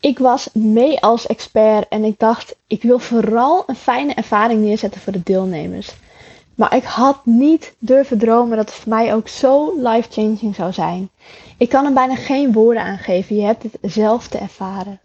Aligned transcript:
ik 0.00 0.18
was 0.18 0.48
mee 0.52 1.00
als 1.00 1.26
expert 1.26 1.88
en 1.88 2.04
ik 2.04 2.18
dacht, 2.18 2.56
ik 2.66 2.82
wil 2.82 2.98
vooral 2.98 3.62
een 3.66 3.76
fijne 3.76 4.14
ervaring 4.14 4.60
neerzetten 4.60 5.00
voor 5.00 5.12
de 5.12 5.22
deelnemers. 5.24 5.92
Maar 6.54 6.76
ik 6.76 6.84
had 6.84 7.26
niet 7.26 7.74
durven 7.78 8.18
dromen 8.18 8.56
dat 8.56 8.68
het 8.68 8.78
voor 8.78 8.92
mij 8.92 9.14
ook 9.14 9.28
zo 9.28 9.74
life-changing 9.76 10.54
zou 10.54 10.72
zijn. 10.72 11.10
Ik 11.58 11.68
kan 11.68 11.84
er 11.84 11.92
bijna 11.92 12.14
geen 12.14 12.52
woorden 12.52 12.82
aan 12.82 12.98
geven. 12.98 13.36
Je 13.36 13.42
hebt 13.42 13.62
het 13.62 13.78
zelf 13.82 14.28
te 14.28 14.38
ervaren. 14.38 15.00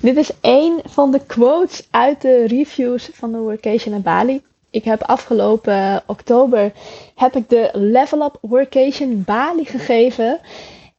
Dit 0.00 0.16
is 0.16 0.30
één 0.40 0.80
van 0.84 1.10
de 1.10 1.20
quotes 1.26 1.86
uit 1.90 2.20
de 2.20 2.46
reviews 2.46 3.10
van 3.12 3.32
de 3.32 3.38
Workation 3.38 3.94
in 3.94 4.02
Bali. 4.02 4.42
Ik 4.70 4.84
heb 4.84 5.02
afgelopen 5.02 6.02
oktober 6.06 6.72
heb 7.14 7.36
ik 7.36 7.48
de 7.48 7.70
Level 7.72 8.24
Up 8.24 8.38
Workation 8.40 9.22
Bali 9.24 9.64
gegeven. 9.64 10.40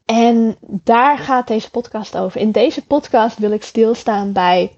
En 0.08 0.58
daar 0.62 1.18
gaat 1.18 1.48
deze 1.48 1.70
podcast 1.70 2.18
over. 2.18 2.42
In 2.42 2.52
deze 2.52 2.86
podcast 2.86 3.38
wil 3.38 3.52
ik 3.52 3.64
stilstaan 3.64 4.32
bij 4.32 4.72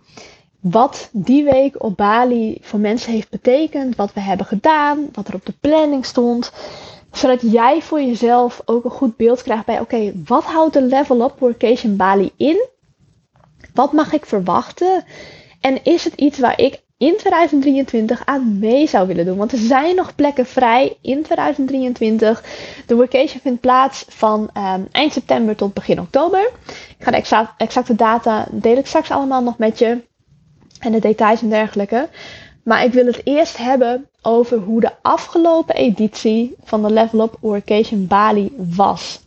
wat 0.60 1.10
die 1.12 1.44
week 1.44 1.84
op 1.84 1.98
Bali 1.98 2.58
voor 2.62 2.80
mensen 2.80 3.12
heeft 3.12 3.30
betekend, 3.30 3.96
wat 3.96 4.14
we 4.14 4.20
hebben 4.20 4.46
gedaan, 4.46 5.10
wat 5.14 5.28
er 5.28 5.34
op 5.34 5.46
de 5.46 5.54
planning 5.60 6.06
stond. 6.06 6.52
Zodat 7.12 7.42
jij 7.42 7.82
voor 7.82 8.02
jezelf 8.02 8.62
ook 8.66 8.84
een 8.84 8.92
goed 8.92 9.18
beeld 9.18 9.44
krijgt 9.44 9.66
bij, 9.66 9.80
oké, 9.80 10.14
wat 10.26 10.44
houdt 10.44 10.74
de 10.74 10.82
Level 10.82 11.22
Up 11.22 11.40
Workation 11.40 11.96
Bali 11.96 12.32
in? 12.38 12.68
Wat 13.74 13.94
mag 13.94 14.14
ik 14.14 14.26
verwachten? 14.26 15.04
En 15.62 15.84
is 15.84 16.04
het 16.04 16.14
iets 16.14 16.40
waar 16.40 16.60
ik 16.60 16.82
in 17.00 17.18
2023 17.18 18.26
aan 18.26 18.60
mee 18.60 18.88
zou 18.88 19.08
willen 19.08 19.26
doen. 19.26 19.38
Want 19.38 19.52
er 19.52 19.58
zijn 19.58 19.96
nog 19.96 20.16
plekken 20.16 20.46
vrij 20.46 20.98
in 21.02 21.24
2023. 21.24 22.44
De 22.86 22.96
workation 22.96 23.42
vindt 23.42 23.62
plaats 23.62 24.06
van 24.08 24.50
um, 24.58 24.88
eind 24.92 25.14
september 25.14 25.56
tot 25.56 25.74
begin 25.74 26.00
oktober. 26.00 26.52
Ik 26.68 26.96
ga 27.06 27.12
de 27.12 27.18
exa 27.18 27.54
exacte 27.58 27.96
data 27.96 28.48
deel 28.52 28.78
ik 28.78 28.86
straks 28.86 29.12
allemaal 29.12 29.44
nog 29.44 29.58
met 29.58 29.80
je. 29.80 30.02
En 30.80 30.92
de 30.92 31.00
details 31.00 31.42
en 31.42 31.50
dergelijke. 31.50 32.10
Maar 32.64 32.84
ik 32.84 32.94
wil 32.94 33.06
het 33.06 33.22
eerst 33.24 33.58
hebben 33.58 34.08
over 34.22 34.58
hoe 34.58 34.82
de 34.82 34.92
afgelopen 35.02 35.76
editie 35.76 36.56
van 36.64 36.82
de 36.82 36.92
Level 36.92 37.22
Up 37.22 37.38
Workation 37.40 38.08
Bali 38.08 38.54
was. 38.76 39.20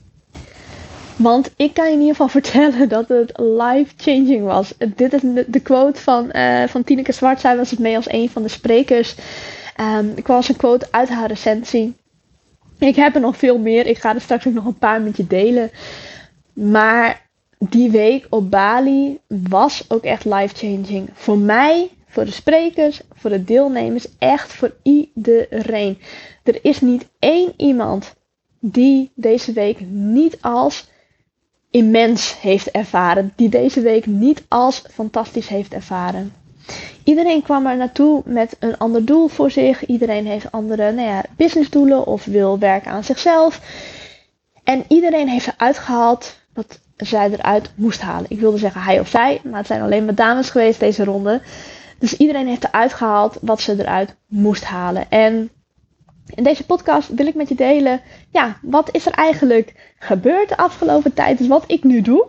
Want 1.22 1.50
ik 1.56 1.74
kan 1.74 1.86
je 1.86 1.92
in 1.92 1.98
ieder 1.98 2.14
geval 2.14 2.28
vertellen 2.40 2.88
dat 2.88 3.08
het 3.08 3.32
life-changing 3.38 4.44
was. 4.44 4.74
Dit 4.96 5.12
is 5.12 5.20
de, 5.46 5.60
quote 5.60 6.00
van, 6.00 6.28
uh, 6.32 6.64
van 6.66 6.84
Tineke 6.84 7.12
Zwart. 7.12 7.40
Zij 7.40 7.56
was 7.56 7.70
het 7.70 7.78
mee 7.78 7.96
als 7.96 8.12
een 8.12 8.30
van 8.30 8.42
de 8.42 8.48
sprekers. 8.48 9.14
Um, 9.80 10.12
ik 10.14 10.26
was 10.26 10.48
een 10.48 10.56
quote 10.56 10.86
uit 10.90 11.08
haar 11.08 11.28
recensie. 11.28 11.96
Ik 12.78 12.96
heb 12.96 13.14
er 13.14 13.20
nog 13.20 13.36
veel 13.36 13.58
meer. 13.58 13.86
Ik 13.86 13.98
ga 13.98 14.14
er 14.14 14.20
straks 14.20 14.46
ook 14.46 14.52
nog 14.52 14.64
een 14.64 14.78
paar 14.78 15.00
met 15.00 15.16
je 15.16 15.26
delen. 15.26 15.70
Maar 16.52 17.26
die 17.58 17.90
week 17.90 18.26
op 18.30 18.50
Bali 18.50 19.18
was 19.26 19.84
ook 19.88 20.04
echt 20.04 20.24
life-changing. 20.24 21.08
Voor 21.12 21.38
mij, 21.38 21.90
voor 22.06 22.24
de 22.24 22.30
sprekers, 22.30 23.00
voor 23.14 23.30
de 23.30 23.44
deelnemers. 23.44 24.06
Echt 24.18 24.52
voor 24.52 24.74
iedereen. 24.82 25.98
Er 26.42 26.58
is 26.62 26.80
niet 26.80 27.08
één 27.18 27.52
iemand 27.56 28.14
die 28.60 29.10
deze 29.14 29.52
week 29.52 29.80
niet 29.88 30.38
als 30.40 30.90
immens 31.72 32.40
heeft 32.40 32.70
ervaren, 32.70 33.32
die 33.36 33.48
deze 33.48 33.80
week 33.80 34.06
niet 34.06 34.44
als 34.48 34.84
fantastisch 34.90 35.48
heeft 35.48 35.72
ervaren. 35.72 36.32
Iedereen 37.04 37.42
kwam 37.42 37.66
er 37.66 37.76
naartoe 37.76 38.22
met 38.24 38.56
een 38.58 38.78
ander 38.78 39.04
doel 39.04 39.28
voor 39.28 39.50
zich. 39.50 39.86
Iedereen 39.86 40.26
heeft 40.26 40.52
andere 40.52 40.92
nou 40.92 41.08
ja, 41.08 41.24
businessdoelen 41.36 42.06
of 42.06 42.24
wil 42.24 42.58
werken 42.58 42.90
aan 42.90 43.04
zichzelf. 43.04 43.60
En 44.64 44.84
iedereen 44.88 45.28
heeft 45.28 45.46
eruit 45.46 45.78
gehaald 45.78 46.36
wat 46.54 46.80
zij 46.96 47.30
eruit 47.30 47.72
moest 47.74 48.00
halen. 48.00 48.30
Ik 48.30 48.40
wilde 48.40 48.58
zeggen 48.58 48.80
hij 48.80 49.00
of 49.00 49.08
zij, 49.08 49.40
maar 49.44 49.58
het 49.58 49.66
zijn 49.66 49.82
alleen 49.82 50.04
maar 50.04 50.14
dames 50.14 50.50
geweest 50.50 50.80
deze 50.80 51.04
ronde. 51.04 51.42
Dus 51.98 52.16
iedereen 52.16 52.46
heeft 52.48 52.64
eruit 52.64 52.92
gehaald 52.92 53.38
wat 53.40 53.60
ze 53.60 53.74
eruit 53.78 54.14
moest 54.26 54.64
halen. 54.64 55.10
En 55.10 55.50
in 56.26 56.42
deze 56.42 56.66
podcast 56.66 57.08
wil 57.08 57.26
ik 57.26 57.34
met 57.34 57.48
je 57.48 57.54
delen, 57.54 58.00
ja, 58.30 58.56
wat 58.62 58.88
is 58.92 59.06
er 59.06 59.12
eigenlijk 59.12 59.94
gebeurd 59.98 60.48
de 60.48 60.56
afgelopen 60.56 61.14
tijd? 61.14 61.38
Dus 61.38 61.46
wat 61.46 61.64
ik 61.66 61.84
nu 61.84 62.00
doe, 62.00 62.26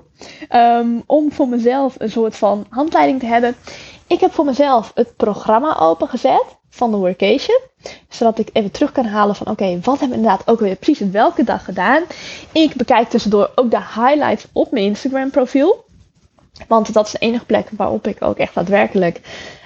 ehm, 0.49 0.99
om 1.05 1.31
voor 1.31 1.47
mezelf 1.47 1.95
een 1.97 2.11
soort 2.11 2.35
van 2.35 2.65
handleiding 2.69 3.19
te 3.19 3.25
hebben. 3.25 3.55
Ik 4.07 4.19
heb 4.19 4.33
voor 4.33 4.45
mezelf 4.45 4.91
het 4.95 5.15
programma 5.15 5.79
opengezet 5.79 6.57
van 6.69 6.91
de 6.91 6.97
workation. 6.97 7.59
Zodat 8.09 8.39
ik 8.39 8.49
even 8.53 8.71
terug 8.71 8.91
kan 8.91 9.05
halen 9.05 9.35
van 9.35 9.47
oké, 9.47 9.79
wat 9.81 9.99
hebben 9.99 10.09
we 10.09 10.23
inderdaad 10.23 10.47
ook 10.47 10.59
weer 10.59 10.75
precies 10.75 11.09
welke 11.09 11.43
dag 11.43 11.65
gedaan. 11.65 12.03
Ik 12.51 12.75
bekijk 12.75 13.09
tussendoor 13.09 13.51
ook 13.55 13.71
de 13.71 13.77
highlights 13.77 14.45
op 14.51 14.71
mijn 14.71 14.85
Instagram 14.85 15.29
profiel. 15.29 15.85
Want 16.67 16.93
dat 16.93 17.05
is 17.05 17.11
de 17.11 17.17
enige 17.17 17.45
plek 17.45 17.69
waarop 17.71 18.07
ik 18.07 18.21
ook 18.21 18.37
echt 18.37 18.55
daadwerkelijk 18.55 19.21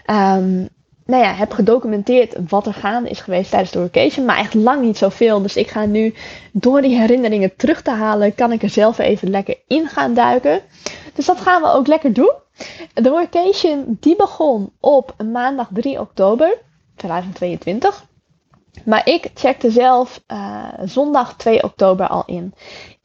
um, 0.05 0.69
nou 1.07 1.23
ja, 1.23 1.33
heb 1.33 1.51
gedocumenteerd 1.51 2.35
wat 2.49 2.65
er 2.65 2.73
gaande 2.73 3.09
is 3.09 3.19
geweest 3.19 3.49
tijdens 3.49 3.71
de 3.71 3.79
vacation. 3.81 4.25
Maar 4.25 4.37
echt 4.37 4.53
lang 4.53 4.81
niet 4.81 4.97
zoveel. 4.97 5.41
Dus 5.41 5.55
ik 5.55 5.69
ga 5.69 5.85
nu 5.85 6.13
door 6.51 6.81
die 6.81 6.99
herinneringen 6.99 7.55
terug 7.55 7.81
te 7.81 7.91
halen, 7.91 8.35
kan 8.35 8.51
ik 8.51 8.63
er 8.63 8.69
zelf 8.69 8.97
even 8.97 9.29
lekker 9.29 9.57
in 9.67 9.87
gaan 9.87 10.13
duiken. 10.13 10.61
Dus 11.13 11.25
dat 11.25 11.41
gaan 11.41 11.61
we 11.61 11.67
ook 11.67 11.87
lekker 11.87 12.13
doen. 12.13 12.33
De 12.93 13.09
workation 13.09 13.97
die 13.99 14.15
begon 14.15 14.71
op 14.79 15.15
maandag 15.31 15.67
3 15.73 15.99
oktober 15.99 16.57
2022. 16.95 18.05
Maar 18.85 19.07
ik 19.07 19.29
checkte 19.33 19.71
zelf 19.71 20.21
uh, 20.27 20.63
zondag 20.83 21.35
2 21.35 21.63
oktober 21.63 22.07
al 22.07 22.23
in. 22.25 22.53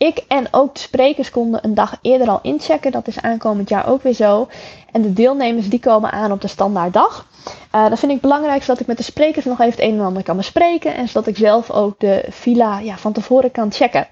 Ik 0.03 0.25
en 0.29 0.47
ook 0.51 0.75
de 0.75 0.81
sprekers 0.81 1.31
konden 1.31 1.65
een 1.65 1.75
dag 1.75 1.99
eerder 2.01 2.29
al 2.29 2.39
inchecken. 2.43 2.93
Dat 2.93 3.09
is 3.09 3.21
aankomend 3.21 3.69
jaar 3.69 3.89
ook 3.89 4.03
weer 4.03 4.13
zo. 4.13 4.49
En 4.93 5.03
de 5.03 5.13
deelnemers 5.13 5.69
die 5.69 5.81
komen 5.81 6.11
aan 6.11 6.33
op 6.33 6.41
de 6.41 6.49
standaard 6.49 6.93
dag. 6.93 7.27
Uh, 7.75 7.89
dat 7.89 7.99
vind 7.99 8.13
ik 8.13 8.21
belangrijk, 8.21 8.63
zodat 8.63 8.81
ik 8.81 8.87
met 8.87 8.97
de 8.97 9.03
sprekers 9.03 9.45
nog 9.45 9.61
even 9.61 9.73
het 9.73 9.81
een 9.81 9.99
en 9.99 10.05
ander 10.05 10.23
kan 10.23 10.37
bespreken. 10.37 10.95
En 10.95 11.09
zodat 11.09 11.27
ik 11.27 11.37
zelf 11.37 11.71
ook 11.71 12.01
de 12.01 12.25
villa 12.29 12.79
ja, 12.79 12.97
van 12.97 13.13
tevoren 13.13 13.51
kan 13.51 13.73
checken. 13.73 14.07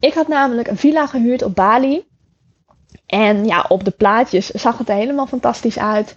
Ik 0.00 0.14
had 0.14 0.28
namelijk 0.28 0.68
een 0.68 0.76
villa 0.76 1.06
gehuurd 1.06 1.42
op 1.42 1.54
Bali. 1.54 2.04
En 3.06 3.46
ja, 3.46 3.64
op 3.68 3.84
de 3.84 3.90
plaatjes 3.90 4.46
zag 4.46 4.78
het 4.78 4.88
er 4.88 4.94
helemaal 4.94 5.26
fantastisch 5.26 5.78
uit. 5.78 6.14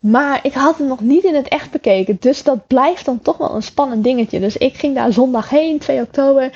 Maar 0.00 0.40
ik 0.42 0.52
had 0.52 0.78
het 0.78 0.88
nog 0.88 1.00
niet 1.00 1.24
in 1.24 1.34
het 1.34 1.48
echt 1.48 1.70
bekeken. 1.70 2.16
Dus 2.20 2.42
dat 2.42 2.66
blijft 2.66 3.04
dan 3.04 3.20
toch 3.20 3.36
wel 3.36 3.54
een 3.54 3.62
spannend 3.62 4.04
dingetje. 4.04 4.40
Dus 4.40 4.56
ik 4.56 4.76
ging 4.76 4.94
daar 4.94 5.12
zondag 5.12 5.48
heen, 5.48 5.78
2 5.78 6.00
oktober. 6.00 6.50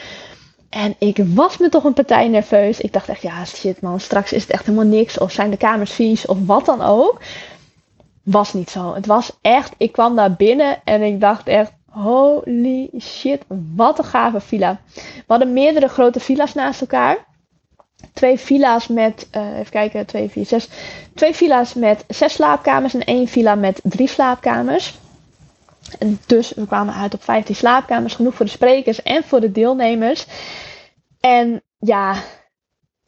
En 0.76 0.94
ik 0.98 1.18
was 1.34 1.58
me 1.58 1.68
toch 1.68 1.84
een 1.84 1.92
partij 1.92 2.28
nerveus. 2.28 2.80
Ik 2.80 2.92
dacht 2.92 3.08
echt, 3.08 3.22
ja 3.22 3.44
shit 3.44 3.80
man, 3.80 4.00
straks 4.00 4.32
is 4.32 4.42
het 4.42 4.50
echt 4.50 4.66
helemaal 4.66 4.86
niks. 4.86 5.18
Of 5.18 5.32
zijn 5.32 5.50
de 5.50 5.56
kamers 5.56 5.92
vies, 5.92 6.26
of 6.26 6.38
wat 6.46 6.64
dan 6.64 6.82
ook. 6.82 7.20
Was 8.22 8.52
niet 8.52 8.70
zo. 8.70 8.94
Het 8.94 9.06
was 9.06 9.32
echt, 9.40 9.74
ik 9.76 9.92
kwam 9.92 10.16
daar 10.16 10.32
binnen 10.32 10.80
en 10.84 11.02
ik 11.02 11.20
dacht 11.20 11.46
echt, 11.46 11.72
holy 11.90 12.90
shit, 13.00 13.42
wat 13.74 13.98
een 13.98 14.04
gave 14.04 14.40
villa. 14.40 14.80
We 14.94 15.24
hadden 15.26 15.52
meerdere 15.52 15.88
grote 15.88 16.20
villa's 16.20 16.54
naast 16.54 16.80
elkaar. 16.80 17.24
Twee 18.12 18.38
villa's 18.38 18.86
met, 18.86 19.28
uh, 19.36 19.58
even 19.58 19.70
kijken, 19.70 20.06
twee, 20.06 20.28
vier, 20.28 20.46
zes. 20.46 20.68
Twee 21.14 21.34
villa's 21.34 21.74
met 21.74 22.04
zes 22.08 22.32
slaapkamers 22.32 22.94
en 22.94 23.04
één 23.04 23.28
villa 23.28 23.54
met 23.54 23.80
drie 23.82 24.08
slaapkamers. 24.08 24.98
Dus 26.26 26.52
we 26.52 26.66
kwamen 26.66 26.94
uit 26.94 27.14
op 27.14 27.22
15 27.22 27.54
slaapkamers, 27.54 28.14
genoeg 28.14 28.34
voor 28.34 28.46
de 28.46 28.52
sprekers 28.52 29.02
en 29.02 29.24
voor 29.24 29.40
de 29.40 29.52
deelnemers. 29.52 30.26
En 31.20 31.62
ja, 31.78 32.14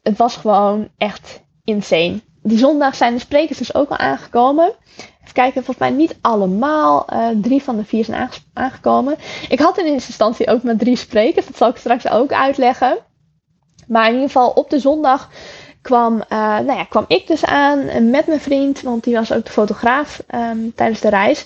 het 0.01 0.17
was 0.17 0.35
gewoon 0.35 0.89
echt 0.97 1.41
insane. 1.63 2.21
Die 2.43 2.57
zondag 2.57 2.95
zijn 2.95 3.13
de 3.13 3.19
sprekers 3.19 3.57
dus 3.57 3.73
ook 3.73 3.89
al 3.89 3.97
aangekomen. 3.97 4.73
Even 4.97 5.33
kijken, 5.33 5.63
volgens 5.63 5.89
mij 5.89 5.97
niet 5.97 6.17
allemaal. 6.21 7.05
Uh, 7.13 7.27
drie 7.41 7.63
van 7.63 7.75
de 7.75 7.83
vier 7.83 8.05
zijn 8.05 8.29
aangekomen. 8.53 9.15
Ik 9.49 9.59
had 9.59 9.77
in 9.77 9.85
eerste 9.85 10.07
instantie 10.07 10.47
ook 10.47 10.63
maar 10.63 10.75
drie 10.75 10.95
sprekers. 10.95 11.45
Dat 11.45 11.57
zal 11.57 11.69
ik 11.69 11.77
straks 11.77 12.09
ook 12.09 12.31
uitleggen. 12.31 12.97
Maar 13.87 14.07
in 14.07 14.13
ieder 14.13 14.27
geval 14.27 14.49
op 14.49 14.69
de 14.69 14.79
zondag 14.79 15.29
kwam, 15.81 16.13
uh, 16.13 16.29
nou 16.39 16.73
ja, 16.73 16.83
kwam 16.83 17.05
ik 17.07 17.27
dus 17.27 17.45
aan 17.45 18.09
met 18.09 18.27
mijn 18.27 18.39
vriend. 18.39 18.81
Want 18.81 19.03
die 19.03 19.15
was 19.15 19.33
ook 19.33 19.45
de 19.45 19.51
fotograaf 19.51 20.23
um, 20.35 20.73
tijdens 20.75 20.99
de 20.99 21.09
reis. 21.09 21.45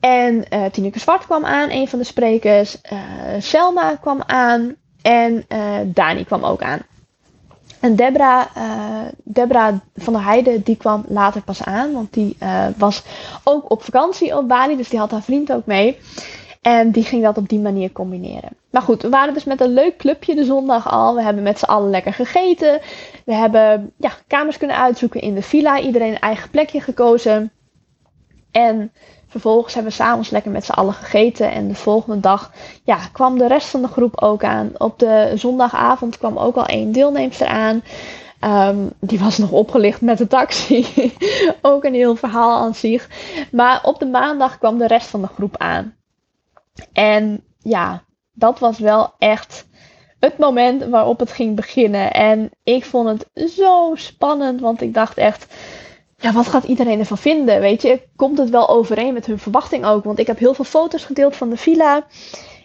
En 0.00 0.44
uh, 0.52 0.64
Tineke 0.64 0.98
Zwart 0.98 1.26
kwam 1.26 1.44
aan, 1.44 1.70
een 1.70 1.88
van 1.88 1.98
de 1.98 2.04
sprekers. 2.04 2.76
Uh, 2.92 2.98
Selma 3.38 3.96
kwam 4.00 4.22
aan. 4.26 4.74
En 5.02 5.44
uh, 5.48 5.74
Dani 5.84 6.24
kwam 6.24 6.44
ook 6.44 6.62
aan. 6.62 6.78
En 7.80 7.96
Debra, 7.96 8.48
Debra 9.24 9.80
van 9.96 10.12
der 10.12 10.24
Heijden, 10.24 10.62
die 10.62 10.76
kwam 10.76 11.04
later 11.08 11.42
pas 11.42 11.64
aan. 11.64 11.92
Want 11.92 12.12
die 12.12 12.36
was 12.76 13.02
ook 13.44 13.70
op 13.70 13.82
vakantie 13.82 14.36
op 14.36 14.48
Bali. 14.48 14.76
Dus 14.76 14.88
die 14.88 14.98
had 14.98 15.10
haar 15.10 15.22
vriend 15.22 15.52
ook 15.52 15.66
mee. 15.66 15.98
En 16.60 16.90
die 16.90 17.04
ging 17.04 17.22
dat 17.22 17.36
op 17.36 17.48
die 17.48 17.58
manier 17.58 17.92
combineren. 17.92 18.48
Maar 18.70 18.82
goed, 18.82 19.02
we 19.02 19.08
waren 19.08 19.34
dus 19.34 19.44
met 19.44 19.60
een 19.60 19.72
leuk 19.72 19.96
clubje 19.96 20.34
de 20.34 20.44
zondag 20.44 20.90
al. 20.90 21.14
We 21.14 21.22
hebben 21.22 21.42
met 21.42 21.58
z'n 21.58 21.64
allen 21.64 21.90
lekker 21.90 22.14
gegeten. 22.14 22.80
We 23.24 23.34
hebben 23.34 23.92
ja, 23.96 24.10
kamers 24.26 24.56
kunnen 24.56 24.76
uitzoeken 24.76 25.20
in 25.20 25.34
de 25.34 25.42
villa. 25.42 25.80
Iedereen 25.80 26.12
een 26.12 26.20
eigen 26.20 26.50
plekje 26.50 26.80
gekozen. 26.80 27.52
En 28.52 28.92
Vervolgens 29.30 29.74
hebben 29.74 29.92
we 29.92 29.98
s'avonds 29.98 30.30
lekker 30.30 30.50
met 30.50 30.64
z'n 30.64 30.72
allen 30.72 30.94
gegeten. 30.94 31.52
En 31.52 31.68
de 31.68 31.74
volgende 31.74 32.20
dag 32.20 32.52
ja, 32.84 32.98
kwam 33.12 33.38
de 33.38 33.46
rest 33.46 33.68
van 33.68 33.82
de 33.82 33.88
groep 33.88 34.20
ook 34.20 34.44
aan. 34.44 34.70
Op 34.78 34.98
de 34.98 35.32
zondagavond 35.34 36.18
kwam 36.18 36.38
ook 36.38 36.56
al 36.56 36.66
één 36.66 36.92
deelnemster 36.92 37.46
aan. 37.46 37.82
Ehm, 38.40 38.78
die 39.00 39.18
was 39.18 39.38
nog 39.38 39.50
opgelicht 39.50 40.00
met 40.00 40.18
de 40.18 40.26
taxi. 40.26 40.86
ook 41.62 41.84
een 41.84 41.94
heel 41.94 42.16
verhaal 42.16 42.60
aan 42.60 42.74
zich. 42.74 43.08
Maar 43.52 43.84
op 43.84 43.98
de 43.98 44.06
maandag 44.06 44.58
kwam 44.58 44.78
de 44.78 44.86
rest 44.86 45.06
van 45.06 45.20
de 45.20 45.28
groep 45.34 45.56
aan. 45.56 45.94
En 46.92 47.44
ja, 47.58 48.02
dat 48.32 48.58
was 48.58 48.78
wel 48.78 49.12
echt 49.18 49.66
het 50.20 50.38
moment 50.38 50.84
waarop 50.84 51.18
het 51.18 51.32
ging 51.32 51.56
beginnen. 51.56 52.12
En 52.12 52.50
ik 52.62 52.84
vond 52.84 53.08
het 53.08 53.50
zo 53.50 53.92
spannend, 53.94 54.60
want 54.60 54.80
ik 54.80 54.94
dacht 54.94 55.16
echt, 55.16 55.54
ja, 56.20 56.32
wat 56.32 56.46
gaat 56.46 56.64
iedereen 56.64 56.98
ervan 56.98 57.18
vinden? 57.18 57.60
Weet 57.60 57.82
je, 57.82 58.00
komt 58.16 58.38
het 58.38 58.50
wel 58.50 58.68
overeen 58.68 59.14
met 59.14 59.26
hun 59.26 59.38
verwachting 59.38 59.84
ook? 59.84 60.04
Want 60.04 60.18
ik 60.18 60.26
heb 60.26 60.38
heel 60.38 60.54
veel 60.54 60.64
foto's 60.64 61.04
gedeeld 61.04 61.36
van 61.36 61.50
de 61.50 61.56
villa. 61.56 62.06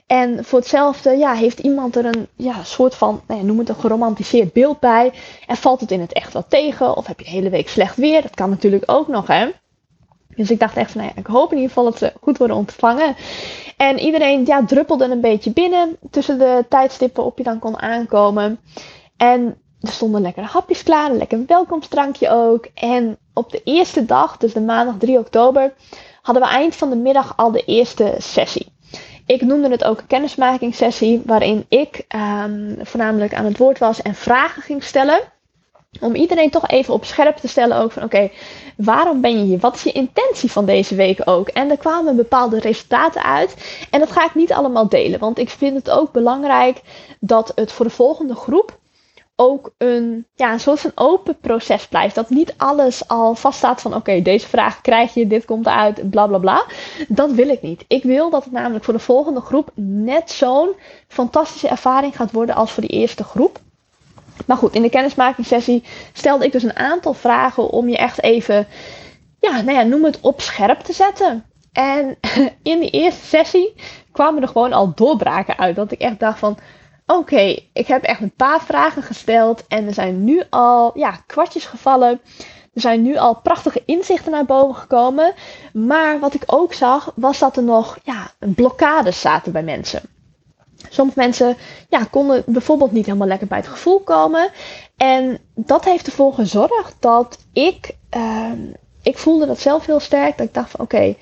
En 0.08 0.46
voor 0.46 0.60
hetzelfde, 0.60 1.18
ja, 1.18 1.34
heeft 1.34 1.60
iemand 1.60 1.96
er 1.96 2.06
een 2.06 2.28
ja, 2.36 2.64
soort 2.64 2.96
van, 2.96 3.22
nou 3.28 3.40
ja, 3.40 3.46
noem 3.46 3.60
het 3.60 3.70
een 3.70 3.76
geromantiseerd 3.76 4.54
beeld 4.54 4.80
bij. 4.80 5.12
En 5.48 5.58
valt 5.58 5.80
het 5.80 5.92
in 5.92 6.02
het 6.02 6.14
echt 6.14 6.34
wel 6.34 6.46
tegen? 6.48 6.96
Of 6.98 7.08
heb 7.08 7.20
je 7.20 7.26
de 7.26 7.32
hele 7.32 7.50
week 7.50 7.70
slecht 7.70 7.96
weer? 7.96 8.22
Dat 8.22 8.36
kan 8.36 8.50
natuurlijk 8.50 8.84
ook 8.86 9.08
nog, 9.08 9.28
hè. 9.28 9.52
Dus 10.36 10.52
ik 10.52 10.60
dacht 10.60 10.78
echt 10.78 10.92
van, 10.92 11.02
nou 11.02 11.14
ja, 11.16 11.22
ik 11.22 11.28
hoop 11.28 11.52
in 11.52 11.58
ieder 11.58 11.74
geval 11.74 11.84
dat 11.84 11.98
ze 11.98 12.14
goed 12.22 12.38
worden 12.38 12.58
ontvangen. 12.58 13.16
En 13.78 14.00
iedereen 14.00 14.46
ja, 14.46 14.66
druppelde 14.66 15.06
een 15.06 15.22
beetje 15.22 15.52
binnen 15.52 15.98
tussen 16.10 16.40
de 16.40 16.66
tijdstippen 16.70 17.24
op 17.24 17.38
je 17.38 17.44
dan 17.44 17.60
kon 17.60 17.80
aankomen. 17.80 18.60
En 19.18 19.58
er 19.86 19.94
stonden 19.94 20.22
lekkere 20.22 20.46
hapjes 20.46 20.84
klaar, 20.84 21.10
een 21.10 21.18
lekker 21.18 21.46
welkomstdrankje 21.48 22.30
ook. 22.30 22.68
En 22.74 23.18
op 23.34 23.52
de 23.52 23.62
eerste 23.64 24.06
dag, 24.06 24.38
dus 24.38 24.54
de 24.54 24.62
maandag 24.62 24.96
3 25.00 25.18
oktober, 25.18 25.74
hadden 26.22 26.44
we 26.44 26.50
eind 26.50 26.76
van 26.76 26.90
de 26.90 26.96
middag 26.96 27.34
al 27.38 27.52
de 27.52 27.64
eerste 27.66 28.16
sessie. 28.18 28.74
Ik 29.26 29.42
noemde 29.42 29.70
het 29.70 29.84
ook 29.84 30.00
een 30.00 30.08
kennismakingssessie, 30.08 31.22
waarin 31.26 31.66
ik 31.70 32.06
um, 32.16 32.78
voornamelijk 32.82 33.34
aan 33.34 33.46
het 33.46 33.58
woord 33.58 33.80
was 33.80 34.02
en 34.02 34.16
vragen 34.16 34.62
ging 34.62 34.84
stellen. 34.84 35.20
Om 36.00 36.16
iedereen 36.16 36.50
toch 36.50 36.68
even 36.68 36.94
op 36.94 37.06
scherp 37.06 37.38
te 37.38 37.48
stellen 37.48 37.78
ook 37.78 37.92
van 37.92 38.04
oké, 38.04 38.30
waarom 38.78 39.22
ben 39.22 39.40
je 39.40 39.44
hier? 39.44 39.60
Wat 39.60 39.76
is 39.76 39.84
je 39.84 39.92
intentie 39.92 40.52
van 40.52 40.66
deze 40.66 40.96
week 40.96 41.22
ook? 41.26 41.48
En 41.48 41.70
er 41.70 41.78
kwamen 41.78 42.16
bepaalde 42.16 42.60
resultaten 42.60 43.24
uit. 43.24 43.56
En 43.90 44.00
dat 44.00 44.12
ga 44.12 44.26
ik 44.26 44.36
niet 44.36 44.54
allemaal 44.54 44.90
delen, 44.90 45.20
want 45.20 45.38
ik 45.38 45.50
vind 45.50 45.76
het 45.76 45.90
ook 45.90 46.12
belangrijk 46.12 46.82
dat 47.20 47.52
het 47.56 47.72
voor 47.72 47.86
de 47.86 47.92
volgende 47.92 48.36
groep 48.36 48.78
ook 49.36 49.74
een, 49.78 50.26
ja, 50.36 50.54
een 50.54 50.60
soort 50.60 50.80
van 50.80 50.92
open 50.96 51.38
proces 51.38 51.88
blijft. 51.88 52.16
Dat 52.16 52.30
niet 52.30 52.54
alles 52.58 53.08
al 53.08 53.36
vaststaat 53.36 53.82
van 53.82 53.96
oké, 53.96 54.22
deze 54.22 54.48
vraag 54.48 54.82
krijg 54.82 55.14
je, 55.14 55.28
dit 55.28 55.46
komt 55.46 55.66
eruit, 55.66 56.10
bla 56.10 56.28
bla 56.28 56.38
bla. 56.38 56.66
Dat 57.08 57.32
wil 57.32 57.50
ik 57.50 57.62
niet. 57.62 57.86
Ik 57.88 58.04
wil 58.04 58.30
dat 58.30 58.44
het 58.44 58.54
namelijk 58.54 58.84
voor 58.84 58.94
de 58.94 59.00
volgende 59.00 59.42
groep 59.42 59.72
net 59.76 60.32
zo'n 60.32 60.76
fantastische 61.08 61.68
ervaring 61.68 62.16
gaat 62.16 62.32
worden 62.32 62.56
als 62.56 62.72
voor 62.72 62.84
die 62.84 63.00
eerste 63.00 63.24
groep. 63.24 63.60
Maar 64.46 64.58
goed, 64.58 64.74
in 64.74 64.82
de 64.82 64.90
kennismakingssessie 64.90 65.84
stelde 66.14 66.46
ik 66.46 66.52
dus 66.52 66.64
een 66.64 66.76
aantal 66.76 67.14
vragen 67.14 67.70
om 67.70 67.90
je 67.90 67.98
echt 67.98 68.24
even, 68.24 68.68
ja, 69.40 69.62
nou 69.62 69.78
ja, 69.78 69.84
noem 69.84 70.04
het 70.04 70.20
op 70.22 70.42
scherp 70.42 70.80
te 70.80 70.94
zetten. 70.94 71.46
En 71.72 72.18
in 72.64 72.80
die 72.80 72.90
eerste 72.90 73.26
sessie 73.26 73.74
kwamen 74.12 74.42
er 74.42 74.48
gewoon 74.48 74.74
al 74.74 74.92
doorbraken 74.96 75.58
uit. 75.58 75.76
Dat 75.76 75.92
ik 75.92 76.00
echt 76.00 76.20
dacht 76.20 76.40
van, 76.40 76.58
oké, 77.06 77.60
ik 77.74 77.88
heb 77.88 78.04
echt 78.04 78.22
een 78.22 78.36
paar 78.36 78.62
vragen 78.62 79.04
gesteld 79.04 79.68
en 79.68 79.88
er 79.88 79.94
zijn 79.94 80.24
nu 80.24 80.44
al, 80.50 80.92
ja, 80.94 81.12
kwartjes 81.26 81.66
gevallen. 81.66 82.22
Er 82.74 82.82
zijn 82.82 83.02
nu 83.02 83.18
al 83.18 83.36
prachtige 83.42 83.84
inzichten 83.86 84.32
naar 84.32 84.46
boven 84.46 84.76
gekomen. 84.76 85.34
Maar 85.74 86.20
wat 86.20 86.34
ik 86.34 86.44
ook 86.46 86.74
zag, 86.74 87.12
was 87.16 87.40
dat 87.40 87.58
er 87.58 87.64
nog 87.64 87.98
ja, 88.04 88.32
blokkades 88.40 89.22
zaten 89.22 89.52
bij 89.52 89.64
mensen. 89.64 90.02
Sommige 90.90 91.20
mensen 91.20 91.58
ja, 91.90 92.04
konden 92.04 92.44
bijvoorbeeld 92.46 92.92
niet 92.92 93.06
helemaal 93.06 93.28
lekker 93.28 93.48
bij 93.48 93.58
het 93.58 93.68
gevoel 93.68 94.00
komen. 94.00 94.50
En 94.98 95.40
dat 95.56 95.86
heeft 95.86 96.06
ervoor 96.06 96.34
gezorgd 96.34 96.96
dat 97.00 97.38
ik, 97.54 97.96
uh, 98.18 98.52
ik 99.02 99.18
voelde 99.18 99.46
dat 99.46 99.60
zelf 99.60 99.86
heel 99.86 100.00
sterk. 100.00 100.38
Dat 100.38 100.48
ik 100.48 100.54
dacht 100.54 100.72
van 100.72 100.80
oké, 100.80 101.16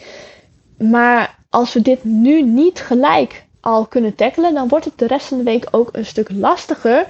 maar 0.78 1.40
als 1.50 1.74
we 1.74 1.82
dit 1.82 2.04
nu 2.04 2.42
niet 2.42 2.80
gelijk 2.80 3.46
al 3.64 3.86
kunnen 3.86 4.16
tackelen, 4.16 4.54
dan 4.54 4.68
wordt 4.68 4.86
het 4.86 4.98
de 4.98 5.08
rest 5.08 5.28
van 5.28 5.38
de 5.38 5.44
week 5.44 5.68
ook 5.72 5.90
een 5.92 6.06
stuk 6.06 6.30
lastiger 6.32 7.06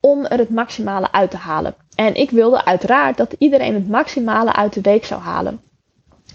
om 0.00 0.24
er 0.24 0.38
het 0.38 0.50
maximale 0.50 1.12
uit 1.12 1.30
te 1.30 1.36
halen. 1.36 1.74
En 1.94 2.14
ik 2.14 2.30
wilde 2.30 2.64
uiteraard 2.64 3.16
dat 3.16 3.34
iedereen 3.38 3.74
het 3.74 3.88
maximale 3.88 4.52
uit 4.52 4.72
de 4.72 4.80
week 4.80 5.04
zou 5.04 5.20
halen. 5.20 5.60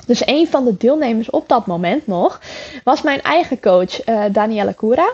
Dus 0.05 0.27
een 0.27 0.47
van 0.47 0.65
de 0.65 0.77
deelnemers 0.77 1.29
op 1.29 1.47
dat 1.47 1.65
moment 1.65 2.07
nog 2.07 2.41
was 2.83 3.01
mijn 3.01 3.21
eigen 3.21 3.59
coach, 3.59 4.07
uh, 4.07 4.23
Daniela 4.31 4.71
Koura. 4.71 5.11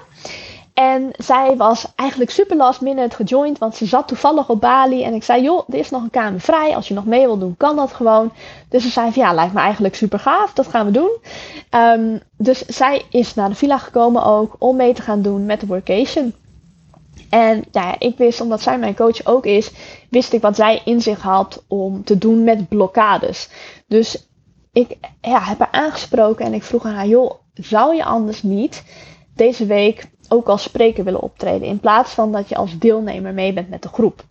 En 0.77 1.11
zij 1.17 1.55
was 1.55 1.85
eigenlijk 1.95 2.31
super 2.31 2.57
last 2.57 2.81
minute 2.81 3.15
gejoind, 3.15 3.57
want 3.57 3.75
ze 3.75 3.85
zat 3.85 4.07
toevallig 4.07 4.49
op 4.49 4.61
Bali. 4.61 5.03
En 5.03 5.13
ik 5.13 5.23
zei, 5.23 5.43
joh, 5.43 5.63
er 5.69 5.77
is 5.77 5.89
nog 5.89 6.01
een 6.01 6.09
kamer 6.09 6.39
vrij. 6.39 6.75
Als 6.75 6.87
je 6.87 6.93
nog 6.93 7.05
mee 7.05 7.25
wil 7.25 7.37
doen, 7.37 7.57
kan 7.57 7.75
dat 7.75 7.93
gewoon. 7.93 8.31
Dus 8.69 8.83
ze 8.83 8.89
zei 8.89 9.11
van, 9.11 9.23
ja, 9.23 9.33
lijkt 9.33 9.53
me 9.53 9.59
eigenlijk 9.59 9.95
super 9.95 10.19
gaaf. 10.19 10.53
Dat 10.53 10.67
gaan 10.67 10.85
we 10.85 10.91
doen. 10.91 11.17
Um, 11.71 12.19
dus 12.37 12.65
zij 12.65 13.05
is 13.09 13.33
naar 13.33 13.49
de 13.49 13.55
villa 13.55 13.77
gekomen 13.77 14.23
ook 14.23 14.55
om 14.59 14.75
mee 14.75 14.93
te 14.93 15.01
gaan 15.01 15.21
doen 15.21 15.45
met 15.45 15.59
de 15.59 15.65
workation. 15.65 16.33
En 17.29 17.63
ja, 17.71 17.95
ik 17.99 18.17
wist, 18.17 18.41
omdat 18.41 18.61
zij 18.61 18.79
mijn 18.79 18.95
coach 18.95 19.25
ook 19.25 19.45
is, 19.45 19.71
wist 20.09 20.33
ik 20.33 20.41
wat 20.41 20.55
zij 20.55 20.81
in 20.85 21.01
zich 21.01 21.21
had 21.21 21.63
om 21.67 22.03
te 22.03 22.17
doen 22.17 22.43
met 22.43 22.67
blokkades. 22.67 23.49
Dus 23.87 24.27
ik 24.73 24.97
ja, 25.21 25.43
heb 25.43 25.59
haar 25.59 25.71
aangesproken 25.71 26.45
en 26.45 26.53
ik 26.53 26.63
vroeg 26.63 26.85
aan 26.85 26.93
haar, 26.93 27.07
joh, 27.07 27.31
zou 27.53 27.95
je 27.95 28.03
anders 28.03 28.43
niet 28.43 28.83
deze 29.37 29.65
week 29.65 30.05
ook 30.29 30.47
als 30.47 30.63
spreker 30.63 31.03
willen 31.03 31.21
optreden. 31.21 31.67
In 31.67 31.79
plaats 31.79 32.11
van 32.11 32.31
dat 32.31 32.49
je 32.49 32.55
als 32.55 32.77
deelnemer 32.77 33.33
mee 33.33 33.53
bent 33.53 33.69
met 33.69 33.81
de 33.81 33.89
groep. 33.89 34.23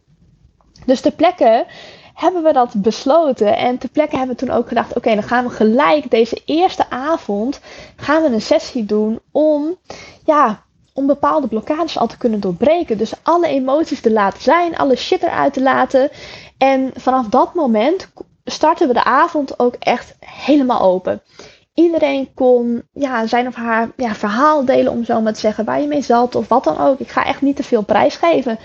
Dus 0.87 1.01
ter 1.01 1.13
plekke 1.13 1.67
hebben 2.15 2.43
we 2.43 2.53
dat 2.53 2.83
besloten. 2.83 3.57
En 3.57 3.79
ter 3.79 3.89
plekke 3.89 4.17
hebben 4.17 4.37
we 4.37 4.45
toen 4.47 4.57
ook 4.57 4.69
gedacht: 4.69 4.97
oké, 4.97 5.15
dan 5.15 5.23
gaan 5.23 5.45
we 5.45 5.51
gelijk 5.51 6.11
deze 6.11 6.43
eerste 6.45 6.91
avond 6.91 7.61
gaan 7.97 8.23
we 8.23 8.29
een 8.29 8.43
sessie 8.43 8.85
doen 8.85 9.21
om 9.31 9.77
ja, 10.25 10.63
om 10.93 11.07
bepaalde 11.07 11.47
blokkades 11.47 11.99
al 11.99 12.07
te 12.07 12.19
kunnen 12.19 12.41
doorbreken. 12.41 12.99
Dus 12.99 13.13
alle 13.23 13.47
emoties 13.47 14.01
te 14.01 14.13
laten 14.13 14.43
zijn, 14.43 14.77
alle 14.77 14.97
shit 14.97 15.23
eruit 15.23 15.53
te 15.53 15.63
laten. 15.63 16.11
En 16.59 16.91
vanaf 16.95 17.27
dat 17.27 17.55
moment 17.55 18.09
starten 18.45 18.89
we 18.89 18.95
de 18.95 19.05
avond 19.05 19.59
ook 19.59 19.75
echt 19.79 20.17
helemaal 20.21 20.81
open 20.81 21.23
iedereen 21.77 22.35
kon 22.35 22.83
ja, 22.93 23.27
zijn 23.27 23.47
of 23.47 23.55
haar 23.55 23.91
ja, 23.97 24.15
verhaal 24.15 24.65
delen, 24.65 24.93
om 24.93 25.05
zo 25.05 25.21
maar 25.21 25.33
te 25.33 25.41
zeggen, 25.41 25.65
waar 25.65 25.81
je 25.81 25.87
mee 25.87 26.03
zat 26.03 26.35
of 26.35 26.49
wat 26.49 26.65
dan 26.65 26.79
ook. 26.79 26.99
Ik 26.99 27.09
ga 27.09 27.25
echt 27.25 27.41
niet 27.41 27.57
te 27.57 27.63
veel 27.63 27.83
prijs 27.83 28.17
geven. 28.17 28.59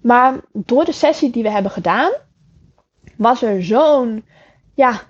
Maar 0.00 0.40
door 0.52 0.84
de 0.84 0.92
sessie 0.92 1.30
die 1.30 1.42
we 1.42 1.50
hebben 1.50 1.70
gedaan, 1.70 2.12
was 3.16 3.42
er 3.42 3.64
zo'n, 3.64 4.24
ja, 4.74 5.00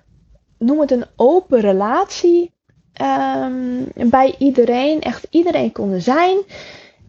noem 0.59 0.81
het 0.81 0.91
een 0.91 1.07
open 1.17 1.61
relatie 1.61 2.55
um, 3.03 3.87
bij 3.95 4.35
iedereen. 4.39 5.01
Echt 5.01 5.27
iedereen 5.31 5.73
kon 5.73 6.01
zijn. 6.01 6.39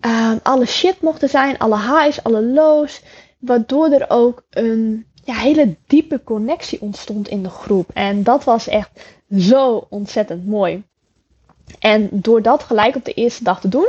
Um, 0.02 0.40
alle 0.44 0.66
shit 0.66 1.02
mochten 1.02 1.30
zijn, 1.30 1.58
alle 1.58 1.78
highs, 1.78 2.24
alle 2.24 2.44
lows. 2.44 3.02
Waardoor 3.40 3.90
er 3.90 4.06
ook 4.10 4.46
een 4.50 5.06
ja, 5.26 5.34
hele 5.34 5.76
diepe 5.88 6.24
connectie 6.24 6.82
ontstond 6.82 7.28
in 7.28 7.44
de 7.44 7.50
groep. 7.50 7.90
En 7.94 8.24
dat 8.24 8.44
was 8.44 8.68
echt 8.68 9.16
zo 9.38 9.88
ontzettend 9.90 10.46
mooi. 10.46 10.84
En 11.80 12.10
door 12.12 12.42
dat 12.42 12.64
gelijk 12.64 12.96
op 12.96 13.06
de 13.06 13.14
eerste 13.14 13.44
dag 13.44 13.62
te 13.62 13.68
doen, 13.68 13.88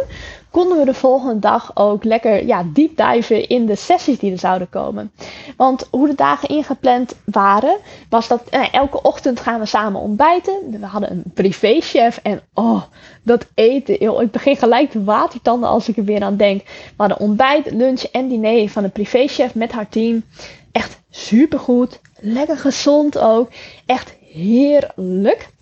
konden 0.57 0.79
we 0.79 0.85
de 0.85 0.95
volgende 0.95 1.39
dag 1.39 1.71
ook 1.75 2.05
lekker 2.05 2.47
ja, 2.47 2.65
diep 2.73 2.97
diven 2.97 3.49
in 3.49 3.67
de 3.67 3.77
sessies 3.77 4.19
die 4.19 4.33
er 4.33 4.39
zouden 4.39 4.69
komen. 4.69 5.13
Want 5.57 5.89
hoe 5.91 6.09
de 6.09 6.15
dagen 6.15 6.49
ingepland 6.49 7.15
waren, 7.25 7.77
was 8.09 8.29
dat 8.29 8.43
eh, 8.51 8.73
elke 8.73 9.03
ochtend 9.03 9.41
gaan 9.41 9.61
we 9.61 9.67
samen 9.67 10.01
ontbijten. 10.01 10.55
We 10.71 10.87
hadden 10.87 11.11
een 11.11 11.23
privéchef 11.35 12.21
en 12.23 12.41
oh, 12.55 12.83
dat 13.23 13.47
eten. 13.55 14.01
Ik 14.21 14.31
begin 14.31 14.57
gelijk 14.57 14.91
te 14.91 15.05
watertanden 15.05 15.69
als 15.69 15.89
ik 15.89 15.97
er 15.97 16.05
weer 16.05 16.23
aan 16.23 16.37
denk. 16.37 16.63
We 16.63 16.95
hadden 16.97 17.19
ontbijt, 17.19 17.71
lunch 17.71 18.03
en 18.03 18.29
diner 18.29 18.69
van 18.69 18.85
een 18.85 18.93
privéchef 18.93 19.55
met 19.55 19.73
haar 19.73 19.89
team. 19.89 20.25
Echt 20.73 21.01
supergoed, 21.11 22.01
lekker 22.21 22.57
gezond 22.59 23.19
ook. 23.19 23.49
Echt 23.87 24.17
heerlijk. 24.33 25.55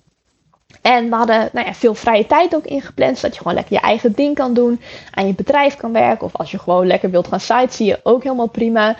En 0.85 1.09
we 1.09 1.15
hadden 1.15 1.49
nou 1.53 1.67
ja, 1.67 1.75
veel 1.75 1.95
vrije 1.95 2.27
tijd 2.27 2.55
ook 2.55 2.65
ingepland. 2.65 3.19
Zodat 3.19 3.35
je 3.35 3.41
gewoon 3.41 3.57
lekker 3.57 3.75
je 3.75 3.81
eigen 3.81 4.13
ding 4.13 4.35
kan 4.35 4.55
doen. 4.55 4.81
Aan 5.11 5.27
je 5.27 5.35
bedrijf 5.35 5.77
kan 5.77 5.93
werken. 5.93 6.27
Of 6.27 6.37
als 6.37 6.51
je 6.51 6.59
gewoon 6.59 6.87
lekker 6.87 7.11
wilt 7.11 7.29
gaan 7.29 7.41
sightseeën. 7.41 7.97
Ook 8.03 8.23
helemaal 8.23 8.49
prima. 8.49 8.97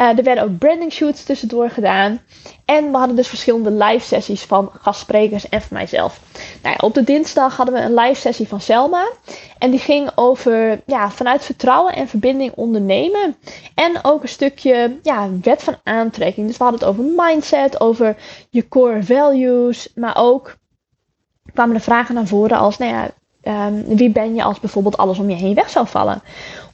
Uh, 0.00 0.18
er 0.18 0.22
werden 0.22 0.44
ook 0.44 0.58
branding 0.58 0.92
shoots 0.92 1.24
tussendoor 1.24 1.70
gedaan. 1.70 2.20
En 2.64 2.90
we 2.90 2.96
hadden 2.96 3.16
dus 3.16 3.28
verschillende 3.28 3.70
live 3.70 4.06
sessies 4.06 4.42
van 4.42 4.70
gastsprekers 4.80 5.48
en 5.48 5.60
van 5.60 5.76
mijzelf. 5.76 6.20
Nou 6.62 6.76
ja, 6.78 6.86
op 6.86 6.94
de 6.94 7.04
dinsdag 7.04 7.56
hadden 7.56 7.74
we 7.74 7.80
een 7.80 7.94
live 7.94 8.20
sessie 8.20 8.48
van 8.48 8.60
Selma. 8.60 9.10
En 9.58 9.70
die 9.70 9.80
ging 9.80 10.10
over 10.14 10.80
ja, 10.86 11.10
vanuit 11.10 11.44
vertrouwen 11.44 11.94
en 11.94 12.08
verbinding 12.08 12.52
ondernemen. 12.54 13.36
En 13.74 13.98
ook 14.02 14.22
een 14.22 14.28
stukje 14.28 14.98
ja, 15.02 15.28
wet 15.42 15.62
van 15.62 15.76
aantrekking. 15.82 16.46
Dus 16.46 16.56
we 16.56 16.62
hadden 16.64 16.80
het 16.80 16.88
over 16.88 17.04
mindset, 17.16 17.80
over 17.80 18.16
je 18.50 18.68
core 18.68 19.02
values. 19.02 19.88
Maar 19.94 20.16
ook 20.16 20.60
kwamen 21.52 21.74
de 21.74 21.82
vragen 21.82 22.14
naar 22.14 22.26
voren 22.26 22.58
als, 22.58 22.78
nou 22.78 22.92
ja, 22.92 23.10
Ehm, 23.42 23.82
wie 23.84 24.10
ben 24.10 24.34
je 24.34 24.42
als 24.42 24.60
bijvoorbeeld 24.60 24.96
alles 24.96 25.18
om 25.18 25.30
je 25.30 25.36
heen 25.36 25.54
weg 25.54 25.70
zou 25.70 25.86
vallen? 25.86 26.22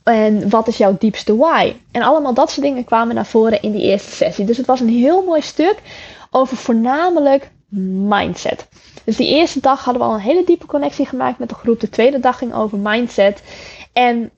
En 0.02 0.50
wat 0.50 0.68
is 0.68 0.76
jouw 0.76 0.96
diepste 0.98 1.36
why? 1.36 1.76
En 1.90 2.02
allemaal 2.02 2.34
dat 2.34 2.50
soort 2.50 2.66
dingen 2.66 2.84
kwamen 2.84 3.14
naar 3.14 3.26
voren 3.26 3.62
in 3.62 3.72
die 3.72 3.82
eerste 3.82 4.10
sessie. 4.10 4.44
Dus 4.44 4.56
het 4.56 4.66
was 4.66 4.80
een 4.80 4.88
heel 4.88 5.22
mooi 5.22 5.40
stuk 5.40 5.76
over 6.30 6.56
voornamelijk 6.56 7.50
mindset. 7.68 8.68
Dus 9.04 9.16
die 9.16 9.28
eerste 9.28 9.60
dag 9.60 9.84
hadden 9.84 10.02
we 10.02 10.08
al 10.08 10.14
een 10.14 10.20
hele 10.20 10.44
diepe 10.44 10.66
connectie 10.66 11.06
gemaakt 11.06 11.38
met 11.38 11.48
de 11.48 11.54
groep. 11.54 11.80
De 11.80 11.88
tweede 11.88 12.20
dag 12.20 12.38
ging 12.38 12.54
over 12.54 12.78
mindset. 12.78 13.42
En 13.92 14.30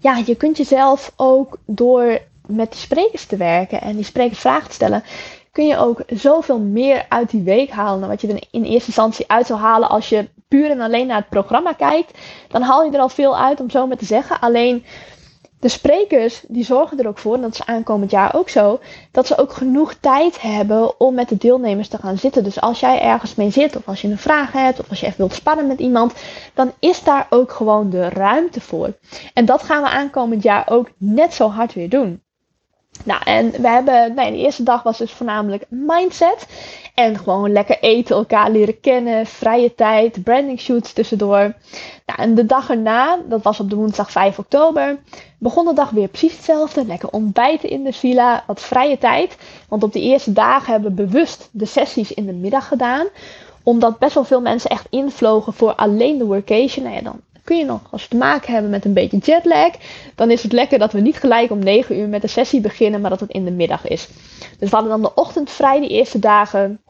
ja, 0.00 0.16
je 0.26 0.34
kunt 0.34 0.56
jezelf 0.56 1.12
ook 1.16 1.58
door 1.66 2.18
met 2.46 2.70
die 2.70 2.80
sprekers 2.80 3.24
te 3.24 3.36
werken 3.36 3.80
en 3.80 3.96
die 3.96 4.04
sprekers 4.04 4.38
vragen 4.38 4.68
te 4.68 4.74
stellen, 4.74 5.04
kun 5.52 5.66
je 5.66 5.76
ook 5.76 6.02
zoveel 6.06 6.58
meer 6.58 7.06
uit 7.08 7.30
die 7.30 7.42
week 7.42 7.70
halen 7.70 8.00
dan 8.00 8.08
wat 8.08 8.20
je 8.20 8.28
er 8.28 8.46
in 8.50 8.64
eerste 8.64 8.86
instantie 8.86 9.24
uit 9.28 9.46
zou 9.46 9.60
halen 9.60 9.88
als 9.88 10.08
je 10.08 10.28
puur 10.48 10.70
en 10.70 10.80
alleen 10.80 11.06
naar 11.06 11.16
het 11.16 11.28
programma 11.28 11.72
kijkt. 11.72 12.18
Dan 12.48 12.62
haal 12.62 12.84
je 12.84 12.90
er 12.92 13.00
al 13.00 13.08
veel 13.08 13.38
uit, 13.38 13.60
om 13.60 13.70
zo 13.70 13.86
maar 13.86 13.96
te 13.96 14.04
zeggen. 14.04 14.40
Alleen 14.40 14.84
de 15.60 15.68
sprekers 15.68 16.44
die 16.48 16.64
zorgen 16.64 16.98
er 16.98 17.08
ook 17.08 17.18
voor, 17.18 17.34
en 17.34 17.40
dat 17.40 17.52
is 17.52 17.66
aankomend 17.66 18.10
jaar 18.10 18.34
ook 18.34 18.48
zo, 18.48 18.80
dat 19.10 19.26
ze 19.26 19.38
ook 19.38 19.52
genoeg 19.52 19.94
tijd 19.94 20.40
hebben 20.40 21.00
om 21.00 21.14
met 21.14 21.28
de 21.28 21.36
deelnemers 21.36 21.88
te 21.88 21.98
gaan 21.98 22.18
zitten. 22.18 22.44
Dus 22.44 22.60
als 22.60 22.80
jij 22.80 23.00
ergens 23.00 23.34
mee 23.34 23.50
zit, 23.50 23.76
of 23.76 23.88
als 23.88 24.00
je 24.00 24.08
een 24.08 24.18
vraag 24.18 24.52
hebt, 24.52 24.80
of 24.80 24.88
als 24.88 25.00
je 25.00 25.06
echt 25.06 25.16
wilt 25.16 25.34
spannen 25.34 25.66
met 25.66 25.78
iemand, 25.78 26.14
dan 26.54 26.72
is 26.78 27.02
daar 27.02 27.26
ook 27.30 27.52
gewoon 27.52 27.90
de 27.90 28.08
ruimte 28.08 28.60
voor. 28.60 28.92
En 29.34 29.44
dat 29.44 29.62
gaan 29.62 29.82
we 29.82 29.88
aankomend 29.88 30.42
jaar 30.42 30.64
ook 30.68 30.88
net 30.96 31.34
zo 31.34 31.48
hard 31.48 31.74
weer 31.74 31.88
doen. 31.88 32.22
Nou, 33.04 33.22
en 33.24 33.50
we 33.50 33.68
hebben, 33.68 34.14
nee, 34.14 34.30
de 34.30 34.38
eerste 34.38 34.62
dag 34.62 34.82
was 34.82 34.98
dus 34.98 35.12
voornamelijk 35.12 35.64
mindset. 35.68 36.46
En 36.94 37.18
gewoon 37.18 37.52
lekker 37.52 37.78
eten, 37.80 38.16
elkaar 38.16 38.50
leren 38.50 38.80
kennen, 38.80 39.26
vrije 39.26 39.74
tijd, 39.74 40.22
branding 40.22 40.60
shoots 40.60 40.92
tussendoor. 40.92 41.54
Nou, 42.06 42.18
en 42.18 42.34
de 42.34 42.46
dag 42.46 42.70
erna, 42.70 43.18
dat 43.28 43.42
was 43.42 43.60
op 43.60 43.70
de 43.70 43.76
woensdag 43.76 44.10
5 44.10 44.38
oktober, 44.38 44.98
begon 45.38 45.64
de 45.64 45.74
dag 45.74 45.90
weer 45.90 46.08
precies 46.08 46.32
hetzelfde. 46.32 46.84
Lekker 46.86 47.10
ontbijten 47.10 47.68
in 47.68 47.84
de 47.84 47.92
villa, 47.92 48.44
wat 48.46 48.60
vrije 48.60 48.98
tijd. 48.98 49.36
Want 49.68 49.82
op 49.82 49.92
de 49.92 50.00
eerste 50.00 50.32
dagen 50.32 50.72
hebben 50.72 50.94
we 50.96 51.04
bewust 51.04 51.48
de 51.52 51.66
sessies 51.66 52.12
in 52.12 52.26
de 52.26 52.32
middag 52.32 52.68
gedaan. 52.68 53.06
Omdat 53.62 53.98
best 53.98 54.14
wel 54.14 54.24
veel 54.24 54.40
mensen 54.40 54.70
echt 54.70 54.86
invlogen 54.90 55.52
voor 55.52 55.74
alleen 55.74 56.18
de 56.18 56.24
workation. 56.24 56.84
Nou 56.84 56.96
ja, 56.96 57.02
dan 57.02 57.20
kun 57.44 57.56
je 57.56 57.64
nog, 57.64 57.80
als 57.90 58.02
we 58.02 58.08
te 58.08 58.16
maken 58.16 58.52
hebben 58.52 58.70
met 58.70 58.84
een 58.84 58.92
beetje 58.92 59.18
jetlag, 59.18 59.72
dan 60.14 60.30
is 60.30 60.42
het 60.42 60.52
lekker 60.52 60.78
dat 60.78 60.92
we 60.92 61.00
niet 61.00 61.16
gelijk 61.16 61.50
om 61.50 61.58
9 61.58 61.98
uur 61.98 62.08
met 62.08 62.22
de 62.22 62.28
sessie 62.28 62.60
beginnen, 62.60 63.00
maar 63.00 63.10
dat 63.10 63.20
het 63.20 63.30
in 63.30 63.44
de 63.44 63.50
middag 63.50 63.86
is. 63.86 64.08
Dus 64.58 64.70
we 64.70 64.76
hadden 64.76 64.90
dan 64.90 65.02
de 65.02 65.14
ochtend 65.14 65.50
vrij, 65.50 65.80
die 65.80 65.88
eerste 65.88 66.18
dagen. 66.18 66.80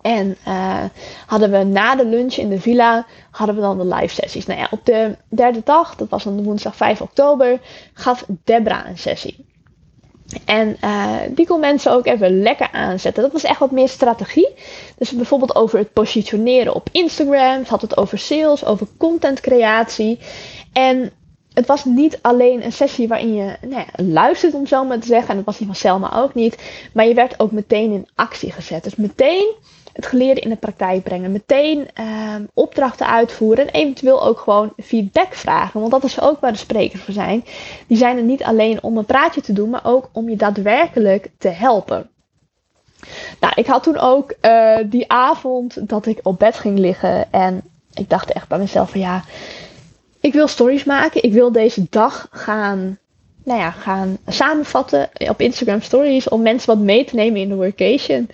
En 0.00 0.36
uh, 0.48 0.84
hadden 1.26 1.50
we 1.50 1.62
na 1.62 1.94
de 1.94 2.06
lunch 2.06 2.34
in 2.34 2.48
de 2.48 2.60
villa, 2.60 3.06
hadden 3.30 3.56
we 3.56 3.60
dan 3.60 3.78
de 3.78 3.94
live 3.94 4.14
sessies. 4.14 4.46
Nou 4.46 4.60
ja, 4.60 4.68
op 4.70 4.86
de 4.86 5.16
derde 5.28 5.60
dag, 5.64 5.96
dat 5.96 6.08
was 6.08 6.24
dan 6.24 6.44
woensdag 6.44 6.76
5 6.76 7.00
oktober, 7.00 7.60
gaf 7.92 8.24
Debra 8.44 8.88
een 8.88 8.98
sessie. 8.98 9.51
En 10.44 10.76
uh, 10.84 11.16
die 11.30 11.46
kon 11.46 11.60
mensen 11.60 11.92
ook 11.92 12.06
even 12.06 12.42
lekker 12.42 12.68
aanzetten. 12.72 13.22
Dat 13.22 13.32
was 13.32 13.44
echt 13.44 13.58
wat 13.58 13.70
meer 13.70 13.88
strategie. 13.88 14.48
Dus 14.98 15.10
bijvoorbeeld 15.10 15.54
over 15.54 15.78
het 15.78 15.92
positioneren 15.92 16.74
op 16.74 16.88
Instagram. 16.92 17.64
Ze 17.64 17.70
had 17.70 17.82
het 17.82 17.96
over 17.96 18.18
sales, 18.18 18.64
over 18.64 18.86
contentcreatie. 18.96 20.18
En 20.72 21.12
het 21.52 21.66
was 21.66 21.84
niet 21.84 22.18
alleen 22.22 22.64
een 22.64 22.72
sessie 22.72 23.08
waarin 23.08 23.34
je 23.34 23.56
nou 23.60 23.84
luistert, 23.96 24.54
om 24.54 24.66
zo 24.66 24.84
maar 24.84 24.98
te 24.98 25.06
zeggen. 25.06 25.28
En 25.28 25.36
dat 25.36 25.44
was 25.44 25.56
die 25.56 25.66
van 25.66 25.74
Selma 25.76 26.16
ook 26.16 26.34
niet. 26.34 26.56
Maar 26.92 27.06
je 27.06 27.14
werd 27.14 27.40
ook 27.40 27.52
meteen 27.52 27.92
in 27.92 28.08
actie 28.14 28.52
gezet. 28.52 28.84
Dus 28.84 28.96
meteen 28.96 29.54
het 29.92 30.06
geleerde 30.06 30.40
in 30.40 30.48
de 30.48 30.56
praktijk 30.56 31.02
brengen. 31.02 31.32
Meteen 31.32 31.88
uh, 32.00 32.34
opdrachten 32.54 33.06
uitvoeren. 33.06 33.66
En 33.66 33.72
eventueel 33.80 34.24
ook 34.24 34.38
gewoon 34.38 34.72
feedback 34.82 35.34
vragen. 35.34 35.80
Want 35.80 35.92
dat 35.92 36.04
is 36.04 36.20
ook 36.20 36.40
waar 36.40 36.52
de 36.52 36.58
sprekers 36.58 37.02
voor 37.02 37.14
zijn. 37.14 37.44
Die 37.86 37.96
zijn 37.96 38.16
er 38.16 38.22
niet 38.22 38.42
alleen 38.42 38.82
om 38.82 38.96
een 38.96 39.04
praatje 39.04 39.40
te 39.40 39.52
doen, 39.52 39.70
maar 39.70 39.84
ook 39.84 40.08
om 40.12 40.28
je 40.28 40.36
daadwerkelijk 40.36 41.30
te 41.38 41.48
helpen. 41.48 42.10
Nou, 43.40 43.52
ik 43.56 43.66
had 43.66 43.82
toen 43.82 43.98
ook 43.98 44.34
uh, 44.42 44.78
die 44.86 45.10
avond 45.10 45.88
dat 45.88 46.06
ik 46.06 46.20
op 46.22 46.38
bed 46.38 46.58
ging 46.58 46.78
liggen. 46.78 47.32
En 47.32 47.62
ik 47.94 48.10
dacht 48.10 48.32
echt 48.32 48.48
bij 48.48 48.58
mezelf 48.58 48.90
van 48.90 49.00
ja, 49.00 49.24
ik 50.20 50.32
wil 50.32 50.46
stories 50.46 50.84
maken. 50.84 51.22
Ik 51.22 51.32
wil 51.32 51.52
deze 51.52 51.86
dag 51.90 52.28
gaan 52.30 52.98
nou 53.44 53.60
ja, 53.60 53.70
gaan 53.70 54.18
samenvatten 54.26 55.10
op 55.28 55.40
Instagram 55.40 55.80
Stories 55.80 56.28
om 56.28 56.42
mensen 56.42 56.76
wat 56.76 56.84
mee 56.84 57.04
te 57.04 57.14
nemen 57.14 57.40
in 57.40 57.48
de 57.48 57.54
workation. 57.54 58.28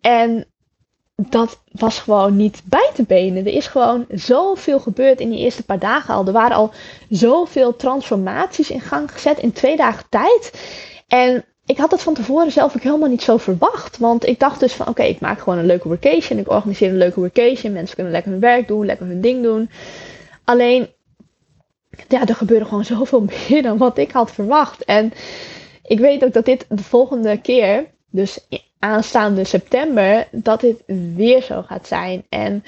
En 0.00 0.46
dat 1.16 1.60
was 1.70 1.98
gewoon 1.98 2.36
niet 2.36 2.62
bij 2.64 2.90
te 2.94 3.02
benen. 3.02 3.46
Er 3.46 3.52
is 3.52 3.66
gewoon 3.66 4.06
zoveel 4.10 4.80
gebeurd 4.80 5.20
in 5.20 5.30
die 5.30 5.38
eerste 5.38 5.62
paar 5.62 5.78
dagen 5.78 6.14
al. 6.14 6.26
Er 6.26 6.32
waren 6.32 6.56
al 6.56 6.72
zoveel 7.08 7.76
transformaties 7.76 8.70
in 8.70 8.80
gang 8.80 9.12
gezet 9.12 9.38
in 9.38 9.52
twee 9.52 9.76
dagen 9.76 10.04
tijd. 10.08 10.52
En 11.08 11.44
ik 11.66 11.78
had 11.78 11.90
het 11.90 12.02
van 12.02 12.14
tevoren 12.14 12.52
zelf 12.52 12.76
ook 12.76 12.82
helemaal 12.82 13.08
niet 13.08 13.22
zo 13.22 13.36
verwacht. 13.36 13.98
Want 13.98 14.26
ik 14.26 14.40
dacht 14.40 14.60
dus 14.60 14.72
van 14.72 14.88
oké, 14.88 15.02
ik 15.02 15.20
maak 15.20 15.38
gewoon 15.38 15.58
een 15.58 15.66
leuke 15.66 15.88
workation. 15.88 16.38
Ik 16.38 16.50
organiseer 16.50 16.88
een 16.88 16.96
leuke 16.96 17.20
workation. 17.20 17.72
Mensen 17.72 17.94
kunnen 17.94 18.12
lekker 18.12 18.30
hun 18.30 18.40
werk 18.40 18.68
doen, 18.68 18.86
lekker 18.86 19.06
hun 19.06 19.20
ding 19.20 19.42
doen. 19.42 19.70
Alleen, 20.44 20.88
ja, 22.08 22.26
er 22.26 22.34
gebeurde 22.34 22.64
gewoon 22.64 22.84
zoveel 22.84 23.26
meer 23.48 23.62
dan 23.62 23.78
wat 23.78 23.98
ik 23.98 24.10
had 24.10 24.30
verwacht. 24.30 24.84
En 24.84 25.12
ik 25.82 25.98
weet 25.98 26.24
ook 26.24 26.32
dat 26.32 26.44
dit 26.44 26.66
de 26.68 26.82
volgende 26.82 27.40
keer, 27.40 27.86
dus 28.10 28.38
aanstaande 28.78 29.44
september 29.44 30.28
dat 30.30 30.60
dit 30.60 30.82
weer 31.16 31.42
zo 31.42 31.62
gaat 31.62 31.86
zijn. 31.86 32.24
En 32.28 32.64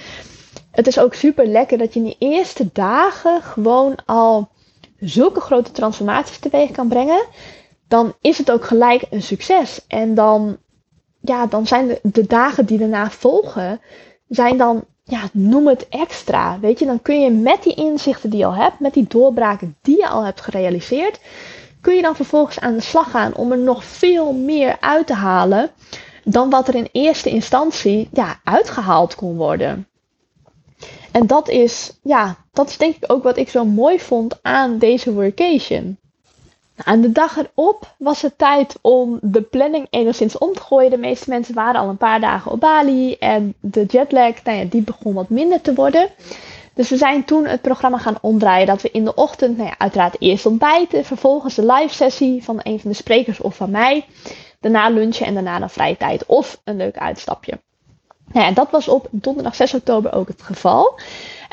het 0.71 0.87
is 0.87 0.99
ook 0.99 1.15
super 1.15 1.47
lekker 1.47 1.79
dat 1.79 1.95
je 1.95 2.01
in 2.01 2.07
die 2.07 2.17
eerste 2.19 2.69
dagen 2.73 3.43
gewoon 3.43 3.95
al 4.07 4.49
zulke 4.99 5.41
grote 5.41 5.73
transformaties 5.73 6.39
teweeg 6.39 6.71
kan 6.71 6.89
brengen. 6.89 7.25
Dan 7.89 8.15
is 8.21 8.39
het 8.39 8.51
ook 8.51 8.65
gelijk 8.65 9.03
een 9.11 9.23
succes. 9.23 9.81
En 9.89 10.15
dan, 10.15 10.59
ja, 11.21 11.47
dan 11.47 11.67
zijn 11.67 11.87
de, 11.87 12.01
de 12.03 12.27
dagen 12.27 12.67
die 12.67 12.79
daarna 12.79 13.11
volgen, 13.11 13.81
zijn 14.29 14.57
dan, 14.57 14.85
ja, 15.05 15.21
noem 15.33 15.67
het 15.67 15.89
extra. 15.89 16.59
Weet 16.61 16.79
je, 16.79 16.87
dan 16.87 17.03
kun 17.03 17.21
je 17.21 17.31
met 17.31 17.63
die 17.63 17.75
inzichten 17.75 18.31
die 18.31 18.39
je 18.39 18.47
al 18.47 18.55
hebt, 18.55 18.81
met 18.81 18.95
die 18.95 19.07
doorbraken 19.09 19.77
die 19.83 19.97
je 19.97 20.09
al 20.09 20.25
hebt 20.25 20.41
gerealiseerd, 20.41 21.21
kun 21.89 21.97
je 21.97 22.03
dan 22.03 22.17
vervolgens 22.17 22.61
aan 22.61 22.75
de 22.75 22.81
slag 22.81 23.11
gaan 23.11 23.35
om 23.35 23.53
er 23.53 23.59
nog 23.59 23.85
veel 23.85 24.33
meer 24.33 24.77
uit 24.81 25.07
te 25.07 25.15
halen 25.15 25.71
dan 26.25 26.51
wat 26.51 26.69
er 26.69 26.75
in 26.75 26.89
eerste 26.93 27.31
instantie 27.31 28.09
ja, 28.13 28.41
uitgehaald 28.45 29.15
kon 29.15 29.37
worden. 29.37 29.89
En 31.11 31.27
dat 31.27 31.49
is, 31.49 31.99
ja, 32.03 32.37
dat 32.53 32.69
is 32.69 32.77
denk 32.77 32.97
ik 32.97 33.13
ook 33.13 33.23
wat 33.23 33.37
ik 33.37 33.49
zo 33.49 33.65
mooi 33.65 34.01
vond 34.01 34.39
aan 34.43 34.79
deze 34.79 35.13
workation. 35.13 35.99
Aan 36.77 37.01
de 37.01 37.13
dag 37.13 37.37
erop 37.37 37.95
was 37.99 38.23
het 38.23 38.39
tijd 38.39 38.77
om 38.81 39.19
de 39.23 39.43
planning 39.43 39.87
enigszins 39.91 40.39
om 40.39 40.53
te 40.53 40.61
gooien. 40.61 40.91
De 40.91 40.99
meeste 40.99 41.31
mensen 41.31 41.55
waren 41.55 41.81
al 41.81 41.89
een 41.89 41.97
paar 41.97 42.21
dagen 42.21 42.53
op 42.53 42.61
Bali 42.61 43.15
en 43.15 43.55
de 43.61 43.85
jetlag, 43.85 44.45
nou 44.45 44.59
ja, 44.59 44.65
die 44.65 44.83
begon 44.83 45.15
wat 45.15 45.29
minder 45.29 45.61
te 45.61 45.75
worden. 45.75 46.11
Dus 46.79 46.89
we 46.89 46.97
zijn 46.97 47.25
toen 47.25 47.47
het 47.47 47.61
programma 47.61 47.99
gaan 47.99 48.19
omdraaien. 48.21 48.67
Dat 48.67 48.83
we 48.83 48.91
in 48.91 49.05
de 49.05 49.15
ochtend, 49.15 49.57
nou 49.57 49.69
ja, 49.69 49.75
uiteraard 49.79 50.17
eerst 50.19 50.47
ontbijten. 50.47 51.05
Vervolgens 51.05 51.55
de 51.55 51.67
live 51.67 51.95
sessie 51.95 52.45
van 52.45 52.61
een 52.63 52.81
van 52.81 52.91
de 52.91 52.97
sprekers 52.97 53.41
of 53.41 53.57
van 53.57 53.71
mij. 53.71 54.05
Daarna 54.61 54.89
lunchen 54.89 55.27
en 55.27 55.35
daarna 55.35 55.63
een 55.63 55.71
vrije 55.71 55.97
tijd 55.97 56.27
of 56.27 56.61
een 56.65 56.77
leuk 56.77 56.99
uitstapje. 56.99 57.61
Nou 58.33 58.47
ja, 58.47 58.53
dat 58.53 58.71
was 58.71 58.89
op 58.89 59.09
donderdag 59.11 59.55
6 59.55 59.75
oktober 59.75 60.13
ook 60.13 60.29
het 60.29 60.43
geval. 60.43 61.01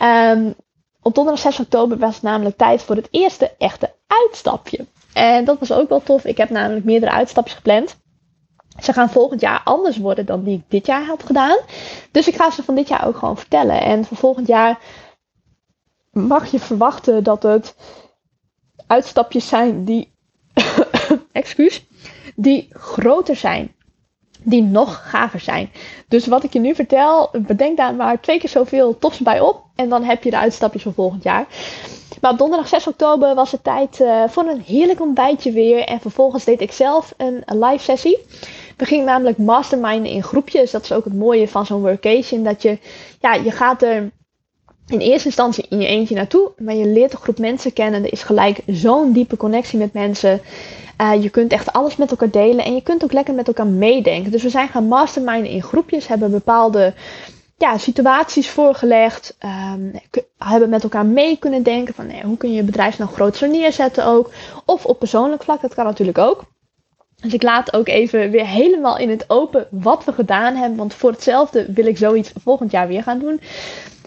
Um, 0.04 0.56
op 1.02 1.16
donderdag 1.16 1.42
6 1.42 1.60
oktober 1.60 1.98
was 1.98 2.14
het 2.14 2.24
namelijk 2.24 2.58
tijd 2.58 2.82
voor 2.82 2.96
het 2.96 3.08
eerste 3.12 3.52
echte 3.58 3.94
uitstapje. 4.08 4.86
En 5.14 5.46
dat 5.46 5.60
was 5.60 5.72
ook 5.72 5.90
wel 5.90 6.04
tof. 6.04 6.26
Ik 6.26 6.38
heb 6.38 6.50
namelijk 6.50 6.86
meerdere 6.86 7.12
uitstapjes 7.12 7.56
gepland. 7.56 7.96
Ze 8.82 8.94
gaan 8.94 9.10
volgend 9.10 9.42
jaar 9.42 9.62
anders 9.64 9.98
worden 9.98 10.26
dan 10.26 10.44
die 10.44 10.58
ik 10.58 10.64
dit 10.68 10.86
jaar 10.86 11.06
had 11.06 11.24
gedaan. 11.24 11.58
Dus 12.12 12.28
ik 12.28 12.36
ga 12.36 12.52
ze 12.52 12.64
van 12.64 12.76
dit 12.76 12.88
jaar 12.88 13.08
ook 13.08 13.18
gewoon 13.18 13.38
vertellen. 13.38 13.82
En 13.82 14.06
voor 14.06 14.18
volgend 14.18 14.48
jaar 14.48 14.80
mag 16.16 16.52
je 16.52 16.60
verwachten 16.60 17.24
dat 17.24 17.44
het 17.44 17.76
uitstapjes 18.88 19.48
zijn 19.48 19.84
die. 19.84 20.14
excuus 21.32 21.86
die 22.36 22.68
groter 22.70 23.36
zijn. 23.36 23.74
Die 24.44 24.64
nog 24.64 25.10
gaver 25.10 25.40
zijn. 25.40 25.70
Dus 26.08 26.28
wat 26.28 26.44
ik 26.44 26.54
je 26.54 26.60
nu 26.60 26.76
vertel, 26.76 27.30
bedenk 27.48 27.78
daar 27.78 27.96
maar 27.96 28.22
twee 28.22 28.40
keer 28.40 28.50
zoveel 28.50 28.98
tofs 28.98 29.20
bij 29.20 29.40
op. 29.40 29.64
En 29.76 29.90
dan 29.90 30.04
heb 30.04 30.24
je 30.24 30.30
de 30.30 30.38
uitstapjes 30.38 30.84
voor 30.84 30.94
volgend 30.94 31.24
jaar. 31.24 31.48
Maar 32.22 32.32
op 32.32 32.38
donderdag 32.38 32.68
6 32.68 32.88
oktober 32.88 33.36
was 33.36 33.52
het 33.52 33.64
tijd 33.64 34.00
uh, 34.00 34.24
voor 34.28 34.44
een 34.44 34.62
heerlijk 34.62 35.02
ontbijtje 35.02 35.52
weer. 35.52 35.84
En 35.84 36.00
vervolgens 36.00 36.44
deed 36.44 36.62
ik 36.62 36.72
zelf 36.72 37.14
een, 37.18 37.44
live 37.46 37.84
sessie. 37.84 38.18
We 38.78 38.86
gingen 38.86 39.06
namelijk 39.06 39.38
masterminden 39.38 40.12
in 40.12 40.24
groepjes. 40.24 40.72
Dat 40.72 40.84
is 40.84 40.92
ook 40.92 41.04
het 41.04 41.14
mooie 41.14 41.48
van 41.48 41.66
zo'n 41.66 41.82
workation. 41.82 42.44
Dat 42.44 42.62
je, 42.62 42.78
ja, 43.20 43.34
je 43.34 43.52
gaat 43.52 43.82
er 43.82 44.12
in 44.88 45.00
eerste 45.00 45.28
instantie 45.28 45.66
in 45.70 45.80
je 45.80 45.88
eentje 45.88 46.16
naartoe. 46.16 46.52
Maar 46.58 46.76
je 46.76 46.88
leert 46.88 47.14
een 47.14 47.20
groep 47.20 47.40
mensen 47.40 47.74
kennen. 47.74 48.04
Er 48.04 48.12
is 48.12 48.24
gelijk 48.24 48.60
zo'n 48.66 49.12
diepe 49.12 49.38
connectie 49.38 49.80
met 49.80 49.94
mensen. 49.94 50.42
Uh, 51.02 51.24
je 51.24 51.30
kunt 51.30 51.52
echt 51.52 51.74
alles 51.74 51.96
met 51.96 52.12
elkaar 52.12 52.30
delen 52.30 52.66
en 52.66 52.76
je 52.76 52.82
kunt 52.82 53.04
ook 53.04 53.14
lekker 53.14 53.34
met 53.34 53.48
elkaar 53.48 53.68
meedenken. 53.68 54.32
Dus 54.32 54.44
we 54.44 54.50
zijn 54.50 54.68
gaan 54.68 54.88
masterminden 54.88 55.52
in 55.52 55.64
groepjes, 55.64 56.08
hebben 56.08 56.32
bepaalde 56.32 56.94
ja, 57.58 57.78
situaties 57.78 58.50
voorgelegd. 58.50 59.38
Um, 59.74 59.92
hebben 60.38 60.70
met 60.70 60.84
elkaar 60.84 61.06
mee 61.06 61.38
kunnen 61.38 61.64
denken 61.64 61.94
van 61.94 62.08
nee, 62.08 62.24
hoe 62.24 62.38
kun 62.38 62.50
je 62.50 62.56
je 62.56 62.64
bedrijf 62.64 62.98
nou 62.98 63.12
groter 63.12 63.50
neerzetten 63.50 64.06
ook. 64.06 64.32
Of 64.66 64.86
op 64.86 65.00
persoonlijk 65.00 65.44
vlak, 65.44 65.62
dat 65.62 65.74
kan 65.74 65.86
natuurlijk 65.86 66.18
ook. 66.18 66.44
Dus 67.22 67.34
ik 67.34 67.44
laat 67.44 67.74
ook 67.74 67.88
even 67.88 68.32
weer 68.32 68.48
helemaal 68.48 68.98
in 68.98 69.10
het 69.10 69.26
open 69.28 69.68
wat 69.72 70.04
we 70.04 70.14
gedaan 70.14 70.56
hebben. 70.56 70.78
Want 70.78 70.94
voor 70.94 71.12
hetzelfde 71.12 71.72
wil 71.74 71.86
ik 71.86 71.98
zoiets 71.98 72.32
volgend 72.44 72.72
jaar 72.72 72.88
weer 72.88 73.04
gaan 73.04 73.20
doen. 73.20 73.40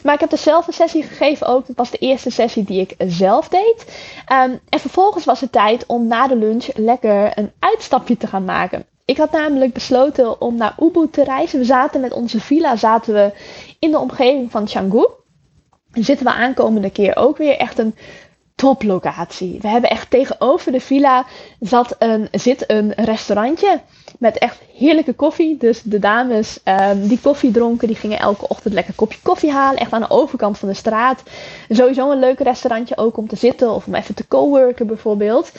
Maar 0.09 0.23
ik 0.23 0.31
heb 0.31 0.39
zelf 0.39 0.67
een 0.67 0.73
sessie 0.73 1.03
gegeven 1.03 1.47
ook. 1.47 1.67
Dat 1.67 1.77
was 1.77 1.91
de 1.91 1.99
eerste 1.99 2.31
sessie 2.31 2.65
die 2.65 2.81
ik 2.81 2.95
zelf 2.99 3.49
deed. 3.49 3.85
Um, 4.33 4.61
en 4.69 4.81
vervolgens 4.81 5.25
was 5.25 5.41
het 5.41 5.53
tijd 5.53 5.87
om 5.87 6.07
na 6.07 6.27
de 6.27 6.37
lunch 6.37 6.67
lekker 6.75 7.39
een 7.39 7.53
uitstapje 7.59 8.17
te 8.17 8.27
gaan 8.27 8.45
maken. 8.45 8.85
Ik 9.05 9.17
had 9.17 9.31
namelijk 9.31 9.73
besloten 9.73 10.41
om 10.41 10.57
naar 10.57 10.75
Ubud 10.81 11.13
te 11.13 11.25
reizen. 11.25 11.59
We 11.59 11.65
zaten 11.65 12.01
met 12.01 12.13
onze 12.13 12.41
villa 12.41 12.77
zaten 12.77 13.15
we 13.15 13.33
in 13.79 13.91
de 13.91 13.99
omgeving 13.99 14.51
van 14.51 14.67
Canggu. 14.67 15.07
En 15.93 16.05
zitten 16.05 16.27
we 16.27 16.33
aankomende 16.33 16.91
keer 16.91 17.17
ook 17.17 17.37
weer 17.37 17.57
echt 17.57 17.79
een 17.79 17.95
toplocatie. 18.55 19.59
We 19.61 19.69
hebben 19.69 19.91
echt 19.91 20.11
tegenover 20.11 20.73
de 20.73 20.81
villa 20.81 21.27
zat 21.61 21.97
een, 21.99 22.29
zit 22.33 22.71
een 22.71 22.93
restaurantje 22.93 23.81
met 24.19 24.39
echt 24.39 24.61
heerlijke 24.75 25.13
koffie. 25.13 25.57
Dus 25.57 25.83
de 25.83 25.99
dames 25.99 26.59
um, 26.65 27.09
die 27.09 27.21
koffie 27.21 27.51
dronken, 27.51 27.89
die 27.89 27.97
gingen 27.97 28.19
elke 28.19 28.49
ochtend 28.49 28.75
lekker 28.75 28.93
een 28.93 29.07
kopje 29.07 29.19
koffie 29.23 29.53
halen. 29.53 29.81
Echt 29.81 29.93
aan 29.93 30.01
de 30.01 30.11
overkant 30.11 30.59
van 30.59 30.69
de 30.69 30.75
straat. 30.75 31.23
Sowieso 31.69 32.11
een 32.11 32.19
leuk 32.19 32.39
restaurantje 32.39 32.97
ook 32.97 33.17
om 33.17 33.29
te 33.29 33.37
zitten 33.37 33.71
of 33.71 33.87
om 33.87 33.95
even 33.95 34.15
te 34.15 34.29
coworken 34.29 34.87
bijvoorbeeld. 34.87 35.53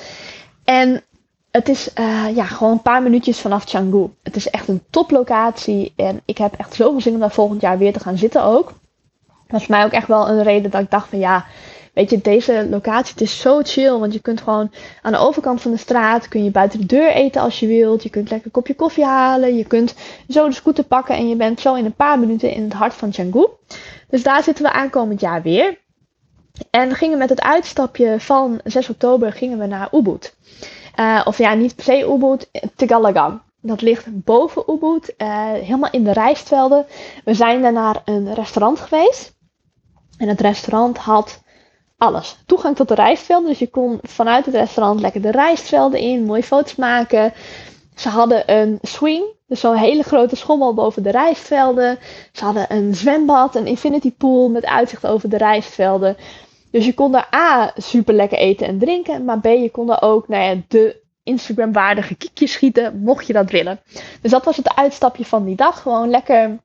En 0.63 1.03
het 1.51 1.69
is 1.69 1.89
uh, 1.99 2.35
ja, 2.35 2.43
gewoon 2.43 2.71
een 2.71 2.81
paar 2.81 3.03
minuutjes 3.03 3.39
vanaf 3.39 3.65
Canggu. 3.65 4.09
Het 4.23 4.35
is 4.35 4.49
echt 4.49 4.67
een 4.67 4.83
toplocatie. 4.89 5.93
En 5.95 6.21
ik 6.25 6.37
heb 6.37 6.53
echt 6.53 6.73
zoveel 6.73 7.01
zin 7.01 7.13
om 7.13 7.19
daar 7.19 7.31
volgend 7.31 7.61
jaar 7.61 7.77
weer 7.77 7.93
te 7.93 7.99
gaan 7.99 8.17
zitten 8.17 8.43
ook. 8.43 8.65
Dat 9.27 9.59
was 9.59 9.65
voor 9.65 9.75
mij 9.75 9.85
ook 9.85 9.91
echt 9.91 10.07
wel 10.07 10.29
een 10.29 10.43
reden 10.43 10.71
dat 10.71 10.81
ik 10.81 10.91
dacht 10.91 11.09
van 11.09 11.19
ja, 11.19 11.45
weet 11.93 12.09
je, 12.09 12.21
deze 12.21 12.67
locatie, 12.69 13.13
het 13.13 13.21
is 13.21 13.39
zo 13.39 13.59
chill. 13.63 13.97
Want 13.97 14.13
je 14.13 14.19
kunt 14.19 14.41
gewoon 14.41 14.71
aan 15.01 15.11
de 15.11 15.17
overkant 15.17 15.61
van 15.61 15.71
de 15.71 15.77
straat, 15.77 16.27
kun 16.27 16.43
je 16.43 16.51
buiten 16.51 16.79
de 16.79 16.85
deur 16.85 17.11
eten 17.11 17.41
als 17.41 17.59
je 17.59 17.67
wilt. 17.67 18.03
Je 18.03 18.09
kunt 18.09 18.29
lekker 18.29 18.45
een 18.45 18.53
kopje 18.53 18.75
koffie 18.75 19.05
halen. 19.05 19.55
Je 19.55 19.65
kunt 19.65 19.95
zo 20.29 20.47
de 20.47 20.53
scooter 20.53 20.83
pakken 20.83 21.15
en 21.15 21.29
je 21.29 21.35
bent 21.35 21.59
zo 21.59 21.75
in 21.75 21.85
een 21.85 21.93
paar 21.93 22.19
minuten 22.19 22.51
in 22.51 22.63
het 22.63 22.73
hart 22.73 22.93
van 22.93 23.11
Canggu. 23.11 23.47
Dus 24.09 24.23
daar 24.23 24.43
zitten 24.43 24.63
we 24.63 24.71
aankomend 24.71 25.21
jaar 25.21 25.41
weer. 25.41 25.77
En 26.69 26.95
gingen 26.95 27.17
met 27.17 27.29
het 27.29 27.41
uitstapje 27.41 28.19
van 28.19 28.59
6 28.63 28.89
oktober 28.89 29.33
gingen 29.33 29.59
we 29.59 29.65
naar 29.65 29.89
Ubud. 29.91 30.35
Uh, 30.99 31.21
of 31.25 31.37
ja, 31.37 31.53
niet 31.53 31.75
per 31.75 31.83
se 31.83 32.05
Ubud, 32.05 32.49
Tegalagang. 32.75 33.41
Dat 33.61 33.81
ligt 33.81 34.23
boven 34.23 34.63
Ubud, 34.67 35.13
uh, 35.17 35.51
helemaal 35.51 35.91
in 35.91 36.03
de 36.03 36.13
rijstvelden. 36.13 36.85
We 37.25 37.33
zijn 37.33 37.61
daar 37.61 37.73
naar 37.73 38.01
een 38.05 38.33
restaurant 38.33 38.79
geweest. 38.79 39.37
En 40.17 40.27
het 40.27 40.41
restaurant 40.41 40.97
had 40.97 41.41
alles. 41.99 42.37
Toegang 42.45 42.75
tot 42.75 42.87
de 42.87 42.93
rijstvelden. 42.93 43.49
Dus 43.49 43.59
je 43.59 43.69
kon 43.69 43.99
vanuit 44.01 44.45
het 44.45 44.55
restaurant 44.55 44.99
lekker 44.99 45.21
de 45.21 45.31
rijstvelden 45.31 45.99
in, 45.99 46.23
mooie 46.23 46.43
foto's 46.43 46.75
maken. 46.75 47.33
Ze 47.95 48.09
hadden 48.09 48.43
een 48.45 48.79
swing, 48.81 49.23
dus 49.47 49.59
zo'n 49.59 49.75
hele 49.75 50.03
grote 50.03 50.35
schommel 50.35 50.73
boven 50.73 51.03
de 51.03 51.11
rijstvelden. 51.11 51.99
Ze 52.31 52.43
hadden 52.43 52.65
een 52.69 52.95
zwembad, 52.95 53.55
een 53.55 53.67
infinity 53.67 54.13
pool 54.13 54.49
met 54.49 54.65
uitzicht 54.65 55.07
over 55.07 55.29
de 55.29 55.37
rijstvelden. 55.37 56.17
Dus 56.71 56.85
je 56.85 56.93
kon 56.93 57.11
daar 57.11 57.27
A, 57.35 57.71
super 57.75 58.13
lekker 58.13 58.37
eten 58.37 58.67
en 58.67 58.79
drinken. 58.79 59.25
Maar 59.25 59.39
B, 59.39 59.45
je 59.45 59.69
kon 59.71 59.87
daar 59.87 60.01
ook 60.01 60.27
nou 60.27 60.43
ja, 60.43 60.61
de 60.67 61.01
Instagram-waardige 61.23 62.15
kiekjes 62.15 62.51
schieten, 62.51 62.99
mocht 62.99 63.27
je 63.27 63.33
dat 63.33 63.51
willen. 63.51 63.79
Dus 64.21 64.31
dat 64.31 64.45
was 64.45 64.57
het 64.57 64.75
uitstapje 64.75 65.25
van 65.25 65.45
die 65.45 65.55
dag. 65.55 65.81
Gewoon 65.81 66.09
lekker 66.09 66.59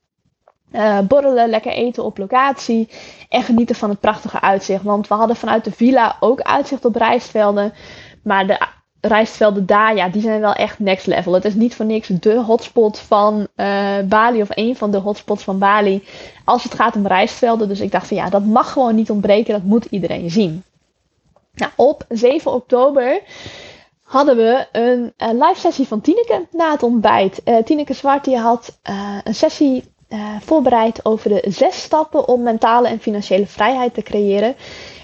uh, 0.74 0.98
borrelen, 1.00 1.48
lekker 1.48 1.72
eten 1.72 2.04
op 2.04 2.18
locatie. 2.18 2.88
En 3.28 3.42
genieten 3.42 3.74
van 3.74 3.90
het 3.90 4.00
prachtige 4.00 4.40
uitzicht. 4.40 4.82
Want 4.82 5.08
we 5.08 5.14
hadden 5.14 5.36
vanuit 5.36 5.64
de 5.64 5.72
villa 5.72 6.16
ook 6.20 6.40
uitzicht 6.40 6.84
op 6.84 6.96
rijstvelden. 6.96 7.72
Maar 8.22 8.46
de 8.46 8.58
rijstvelden 9.00 9.66
daar, 9.66 9.96
ja, 9.96 10.08
die 10.08 10.22
zijn 10.22 10.40
wel 10.40 10.52
echt 10.52 10.78
next 10.78 11.06
level. 11.06 11.32
Het 11.32 11.44
is 11.44 11.54
niet 11.54 11.74
voor 11.74 11.86
niks 11.86 12.08
de 12.08 12.34
hotspot 12.34 12.98
van 12.98 13.46
uh, 13.56 13.98
Bali 14.04 14.40
of 14.40 14.48
een 14.50 14.76
van 14.76 14.90
de 14.90 14.98
hotspots 14.98 15.44
van 15.44 15.58
Bali 15.58 16.04
als 16.44 16.62
het 16.62 16.74
gaat 16.74 16.96
om 16.96 17.06
rijstvelden. 17.06 17.68
Dus 17.68 17.80
ik 17.80 17.92
dacht 17.92 18.08
van 18.08 18.16
ja, 18.16 18.28
dat 18.28 18.44
mag 18.44 18.72
gewoon 18.72 18.94
niet 18.94 19.10
ontbreken, 19.10 19.52
dat 19.52 19.62
moet 19.62 19.84
iedereen 19.84 20.30
zien. 20.30 20.62
Nou, 21.54 21.72
op 21.76 22.04
7 22.08 22.52
oktober 22.52 23.20
hadden 24.02 24.36
we 24.36 24.66
een, 24.72 25.12
een 25.16 25.38
live 25.38 25.60
sessie 25.60 25.86
van 25.86 26.00
Tineke 26.00 26.46
na 26.50 26.70
het 26.70 26.82
ontbijt. 26.82 27.40
Uh, 27.44 27.56
Tineke 27.56 27.94
Zwart 27.94 28.24
die 28.24 28.38
had 28.38 28.78
een 29.24 29.34
sessie 29.34 29.93
voorbereid 30.40 31.04
over 31.04 31.28
de 31.28 31.42
zes 31.48 31.82
stappen 31.82 32.28
om 32.28 32.42
mentale 32.42 32.88
en 32.88 33.00
financiële 33.00 33.46
vrijheid 33.46 33.94
te 33.94 34.02
creëren. 34.02 34.56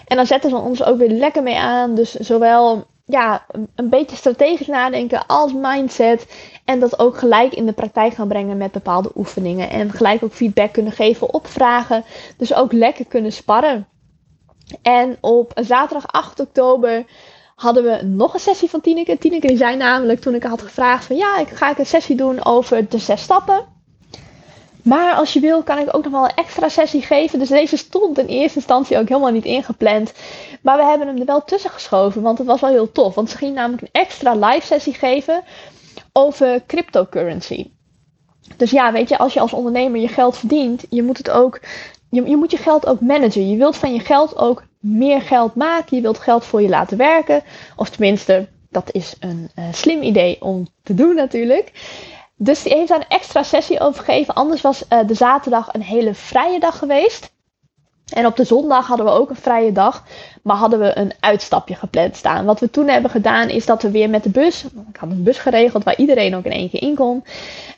En 0.06 0.16
dan 0.16 0.26
zetten 0.26 0.50
ze 0.50 0.56
ons 0.56 0.84
ook 0.84 0.98
weer 0.98 1.10
lekker 1.10 1.42
mee 1.42 1.58
aan. 1.58 1.94
Dus 1.94 2.14
zowel 2.14 2.84
ja, 3.04 3.46
een 3.74 3.88
beetje 3.88 4.16
strategisch 4.16 4.66
nadenken 4.66 5.26
als 5.26 5.52
mindset. 5.52 6.26
En 6.64 6.80
dat 6.80 6.98
ook 6.98 7.18
gelijk 7.18 7.54
in 7.54 7.66
de 7.66 7.72
praktijk 7.72 8.14
gaan 8.14 8.28
brengen 8.28 8.56
met 8.56 8.72
bepaalde 8.72 9.10
oefeningen. 9.14 9.70
En 9.70 9.90
gelijk 9.90 10.24
ook 10.24 10.32
feedback 10.32 10.72
kunnen 10.72 10.92
geven 10.92 11.34
op 11.34 11.46
vragen. 11.46 12.04
Dus 12.36 12.54
ook 12.54 12.72
lekker 12.72 13.06
kunnen 13.06 13.32
sparren. 13.32 13.86
En 14.82 15.16
op 15.20 15.52
zaterdag 15.54 16.06
8 16.06 16.40
oktober 16.40 17.04
hadden 17.54 17.82
we 17.82 18.04
nog 18.06 18.34
een 18.34 18.40
sessie 18.40 18.70
van 18.70 18.80
Tineke. 18.80 19.18
Tineke 19.18 19.46
die 19.46 19.56
zei 19.56 19.76
namelijk 19.76 20.20
toen 20.20 20.34
ik 20.34 20.42
had 20.42 20.62
gevraagd 20.62 21.04
van 21.04 21.16
ja, 21.16 21.38
ik 21.38 21.48
ga 21.48 21.70
ik 21.70 21.78
een 21.78 21.86
sessie 21.86 22.16
doen 22.16 22.44
over 22.44 22.88
de 22.88 22.98
zes 22.98 23.22
stappen. 23.22 23.78
Maar 24.82 25.14
als 25.14 25.32
je 25.32 25.40
wil, 25.40 25.62
kan 25.62 25.78
ik 25.78 25.96
ook 25.96 26.02
nog 26.02 26.12
wel 26.12 26.24
een 26.24 26.34
extra 26.34 26.68
sessie 26.68 27.02
geven. 27.02 27.38
Dus 27.38 27.48
deze 27.48 27.76
stond 27.76 28.18
in 28.18 28.26
eerste 28.26 28.56
instantie 28.58 28.98
ook 28.98 29.08
helemaal 29.08 29.32
niet 29.32 29.44
ingepland. 29.44 30.12
Maar 30.62 30.76
we 30.76 30.84
hebben 30.84 31.06
hem 31.06 31.18
er 31.18 31.24
wel 31.24 31.44
tussen 31.44 31.70
geschoven, 31.70 32.22
want 32.22 32.38
het 32.38 32.46
was 32.46 32.60
wel 32.60 32.70
heel 32.70 32.92
tof. 32.92 33.14
Want 33.14 33.30
ze 33.30 33.36
ging 33.36 33.54
namelijk 33.54 33.82
een 33.82 34.00
extra 34.00 34.34
live 34.34 34.66
sessie 34.66 34.94
geven 34.94 35.42
over 36.12 36.62
cryptocurrency. 36.66 37.70
Dus 38.56 38.70
ja, 38.70 38.92
weet 38.92 39.08
je, 39.08 39.18
als 39.18 39.32
je 39.32 39.40
als 39.40 39.52
ondernemer 39.52 40.00
je 40.00 40.08
geld 40.08 40.36
verdient, 40.36 40.86
je 40.90 41.02
moet 41.02 41.18
het 41.18 41.30
ook, 41.30 41.60
je, 42.10 42.28
je 42.28 42.36
moet 42.36 42.50
je 42.50 42.56
geld 42.56 42.86
ook 42.86 43.00
managen. 43.00 43.50
Je 43.50 43.56
wilt 43.56 43.76
van 43.76 43.94
je 43.94 44.00
geld 44.00 44.36
ook 44.36 44.62
meer 44.78 45.22
geld 45.22 45.54
maken. 45.54 45.96
Je 45.96 46.02
wilt 46.02 46.18
geld 46.18 46.44
voor 46.44 46.62
je 46.62 46.68
laten 46.68 46.96
werken. 46.96 47.42
Of 47.76 47.90
tenminste, 47.90 48.48
dat 48.70 48.92
is 48.92 49.14
een 49.20 49.50
uh, 49.58 49.64
slim 49.72 50.02
idee 50.02 50.42
om 50.42 50.66
te 50.82 50.94
doen 50.94 51.14
natuurlijk. 51.14 51.72
Dus 52.42 52.62
die 52.62 52.74
heeft 52.74 52.88
daar 52.88 53.00
een 53.00 53.16
extra 53.16 53.42
sessie 53.42 53.80
over 53.80 54.04
gegeven. 54.04 54.34
Anders 54.34 54.60
was 54.60 54.84
uh, 54.92 54.98
de 55.06 55.14
zaterdag 55.14 55.74
een 55.74 55.82
hele 55.82 56.14
vrije 56.14 56.60
dag 56.60 56.78
geweest. 56.78 57.32
En 58.12 58.26
op 58.26 58.36
de 58.36 58.44
zondag 58.44 58.86
hadden 58.86 59.06
we 59.06 59.12
ook 59.12 59.30
een 59.30 59.36
vrije 59.36 59.72
dag, 59.72 60.04
maar 60.42 60.56
hadden 60.56 60.78
we 60.78 60.98
een 60.98 61.12
uitstapje 61.20 61.74
gepland 61.74 62.16
staan. 62.16 62.44
Wat 62.44 62.60
we 62.60 62.70
toen 62.70 62.88
hebben 62.88 63.10
gedaan 63.10 63.48
is 63.48 63.66
dat 63.66 63.82
we 63.82 63.90
weer 63.90 64.10
met 64.10 64.22
de 64.22 64.30
bus, 64.30 64.64
ik 64.64 64.96
had 64.96 65.10
een 65.10 65.22
bus 65.22 65.38
geregeld 65.38 65.84
waar 65.84 65.96
iedereen 65.96 66.34
ook 66.34 66.44
in 66.44 66.52
één 66.52 66.70
keer 66.70 66.82
in 66.82 66.94
kon, 66.94 67.24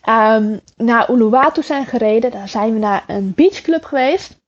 um, 0.09 0.61
naar 0.77 1.11
Uluwatu 1.11 1.62
zijn 1.62 1.87
gereden. 1.87 2.31
Daar 2.31 2.48
zijn 2.48 2.72
we 2.72 2.79
naar 2.79 3.05
een 3.07 3.33
beachclub 3.35 3.85
geweest. 3.85 4.40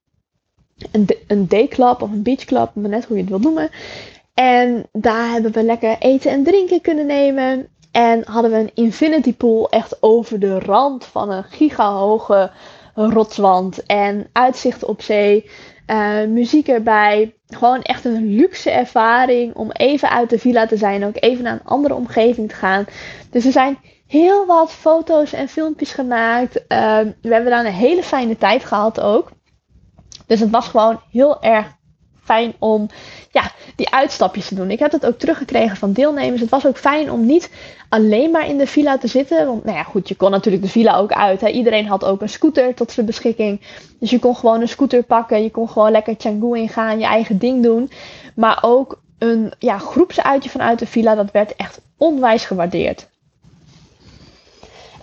Een, 0.92 1.08
een 1.26 1.48
dayclub 1.48 2.02
of 2.02 2.10
een 2.10 2.22
beachclub, 2.22 2.70
maar 2.74 2.90
net 2.90 3.04
hoe 3.04 3.16
je 3.16 3.22
het 3.22 3.30
wilt 3.30 3.42
noemen. 3.42 3.70
En 4.34 4.86
daar 4.92 5.30
hebben 5.30 5.52
we 5.52 5.62
lekker 5.62 5.96
eten 5.98 6.30
en 6.30 6.44
drinken 6.44 6.80
kunnen 6.80 7.06
nemen. 7.06 7.68
En 7.94 8.22
hadden 8.26 8.50
we 8.50 8.56
een 8.56 8.74
infinity 8.74 9.34
pool 9.34 9.68
echt 9.70 10.02
over 10.02 10.40
de 10.40 10.58
rand 10.58 11.04
van 11.04 11.30
een 11.30 11.44
gigahoge 11.44 12.50
rotswand. 12.94 13.86
En 13.86 14.26
uitzicht 14.32 14.84
op 14.84 15.02
zee. 15.02 15.50
Uh, 15.86 16.24
muziek 16.24 16.68
erbij. 16.68 17.34
Gewoon 17.46 17.82
echt 17.82 18.04
een 18.04 18.34
luxe 18.34 18.70
ervaring 18.70 19.54
om 19.54 19.70
even 19.70 20.10
uit 20.10 20.30
de 20.30 20.38
villa 20.38 20.66
te 20.66 20.76
zijn. 20.76 21.04
Ook 21.04 21.16
even 21.20 21.44
naar 21.44 21.52
een 21.52 21.64
andere 21.64 21.94
omgeving 21.94 22.48
te 22.48 22.54
gaan. 22.54 22.84
Dus 23.30 23.44
er 23.44 23.52
zijn 23.52 23.78
heel 24.06 24.46
wat 24.46 24.72
foto's 24.72 25.32
en 25.32 25.48
filmpjes 25.48 25.92
gemaakt. 25.92 26.56
Uh, 26.56 26.98
we 27.22 27.32
hebben 27.32 27.50
daar 27.50 27.64
een 27.64 27.72
hele 27.72 28.02
fijne 28.02 28.36
tijd 28.36 28.64
gehad 28.64 29.00
ook. 29.00 29.30
Dus 30.26 30.40
het 30.40 30.50
was 30.50 30.68
gewoon 30.68 31.00
heel 31.10 31.42
erg 31.42 31.66
fijn 32.24 32.54
om 32.58 32.88
ja, 33.30 33.50
die 33.76 33.90
uitstapjes 33.90 34.48
te 34.48 34.54
doen. 34.54 34.70
Ik 34.70 34.78
heb 34.78 34.92
het 34.92 35.06
ook 35.06 35.18
teruggekregen 35.18 35.76
van 35.76 35.92
deelnemers. 35.92 36.40
Het 36.40 36.50
was 36.50 36.66
ook 36.66 36.78
fijn 36.78 37.10
om 37.10 37.26
niet 37.26 37.50
alleen 37.88 38.30
maar 38.30 38.48
in 38.48 38.58
de 38.58 38.66
villa 38.66 38.98
te 38.98 39.06
zitten. 39.06 39.46
Want 39.46 39.64
nou 39.64 39.76
ja, 39.76 39.82
goed, 39.82 40.08
je 40.08 40.14
kon 40.14 40.30
natuurlijk 40.30 40.62
de 40.62 40.70
villa 40.70 40.96
ook 40.96 41.12
uit. 41.12 41.40
Hè. 41.40 41.48
Iedereen 41.48 41.86
had 41.86 42.04
ook 42.04 42.22
een 42.22 42.28
scooter 42.28 42.74
tot 42.74 42.92
zijn 42.92 43.06
beschikking. 43.06 43.60
Dus 44.00 44.10
je 44.10 44.18
kon 44.18 44.36
gewoon 44.36 44.60
een 44.60 44.68
scooter 44.68 45.02
pakken. 45.02 45.42
Je 45.42 45.50
kon 45.50 45.68
gewoon 45.68 45.90
lekker 45.90 46.16
Canggu 46.16 46.56
ingaan, 46.56 46.98
je 46.98 47.04
eigen 47.04 47.38
ding 47.38 47.62
doen. 47.62 47.90
Maar 48.34 48.58
ook 48.60 49.02
een 49.18 49.52
ja, 49.58 49.78
groepsuitje 49.78 50.50
vanuit 50.50 50.78
de 50.78 50.86
villa, 50.86 51.14
dat 51.14 51.30
werd 51.30 51.56
echt 51.56 51.80
onwijs 51.96 52.44
gewaardeerd. 52.44 53.08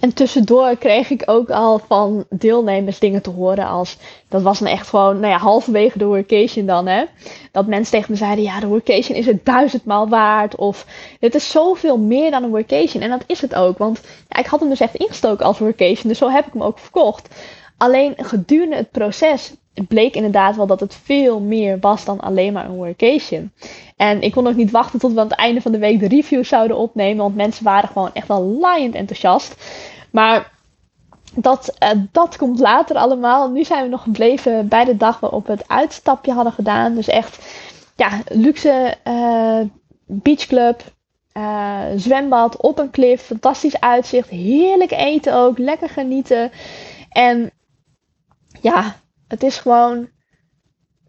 En 0.01 0.13
tussendoor 0.13 0.77
kreeg 0.77 1.09
ik 1.09 1.23
ook 1.25 1.49
al 1.49 1.79
van 1.87 2.25
deelnemers 2.29 2.99
dingen 2.99 3.21
te 3.21 3.29
horen 3.29 3.67
als... 3.67 3.97
Dat 4.29 4.41
was 4.41 4.59
dan 4.59 4.67
echt 4.67 4.87
gewoon, 4.87 5.19
nou 5.19 5.31
ja, 5.31 5.37
halverwege 5.37 5.97
de 5.97 6.05
workation 6.05 6.65
dan, 6.65 6.87
hè. 6.87 7.03
Dat 7.51 7.67
mensen 7.67 7.91
tegen 7.91 8.11
me 8.11 8.17
zeiden, 8.17 8.43
ja, 8.43 8.59
de 8.59 8.67
workation 8.67 9.17
is 9.17 9.25
het 9.25 9.45
duizendmaal 9.45 10.09
waard. 10.09 10.55
Of, 10.55 10.85
dit 11.19 11.35
is 11.35 11.49
zoveel 11.49 11.97
meer 11.97 12.31
dan 12.31 12.43
een 12.43 12.49
workation. 12.49 13.03
En 13.03 13.09
dat 13.09 13.23
is 13.27 13.41
het 13.41 13.55
ook, 13.55 13.77
want 13.77 14.01
ja, 14.29 14.39
ik 14.39 14.45
had 14.45 14.59
hem 14.59 14.69
dus 14.69 14.79
echt 14.79 14.95
ingestoken 14.95 15.45
als 15.45 15.59
workation. 15.59 16.07
Dus 16.07 16.17
zo 16.17 16.29
heb 16.29 16.47
ik 16.47 16.53
hem 16.53 16.63
ook 16.63 16.79
verkocht. 16.79 17.35
Alleen 17.77 18.13
gedurende 18.17 18.75
het 18.75 18.91
proces 18.91 19.53
bleek 19.87 20.15
inderdaad 20.15 20.55
wel 20.55 20.67
dat 20.67 20.79
het 20.79 20.95
veel 21.03 21.39
meer 21.39 21.79
was 21.79 22.05
dan 22.05 22.19
alleen 22.19 22.53
maar 22.53 22.65
een 22.65 22.75
workation. 22.75 23.51
En 23.95 24.21
ik 24.21 24.31
kon 24.31 24.47
ook 24.47 24.55
niet 24.55 24.71
wachten 24.71 24.99
tot 24.99 25.13
we 25.13 25.19
aan 25.19 25.27
het 25.27 25.37
einde 25.37 25.61
van 25.61 25.71
de 25.71 25.77
week 25.77 25.99
de 25.99 26.07
reviews 26.07 26.47
zouden 26.47 26.77
opnemen. 26.77 27.23
Want 27.23 27.35
mensen 27.35 27.63
waren 27.63 27.89
gewoon 27.89 28.13
echt 28.13 28.27
wel 28.27 28.43
laaiend 28.43 28.95
enthousiast. 28.95 29.55
Maar 30.11 30.51
dat, 31.35 31.75
uh, 31.83 31.89
dat 32.11 32.37
komt 32.37 32.59
later 32.59 32.95
allemaal. 32.95 33.49
Nu 33.51 33.63
zijn 33.63 33.83
we 33.83 33.89
nog 33.89 34.03
gebleven 34.03 34.67
bij 34.67 34.85
de 34.85 34.97
dag 34.97 35.19
waarop 35.19 35.45
we 35.45 35.51
het 35.51 35.67
uitstapje 35.67 36.33
hadden 36.33 36.53
gedaan. 36.53 36.95
Dus 36.95 37.07
echt, 37.07 37.61
ja, 37.95 38.09
luxe 38.27 38.95
uh, 39.07 39.61
beachclub. 40.05 40.83
Uh, 41.37 41.79
zwembad 41.95 42.57
op 42.57 42.79
een 42.79 42.89
klif. 42.89 43.21
Fantastisch 43.21 43.79
uitzicht. 43.79 44.29
Heerlijk 44.29 44.91
eten 44.91 45.33
ook. 45.33 45.57
Lekker 45.57 45.89
genieten. 45.89 46.51
En 47.09 47.51
ja, 48.61 48.95
het 49.31 49.43
is 49.43 49.57
gewoon 49.57 50.09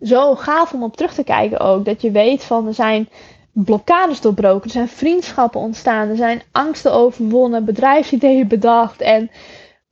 zo 0.00 0.34
gaaf 0.34 0.72
om 0.72 0.82
op 0.82 0.96
terug 0.96 1.14
te 1.14 1.24
kijken 1.24 1.60
ook. 1.60 1.84
Dat 1.84 2.02
je 2.02 2.10
weet 2.10 2.44
van 2.44 2.66
er 2.66 2.74
zijn 2.74 3.08
blokkades 3.52 4.20
doorbroken. 4.20 4.64
Er 4.64 4.70
zijn 4.70 4.88
vriendschappen 4.88 5.60
ontstaan. 5.60 6.08
Er 6.08 6.16
zijn 6.16 6.42
angsten 6.52 6.92
overwonnen. 6.92 7.64
Bedrijfsideeën 7.64 8.48
bedacht. 8.48 9.00
En 9.00 9.30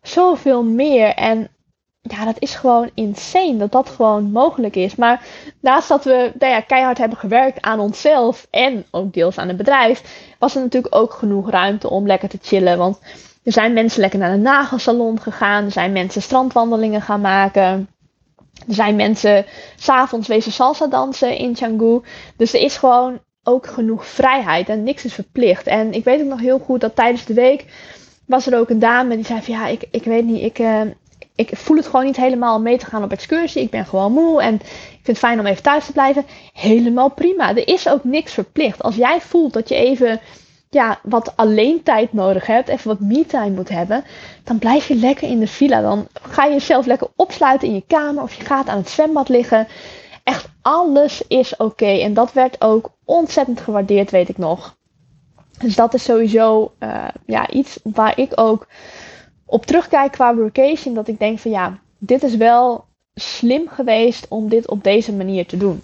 zoveel 0.02 0.64
meer. 0.64 1.14
En 1.14 1.48
ja, 2.00 2.24
dat 2.24 2.36
is 2.38 2.54
gewoon 2.54 2.90
insane 2.94 3.56
dat 3.56 3.72
dat 3.72 3.88
gewoon 3.88 4.30
mogelijk 4.30 4.76
is. 4.76 4.94
Maar 4.94 5.26
naast 5.60 5.88
dat 5.88 6.04
we 6.04 6.32
nou 6.38 6.52
ja, 6.52 6.60
keihard 6.60 6.98
hebben 6.98 7.18
gewerkt 7.18 7.60
aan 7.60 7.80
onszelf 7.80 8.46
en 8.50 8.84
ook 8.90 9.12
deels 9.12 9.38
aan 9.38 9.48
het 9.48 9.56
bedrijf, 9.56 10.28
was 10.38 10.54
er 10.54 10.62
natuurlijk 10.62 10.94
ook 10.94 11.12
genoeg 11.12 11.50
ruimte 11.50 11.90
om 11.90 12.06
lekker 12.06 12.28
te 12.28 12.38
chillen. 12.42 12.78
Want 12.78 13.00
er 13.42 13.52
zijn 13.52 13.72
mensen 13.72 14.00
lekker 14.00 14.18
naar 14.18 14.32
de 14.32 14.42
nagelsalon 14.42 15.20
gegaan. 15.20 15.64
Er 15.64 15.70
zijn 15.70 15.92
mensen 15.92 16.22
strandwandelingen 16.22 17.02
gaan 17.02 17.20
maken. 17.20 17.88
Er 18.68 18.74
zijn 18.74 18.96
mensen 18.96 19.44
s'avonds 19.76 20.28
wezen 20.28 20.52
salsa 20.52 20.86
dansen 20.86 21.36
in 21.36 21.54
Canggu. 21.54 22.00
Dus 22.36 22.52
er 22.52 22.60
is 22.60 22.76
gewoon 22.76 23.20
ook 23.42 23.66
genoeg 23.66 24.06
vrijheid 24.06 24.68
en 24.68 24.82
niks 24.82 25.04
is 25.04 25.14
verplicht. 25.14 25.66
En 25.66 25.92
ik 25.92 26.04
weet 26.04 26.20
ook 26.20 26.28
nog 26.28 26.40
heel 26.40 26.58
goed 26.58 26.80
dat 26.80 26.96
tijdens 26.96 27.24
de 27.24 27.34
week 27.34 27.64
was 28.26 28.46
er 28.46 28.58
ook 28.58 28.70
een 28.70 28.78
dame 28.78 29.14
die 29.14 29.24
zei 29.24 29.42
van 29.42 29.54
ja, 29.54 29.66
ik, 29.66 29.84
ik 29.90 30.04
weet 30.04 30.24
niet, 30.24 30.42
ik, 30.42 30.58
uh, 30.58 30.80
ik 31.34 31.50
voel 31.52 31.76
het 31.76 31.86
gewoon 31.86 32.04
niet 32.04 32.16
helemaal 32.16 32.56
om 32.56 32.62
mee 32.62 32.78
te 32.78 32.86
gaan 32.86 33.02
op 33.02 33.12
excursie. 33.12 33.62
Ik 33.62 33.70
ben 33.70 33.86
gewoon 33.86 34.12
moe 34.12 34.42
en 34.42 34.54
ik 34.54 34.60
vind 34.90 35.06
het 35.06 35.18
fijn 35.18 35.40
om 35.40 35.46
even 35.46 35.62
thuis 35.62 35.86
te 35.86 35.92
blijven. 35.92 36.24
Helemaal 36.52 37.10
prima. 37.10 37.48
Er 37.56 37.68
is 37.68 37.88
ook 37.88 38.04
niks 38.04 38.32
verplicht. 38.32 38.82
Als 38.82 38.96
jij 38.96 39.20
voelt 39.20 39.52
dat 39.52 39.68
je 39.68 39.74
even 39.74 40.20
ja, 40.70 41.00
wat 41.02 41.36
alleen 41.36 41.82
tijd 41.82 42.12
nodig 42.12 42.46
hebt, 42.46 42.68
even 42.68 42.88
wat 42.88 43.00
me-time 43.00 43.50
moet 43.50 43.68
hebben, 43.68 44.04
dan 44.44 44.58
blijf 44.58 44.88
je 44.88 44.94
lekker 44.94 45.28
in 45.28 45.38
de 45.38 45.46
villa. 45.46 45.80
Dan 45.80 46.06
ga 46.22 46.44
je 46.44 46.52
jezelf 46.52 46.86
lekker 46.86 47.08
opsluiten 47.16 47.68
in 47.68 47.74
je 47.74 47.84
kamer 47.86 48.22
of 48.22 48.34
je 48.34 48.44
gaat 48.44 48.68
aan 48.68 48.78
het 48.78 48.88
zwembad 48.88 49.28
liggen. 49.28 49.66
Echt 50.24 50.48
alles 50.62 51.22
is 51.28 51.56
oké. 51.56 51.86
En 51.86 52.14
dat 52.14 52.32
werd 52.32 52.60
ook 52.60 52.90
ontzettend 53.04 53.60
gewaardeerd, 53.60 54.10
weet 54.10 54.28
ik 54.28 54.38
nog. 54.38 54.76
Dus 55.58 55.74
dat 55.74 55.94
is 55.94 56.04
sowieso 56.04 56.72
uh, 56.78 57.08
ja, 57.26 57.50
iets 57.50 57.80
waar 57.82 58.18
ik 58.18 58.32
ook 58.34 58.66
op 59.46 59.66
terugkijk 59.66 60.12
qua 60.12 60.34
workation. 60.34 60.94
Dat 60.94 61.08
ik 61.08 61.18
denk 61.18 61.38
van 61.38 61.50
ja, 61.50 61.78
dit 61.98 62.22
is 62.22 62.36
wel 62.36 62.84
slim 63.14 63.68
geweest 63.68 64.26
om 64.28 64.48
dit 64.48 64.68
op 64.68 64.84
deze 64.84 65.12
manier 65.12 65.46
te 65.46 65.56
doen. 65.56 65.82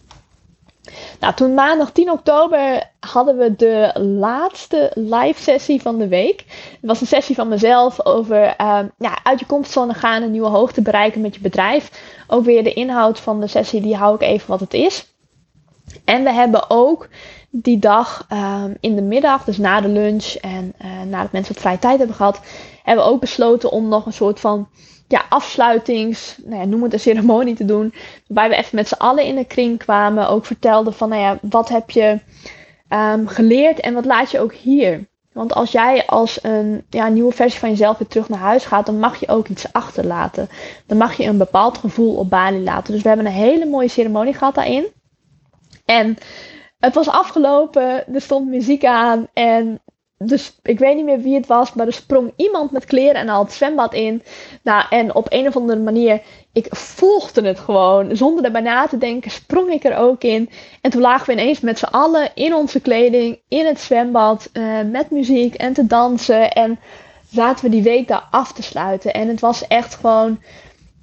Nou, 1.20 1.34
toen 1.34 1.54
maandag 1.54 1.92
10 1.92 2.10
oktober 2.10 2.90
hadden 3.00 3.36
we 3.36 3.56
de 3.56 3.90
laatste 4.00 4.90
live 4.94 5.42
sessie 5.42 5.82
van 5.82 5.98
de 5.98 6.08
week. 6.08 6.44
Het 6.48 6.78
was 6.80 7.00
een 7.00 7.06
sessie 7.06 7.34
van 7.34 7.48
mezelf 7.48 8.04
over 8.04 8.54
uh, 8.60 8.78
ja, 8.98 9.18
uit 9.22 9.40
je 9.40 9.46
comfortzone 9.46 9.94
gaan, 9.94 10.22
een 10.22 10.30
nieuwe 10.30 10.48
hoogte 10.48 10.82
bereiken 10.82 11.20
met 11.20 11.34
je 11.34 11.40
bedrijf. 11.40 11.90
Ook 12.26 12.44
weer 12.44 12.64
de 12.64 12.72
inhoud 12.72 13.20
van 13.20 13.40
de 13.40 13.46
sessie, 13.46 13.80
die 13.80 13.96
hou 13.96 14.14
ik 14.14 14.22
even 14.22 14.48
wat 14.48 14.60
het 14.60 14.74
is. 14.74 15.14
En 16.04 16.24
we 16.24 16.32
hebben 16.32 16.70
ook 16.70 17.08
die 17.50 17.78
dag 17.78 18.26
um, 18.32 18.76
in 18.80 18.94
de 18.94 19.02
middag, 19.02 19.44
dus 19.44 19.58
na 19.58 19.80
de 19.80 19.88
lunch 19.88 20.24
en 20.34 20.74
uh, 20.84 21.02
nadat 21.02 21.32
mensen 21.32 21.52
wat 21.54 21.62
vrije 21.62 21.78
tijd 21.78 21.98
hebben 21.98 22.16
gehad, 22.16 22.40
hebben 22.82 23.04
we 23.04 23.10
ook 23.10 23.20
besloten 23.20 23.70
om 23.70 23.88
nog 23.88 24.06
een 24.06 24.12
soort 24.12 24.40
van 24.40 24.68
ja, 25.08 25.24
afsluitings, 25.28 26.38
nou 26.44 26.60
ja, 26.60 26.66
noem 26.66 26.82
het 26.82 26.92
een 26.92 27.00
ceremonie 27.00 27.54
te 27.54 27.64
doen. 27.64 27.94
Waarbij 28.26 28.56
we 28.56 28.64
even 28.64 28.76
met 28.76 28.88
z'n 28.88 28.94
allen 28.94 29.24
in 29.24 29.34
de 29.34 29.44
kring 29.44 29.78
kwamen. 29.78 30.28
Ook 30.28 30.46
vertelden 30.46 30.92
van, 30.92 31.08
nou 31.08 31.20
ja, 31.20 31.38
wat 31.42 31.68
heb 31.68 31.90
je 31.90 32.18
um, 32.88 33.28
geleerd 33.28 33.80
en 33.80 33.94
wat 33.94 34.04
laat 34.04 34.30
je 34.30 34.40
ook 34.40 34.54
hier? 34.54 35.06
Want 35.32 35.54
als 35.54 35.72
jij 35.72 36.06
als 36.06 36.38
een 36.42 36.84
ja, 36.90 37.08
nieuwe 37.08 37.32
versie 37.32 37.60
van 37.60 37.70
jezelf 37.70 37.98
weer 37.98 38.08
terug 38.08 38.28
naar 38.28 38.38
huis 38.38 38.64
gaat, 38.64 38.86
dan 38.86 38.98
mag 38.98 39.20
je 39.20 39.28
ook 39.28 39.48
iets 39.48 39.72
achterlaten. 39.72 40.48
Dan 40.86 40.98
mag 40.98 41.16
je 41.16 41.24
een 41.24 41.38
bepaald 41.38 41.78
gevoel 41.78 42.14
op 42.14 42.30
Bali 42.30 42.62
laten. 42.62 42.92
Dus 42.92 43.02
we 43.02 43.08
hebben 43.08 43.26
een 43.26 43.32
hele 43.32 43.66
mooie 43.66 43.88
ceremonie 43.88 44.34
gehad 44.34 44.54
daarin. 44.54 44.86
En 45.84 46.16
het 46.78 46.94
was 46.94 47.08
afgelopen, 47.08 48.14
er 48.14 48.20
stond 48.20 48.48
muziek 48.48 48.84
aan 48.84 49.26
en 49.32 49.80
dus 50.18 50.58
ik 50.62 50.78
weet 50.78 50.96
niet 50.96 51.04
meer 51.04 51.20
wie 51.20 51.34
het 51.34 51.46
was, 51.46 51.72
maar 51.72 51.86
er 51.86 51.92
sprong 51.92 52.32
iemand 52.36 52.70
met 52.70 52.84
kleren 52.84 53.14
en 53.14 53.28
al 53.28 53.44
het 53.44 53.52
zwembad 53.52 53.94
in. 53.94 54.22
Nou, 54.62 54.84
en 54.90 55.14
op 55.14 55.26
een 55.28 55.46
of 55.46 55.56
andere 55.56 55.80
manier, 55.80 56.22
ik 56.52 56.66
volgde 56.70 57.46
het 57.46 57.58
gewoon. 57.58 58.16
Zonder 58.16 58.44
erbij 58.44 58.60
na 58.60 58.86
te 58.86 58.98
denken, 58.98 59.30
sprong 59.30 59.70
ik 59.70 59.84
er 59.84 59.96
ook 59.96 60.22
in. 60.22 60.50
En 60.80 60.90
toen 60.90 61.00
lagen 61.00 61.26
we 61.26 61.32
ineens 61.32 61.60
met 61.60 61.78
z'n 61.78 61.84
allen 61.84 62.30
in 62.34 62.54
onze 62.54 62.80
kleding, 62.80 63.40
in 63.48 63.66
het 63.66 63.80
zwembad, 63.80 64.50
uh, 64.52 64.80
met 64.90 65.10
muziek 65.10 65.54
en 65.54 65.72
te 65.72 65.86
dansen. 65.86 66.52
En 66.52 66.78
zaten 67.30 67.64
we 67.64 67.70
die 67.70 67.82
week 67.82 68.08
daar 68.08 68.28
af 68.30 68.52
te 68.52 68.62
sluiten. 68.62 69.12
En 69.14 69.28
het 69.28 69.40
was 69.40 69.66
echt 69.66 69.94
gewoon, 69.94 70.40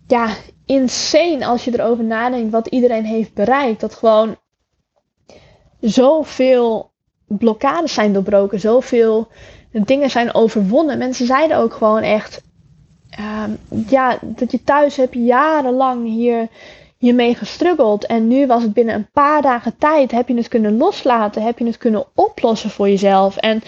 ja, 0.08 0.28
insane 0.66 1.46
als 1.46 1.64
je 1.64 1.80
erover 1.80 2.04
nadenkt 2.04 2.52
wat 2.52 2.68
iedereen 2.68 3.06
heeft 3.06 3.34
bereikt. 3.34 3.82
Dat 3.82 3.94
gewoon 3.94 4.38
zoveel 5.80 6.93
blokkades 7.28 7.94
zijn 7.94 8.14
doorbroken, 8.14 8.60
zoveel 8.60 9.28
dingen 9.72 10.10
zijn 10.10 10.34
overwonnen. 10.34 10.98
Mensen 10.98 11.26
zeiden 11.26 11.58
ook 11.58 11.74
gewoon 11.74 12.02
echt, 12.02 12.42
um, 13.20 13.58
ja, 13.88 14.18
dat 14.22 14.52
je 14.52 14.64
thuis 14.64 14.96
hebt 14.96 15.14
jarenlang 15.14 16.06
hier 16.06 16.48
hiermee 16.98 17.36
gestruggeld. 17.36 18.06
En 18.06 18.28
nu 18.28 18.48
was 18.48 18.64
het 18.64 18.74
binnen 18.74 18.96
een 18.96 19.10
paar 19.14 19.42
dagen 19.42 19.78
tijd, 19.78 20.12
heb 20.12 20.28
je 20.28 20.36
het 20.36 20.48
kunnen 20.48 20.78
loslaten, 20.78 21.42
heb 21.42 21.60
je 21.60 21.66
het 21.66 21.78
kunnen 21.78 22.06
oplossen 22.16 22.70
voor 22.70 22.90
jezelf. 22.90 23.38
En 23.38 23.62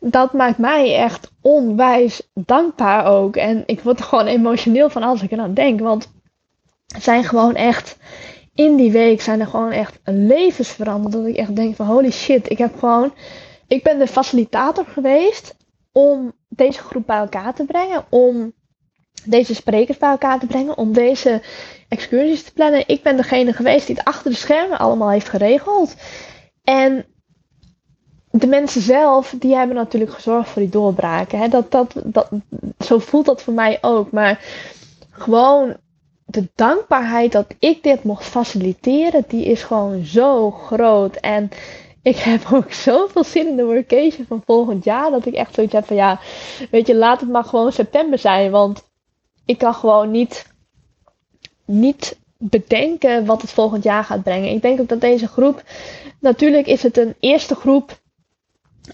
dat 0.00 0.32
maakt 0.32 0.58
mij 0.58 0.96
echt 0.96 1.30
onwijs 1.40 2.22
dankbaar 2.34 3.06
ook. 3.06 3.36
En 3.36 3.62
ik 3.66 3.80
word 3.80 3.98
er 3.98 4.04
gewoon 4.04 4.26
emotioneel 4.26 4.90
van 4.90 5.02
als 5.02 5.22
ik 5.22 5.32
er 5.32 5.40
aan 5.40 5.54
denk. 5.54 5.80
Want 5.80 6.12
het 6.86 7.02
zijn 7.02 7.24
gewoon 7.24 7.54
echt 7.54 7.96
in 8.56 8.76
die 8.76 8.90
week 8.90 9.20
zijn 9.20 9.40
er 9.40 9.46
gewoon 9.46 9.72
echt 9.72 9.98
levens 10.04 10.68
veranderd. 10.68 11.12
Dat 11.12 11.26
ik 11.26 11.36
echt 11.36 11.56
denk 11.56 11.76
van 11.76 11.86
holy 11.86 12.10
shit, 12.10 12.50
ik 12.50 12.58
heb 12.58 12.78
gewoon. 12.78 13.12
Ik 13.66 13.82
ben 13.82 13.98
de 13.98 14.06
facilitator 14.06 14.84
geweest 14.86 15.56
om 15.92 16.32
deze 16.48 16.78
groep 16.78 17.06
bij 17.06 17.18
elkaar 17.18 17.54
te 17.54 17.64
brengen. 17.64 18.04
Om 18.08 18.52
deze 19.24 19.54
sprekers 19.54 19.98
bij 19.98 20.10
elkaar 20.10 20.38
te 20.38 20.46
brengen. 20.46 20.78
Om 20.78 20.92
deze 20.92 21.42
excursies 21.88 22.42
te 22.42 22.52
plannen. 22.52 22.84
Ik 22.86 23.02
ben 23.02 23.16
degene 23.16 23.52
geweest 23.52 23.86
die 23.86 23.96
het 23.96 24.04
achter 24.04 24.30
de 24.30 24.36
schermen 24.36 24.78
allemaal 24.78 25.10
heeft 25.10 25.28
geregeld. 25.28 25.94
En 26.64 27.04
de 28.30 28.46
mensen 28.46 28.80
zelf, 28.80 29.34
die 29.38 29.54
hebben 29.54 29.76
natuurlijk 29.76 30.12
gezorgd 30.12 30.48
voor 30.48 30.62
die 30.62 30.70
doorbraken. 30.70 31.38
Hè? 31.38 31.48
Dat, 31.48 31.70
dat, 31.70 31.94
dat, 32.04 32.28
zo 32.78 32.98
voelt 32.98 33.26
dat 33.26 33.42
voor 33.42 33.54
mij 33.54 33.78
ook. 33.80 34.10
Maar 34.10 34.40
gewoon 35.10 35.76
de 36.26 36.48
dankbaarheid 36.54 37.32
dat 37.32 37.54
ik 37.58 37.82
dit 37.82 38.04
mocht 38.04 38.24
faciliteren, 38.24 39.24
die 39.28 39.44
is 39.44 39.62
gewoon 39.62 40.04
zo 40.04 40.50
groot. 40.50 41.16
En 41.16 41.50
ik 42.02 42.16
heb 42.16 42.42
ook 42.52 42.72
zoveel 42.72 43.24
zin 43.24 43.48
in 43.48 43.56
de 43.56 43.64
workation 43.64 44.26
van 44.26 44.42
volgend 44.46 44.84
jaar. 44.84 45.10
Dat 45.10 45.26
ik 45.26 45.34
echt 45.34 45.54
zoiets 45.54 45.72
heb 45.72 45.86
van 45.86 45.96
ja, 45.96 46.20
weet 46.70 46.86
je, 46.86 46.94
laat 46.96 47.20
het 47.20 47.30
maar 47.30 47.44
gewoon 47.44 47.72
september 47.72 48.18
zijn. 48.18 48.50
Want 48.50 48.84
ik 49.44 49.58
kan 49.58 49.74
gewoon 49.74 50.10
niet, 50.10 50.46
niet 51.64 52.18
bedenken 52.38 53.26
wat 53.26 53.42
het 53.42 53.52
volgend 53.52 53.82
jaar 53.82 54.04
gaat 54.04 54.22
brengen. 54.22 54.50
Ik 54.50 54.62
denk 54.62 54.80
ook 54.80 54.88
dat 54.88 55.00
deze 55.00 55.28
groep, 55.28 55.62
natuurlijk 56.20 56.66
is 56.66 56.82
het 56.82 56.96
een 56.96 57.14
eerste 57.20 57.54
groep. 57.54 58.00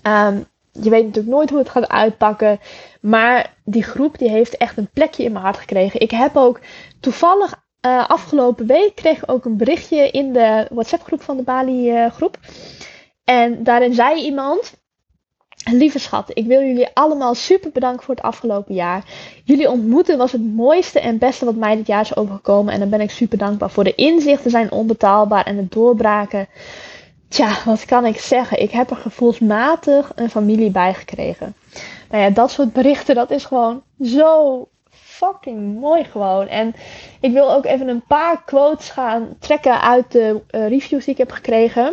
Um, 0.02 0.46
je 0.72 0.90
weet 0.90 1.04
natuurlijk 1.04 1.34
nooit 1.34 1.50
hoe 1.50 1.58
het 1.58 1.68
gaat 1.68 1.88
uitpakken. 1.88 2.60
Maar 3.00 3.54
die 3.64 3.82
groep 3.82 4.18
die 4.18 4.30
heeft 4.30 4.56
echt 4.56 4.76
een 4.76 4.90
plekje 4.92 5.24
in 5.24 5.32
mijn 5.32 5.44
hart 5.44 5.56
gekregen. 5.56 6.00
Ik 6.00 6.10
heb 6.10 6.36
ook 6.36 6.60
toevallig 7.00 7.62
uh, 7.86 8.08
afgelopen 8.08 8.66
week 8.66 8.94
kreeg 8.94 9.22
ik 9.22 9.30
ook 9.30 9.44
een 9.44 9.56
berichtje 9.56 10.10
in 10.10 10.32
de 10.32 10.66
WhatsApp 10.70 11.02
groep 11.02 11.22
van 11.22 11.36
de 11.36 11.42
Bali 11.42 11.90
uh, 11.92 12.10
groep. 12.10 12.38
En 13.24 13.64
daarin 13.64 13.94
zei 13.94 14.24
iemand. 14.24 14.80
Lieve 15.70 15.98
schat, 15.98 16.30
ik 16.32 16.46
wil 16.46 16.60
jullie 16.60 16.88
allemaal 16.94 17.34
super 17.34 17.70
bedanken 17.70 18.04
voor 18.04 18.14
het 18.14 18.24
afgelopen 18.24 18.74
jaar. 18.74 19.04
Jullie 19.44 19.70
ontmoeten 19.70 20.18
was 20.18 20.32
het 20.32 20.54
mooiste 20.54 21.00
en 21.00 21.18
beste 21.18 21.44
wat 21.44 21.54
mij 21.54 21.76
dit 21.76 21.86
jaar 21.86 22.00
is 22.00 22.16
overgekomen. 22.16 22.72
En 22.72 22.80
daar 22.80 22.88
ben 22.88 23.00
ik 23.00 23.10
super 23.10 23.38
dankbaar 23.38 23.70
voor. 23.70 23.84
De 23.84 23.94
inzichten 23.94 24.50
zijn 24.50 24.70
onbetaalbaar 24.70 25.46
en 25.46 25.56
het 25.56 25.72
doorbraken 25.72 26.48
Tja, 27.32 27.56
wat 27.64 27.84
kan 27.84 28.06
ik 28.06 28.20
zeggen? 28.20 28.62
Ik 28.62 28.70
heb 28.70 28.90
er 28.90 28.96
gevoelsmatig 28.96 30.12
een 30.14 30.30
familie 30.30 30.70
bij 30.70 30.94
gekregen. 30.94 31.54
Nou 32.10 32.22
ja, 32.22 32.30
dat 32.30 32.50
soort 32.50 32.72
berichten, 32.72 33.14
dat 33.14 33.30
is 33.30 33.44
gewoon 33.44 33.82
zo 34.02 34.68
fucking 34.90 35.80
mooi 35.80 36.04
gewoon. 36.04 36.46
En 36.46 36.74
ik 37.20 37.32
wil 37.32 37.52
ook 37.52 37.64
even 37.64 37.88
een 37.88 38.04
paar 38.06 38.42
quotes 38.44 38.90
gaan 38.90 39.36
trekken 39.38 39.80
uit 39.80 40.12
de 40.12 40.40
uh, 40.50 40.68
reviews 40.68 41.04
die 41.04 41.12
ik 41.12 41.18
heb 41.18 41.30
gekregen. 41.30 41.92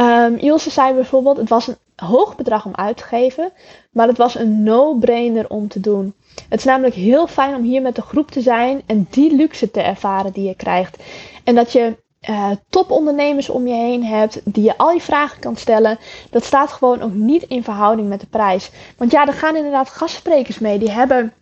Um, 0.00 0.36
Ilse 0.36 0.70
zei 0.70 0.94
bijvoorbeeld, 0.94 1.36
het 1.36 1.48
was 1.48 1.66
een 1.66 1.76
hoog 1.96 2.36
bedrag 2.36 2.64
om 2.64 2.74
uit 2.74 2.96
te 2.96 3.04
geven, 3.04 3.52
maar 3.90 4.06
het 4.06 4.18
was 4.18 4.34
een 4.34 4.62
no-brainer 4.62 5.48
om 5.48 5.68
te 5.68 5.80
doen. 5.80 6.14
Het 6.48 6.58
is 6.58 6.64
namelijk 6.64 6.94
heel 6.94 7.26
fijn 7.26 7.54
om 7.54 7.62
hier 7.62 7.82
met 7.82 7.94
de 7.94 8.02
groep 8.02 8.30
te 8.30 8.40
zijn 8.40 8.82
en 8.86 9.06
die 9.10 9.36
luxe 9.36 9.70
te 9.70 9.80
ervaren 9.80 10.32
die 10.32 10.44
je 10.48 10.54
krijgt. 10.54 11.02
En 11.44 11.54
dat 11.54 11.72
je 11.72 12.04
uh, 12.28 12.50
topondernemers 12.68 13.48
om 13.48 13.66
je 13.66 13.74
heen 13.74 14.04
hebt, 14.04 14.40
die 14.44 14.64
je 14.64 14.76
al 14.76 14.92
je 14.92 15.00
vragen 15.00 15.40
kan 15.40 15.56
stellen, 15.56 15.98
dat 16.30 16.44
staat 16.44 16.72
gewoon 16.72 17.02
ook 17.02 17.12
niet 17.12 17.42
in 17.42 17.64
verhouding 17.64 18.08
met 18.08 18.20
de 18.20 18.26
prijs. 18.26 18.70
Want 18.96 19.10
ja, 19.10 19.26
er 19.26 19.32
gaan 19.32 19.56
inderdaad 19.56 19.88
gastsprekers 19.88 20.58
mee, 20.58 20.78
die 20.78 20.90
hebben 20.90 21.32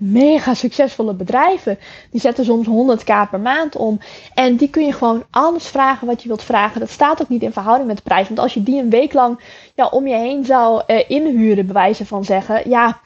mega 0.00 0.54
succesvolle 0.54 1.14
bedrijven. 1.14 1.78
Die 2.10 2.20
zetten 2.20 2.44
soms 2.44 2.66
100k 2.66 3.30
per 3.30 3.40
maand 3.40 3.76
om. 3.76 4.00
En 4.34 4.56
die 4.56 4.70
kun 4.70 4.84
je 4.84 4.92
gewoon 4.92 5.24
alles 5.30 5.66
vragen 5.66 6.06
wat 6.06 6.22
je 6.22 6.28
wilt 6.28 6.42
vragen. 6.42 6.80
Dat 6.80 6.90
staat 6.90 7.22
ook 7.22 7.28
niet 7.28 7.42
in 7.42 7.52
verhouding 7.52 7.88
met 7.88 7.96
de 7.96 8.02
prijs. 8.02 8.26
Want 8.26 8.38
als 8.38 8.54
je 8.54 8.62
die 8.62 8.82
een 8.82 8.90
week 8.90 9.12
lang 9.12 9.40
ja, 9.74 9.86
om 9.86 10.06
je 10.06 10.14
heen 10.14 10.44
zou 10.44 10.82
uh, 10.86 11.10
inhuren, 11.10 11.64
bij 11.64 11.74
wijze 11.74 12.06
van 12.06 12.24
zeggen, 12.24 12.68
ja, 12.68 13.00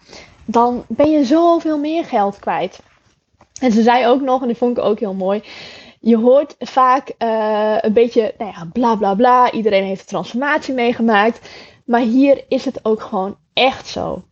dan 0.44 0.84
ben 0.88 1.10
je 1.10 1.24
zoveel 1.24 1.78
meer 1.78 2.04
geld 2.04 2.38
kwijt. 2.38 2.78
En 3.60 3.72
ze 3.72 3.82
zei 3.82 4.06
ook 4.06 4.20
nog, 4.20 4.40
en 4.40 4.46
die 4.46 4.56
vond 4.56 4.78
ik 4.78 4.84
ook 4.84 4.98
heel 4.98 5.14
mooi. 5.14 5.42
Je 6.06 6.16
hoort 6.16 6.54
vaak 6.58 7.12
uh, 7.18 7.76
een 7.80 7.92
beetje, 7.92 8.34
nou 8.38 8.50
ja, 8.50 8.68
bla 8.72 8.96
bla 8.96 9.14
bla. 9.14 9.52
Iedereen 9.52 9.84
heeft 9.84 10.00
een 10.00 10.06
transformatie 10.06 10.74
meegemaakt. 10.74 11.48
Maar 11.84 12.00
hier 12.00 12.44
is 12.48 12.64
het 12.64 12.80
ook 12.82 13.02
gewoon 13.02 13.36
echt 13.52 13.86
zo. 13.86 14.22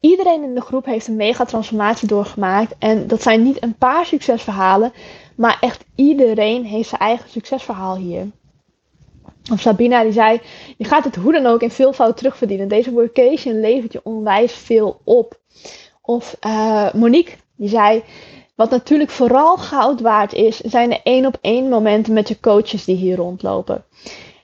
Iedereen 0.00 0.42
in 0.42 0.54
de 0.54 0.60
groep 0.60 0.84
heeft 0.84 1.06
een 1.06 1.16
mega 1.16 1.44
transformatie 1.44 2.08
doorgemaakt. 2.08 2.74
En 2.78 3.06
dat 3.06 3.22
zijn 3.22 3.42
niet 3.42 3.62
een 3.62 3.74
paar 3.74 4.06
succesverhalen, 4.06 4.92
maar 5.36 5.56
echt 5.60 5.84
iedereen 5.94 6.64
heeft 6.64 6.88
zijn 6.88 7.00
eigen 7.00 7.30
succesverhaal 7.30 7.96
hier. 7.96 8.26
Of 9.52 9.60
Sabina 9.60 10.02
die 10.02 10.12
zei, 10.12 10.40
je 10.76 10.84
gaat 10.84 11.04
het 11.04 11.16
hoe 11.16 11.32
dan 11.32 11.46
ook 11.46 11.62
in 11.62 11.70
veelvoud 11.70 12.16
terugverdienen. 12.16 12.68
Deze 12.68 12.92
workation 12.92 13.60
levert 13.60 13.92
je 13.92 14.00
onwijs 14.02 14.52
veel 14.52 15.00
op. 15.04 15.40
Of 16.02 16.36
uh, 16.46 16.92
Monique 16.92 17.34
die 17.56 17.68
zei, 17.68 18.02
wat 18.60 18.70
natuurlijk 18.70 19.10
vooral 19.10 19.56
goud 19.56 20.00
waard 20.00 20.32
is, 20.32 20.56
zijn 20.56 20.90
de 20.90 21.00
één 21.02 21.26
op 21.26 21.38
één 21.40 21.68
momenten 21.68 22.12
met 22.12 22.28
je 22.28 22.40
coaches 22.40 22.84
die 22.84 22.96
hier 22.96 23.16
rondlopen. 23.16 23.84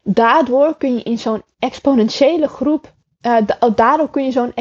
Daardoor 0.03 0.77
kun 0.77 0.95
je 0.95 1.03
in 1.03 1.19
zo'n 1.19 1.43
exponentiële 1.59 2.49
groep, 2.49 2.93
uh, 3.23 3.37
daardoor 3.75 4.11
kun 4.11 4.25
je 4.25 4.31
zo'n 4.31 4.53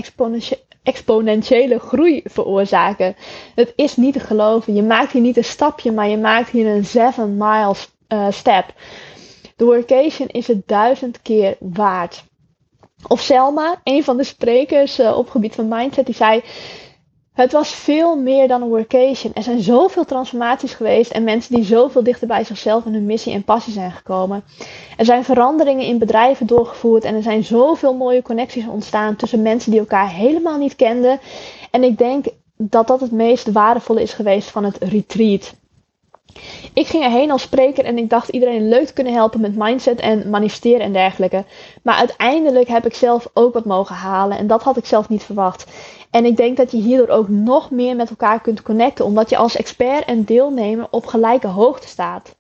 exponentiële 0.84 1.80
groei 1.80 2.22
veroorzaken. 2.24 3.16
Het 3.56 3.74
is 3.76 3.96
niet 3.96 4.14
te 4.14 4.20
geloven. 4.20 4.76
Je 4.76 4.84
maakt 4.84 5.12
hier 5.12 5.22
niet 5.22 5.38
een 5.38 5.44
stapje, 5.44 5.92
maar 5.92 6.08
je 6.08 6.18
maakt 6.18 6.50
hier 6.50 6.68
een 6.68 6.86
7 6.86 7.38
miles 7.38 7.90
uh, 8.08 8.28
step. 8.30 8.74
De 9.56 9.66
workation 9.66 10.28
is 10.28 10.48
het 10.48 10.68
duizend 10.68 11.22
keer 11.22 11.58
waard. 11.60 12.24
Of 13.08 13.22
Selma, 13.22 13.82
een 13.84 14.04
van 14.04 14.18
de 14.18 14.24
sprekers 14.24 15.00
uh, 15.00 15.18
op 15.18 15.30
gebied 15.30 15.56
van 15.56 15.68
mindset, 15.68 16.06
die 16.06 16.16
zei: 16.16 16.44
het 17.36 17.52
was 17.52 17.70
veel 17.70 18.16
meer 18.16 18.48
dan 18.48 18.62
een 18.62 18.68
workation. 18.68 19.34
Er 19.34 19.44
zijn 19.44 19.62
zoveel 19.62 20.06
transformaties 20.06 20.74
geweest 20.74 21.12
en 21.12 21.24
mensen 21.24 21.56
die 21.56 21.64
zoveel 21.64 22.04
dichter 22.04 22.28
bij 22.28 22.44
zichzelf 22.44 22.86
en 22.86 22.94
hun 22.94 23.06
missie 23.06 23.34
en 23.34 23.44
passie 23.44 23.74
zijn 23.74 23.92
gekomen. 23.92 24.44
Er 24.98 25.06
zijn 25.06 25.24
veranderingen 25.24 25.86
in 25.86 25.98
bedrijven 25.98 26.48
doorgevoerd 26.48 27.04
en 27.04 27.16
er 27.16 27.24
zijn 27.24 27.44
zoveel 27.44 27.94
mooie 27.94 28.22
connecties 28.22 28.68
ontstaan 28.68 29.16
tussen 29.16 29.42
mensen 29.42 29.72
die 29.72 29.80
elkaar 29.80 30.10
helemaal 30.10 30.58
niet 30.58 30.76
kenden. 30.76 31.20
En 31.72 31.84
ik 31.84 31.98
denk 31.98 32.26
dat 32.58 32.88
dat 32.88 33.00
het 33.02 33.12
meest 33.12 33.52
waardevolle 33.52 34.02
is 34.02 34.14
geweest 34.14 34.50
van 34.50 34.64
het 34.64 34.78
retreat. 34.80 35.54
Ik 36.74 36.88
ging 36.88 37.04
erheen 37.04 37.32
als 37.32 37.42
spreker 37.42 37.86
en 37.86 37.98
ik 37.98 38.10
dacht 38.10 38.30
iedereen 38.30 38.70
leuk 38.70 38.86
te 38.86 38.94
kunnen 38.94 39.14
helpen 39.14 39.42
met 39.42 39.56
mindset 39.56 40.00
en 40.00 40.30
manifesteren 40.30 40.80
en 40.80 40.94
dergelijke. 40.94 41.46
Maar 41.84 41.96
uiteindelijk 41.96 42.68
heb 42.68 42.86
ik 42.86 42.94
zelf 42.94 43.30
ook 43.34 43.54
wat 43.54 43.66
mogen 43.66 43.96
halen 43.96 44.38
en 44.38 44.48
dat 44.48 44.64
had 44.64 44.78
ik 44.78 44.86
zelf 44.86 45.10
niet 45.10 45.24
verwacht. 45.24 45.66
En 46.12 46.26
ik 46.26 46.38
denk 46.38 46.58
dat 46.58 46.72
je 46.72 46.78
hierdoor 46.78 47.16
ook 47.16 47.30
nog 47.30 47.72
meer 47.72 47.96
met 47.96 48.10
elkaar 48.10 48.42
kunt 48.42 48.62
connecten, 48.62 49.06
omdat 49.06 49.30
je 49.30 49.38
als 49.38 49.56
expert 49.56 50.06
en 50.06 50.24
deelnemer 50.24 50.88
op 50.92 51.06
gelijke 51.06 51.48
hoogte 51.48 51.88
staat. 51.88 52.36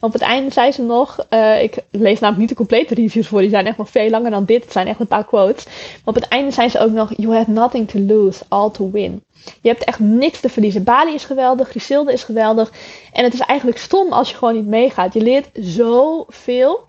Op 0.00 0.12
het 0.12 0.22
einde 0.22 0.52
zei 0.52 0.72
ze 0.72 0.82
nog, 0.82 1.26
uh, 1.30 1.62
ik 1.62 1.78
lees 1.90 2.20
namelijk 2.20 2.38
niet 2.38 2.48
de 2.48 2.54
complete 2.54 2.94
reviews 2.94 3.26
voor, 3.26 3.40
die 3.40 3.50
zijn 3.50 3.66
echt 3.66 3.76
nog 3.76 3.90
veel 3.90 4.10
langer 4.10 4.30
dan 4.30 4.44
dit. 4.44 4.62
Het 4.62 4.72
zijn 4.72 4.86
echt 4.86 5.00
een 5.00 5.06
paar 5.06 5.24
quotes. 5.24 5.64
Maar 5.64 5.74
op 6.04 6.14
het 6.14 6.28
einde 6.28 6.50
zei 6.50 6.68
ze 6.68 6.78
ook 6.78 6.90
nog, 6.90 7.12
you 7.16 7.34
have 7.34 7.50
nothing 7.50 7.88
to 7.88 7.98
lose, 7.98 8.44
all 8.48 8.70
to 8.70 8.90
win. 8.90 9.24
Je 9.60 9.68
hebt 9.68 9.84
echt 9.84 9.98
niks 9.98 10.40
te 10.40 10.48
verliezen. 10.48 10.84
Bali 10.84 11.14
is 11.14 11.24
geweldig, 11.24 11.68
Griselde 11.68 12.12
is 12.12 12.24
geweldig. 12.24 12.72
En 13.12 13.24
het 13.24 13.34
is 13.34 13.40
eigenlijk 13.40 13.78
stom 13.78 14.12
als 14.12 14.30
je 14.30 14.36
gewoon 14.36 14.54
niet 14.54 14.66
meegaat. 14.66 15.14
Je 15.14 15.22
leert 15.22 15.48
zoveel. 15.52 16.88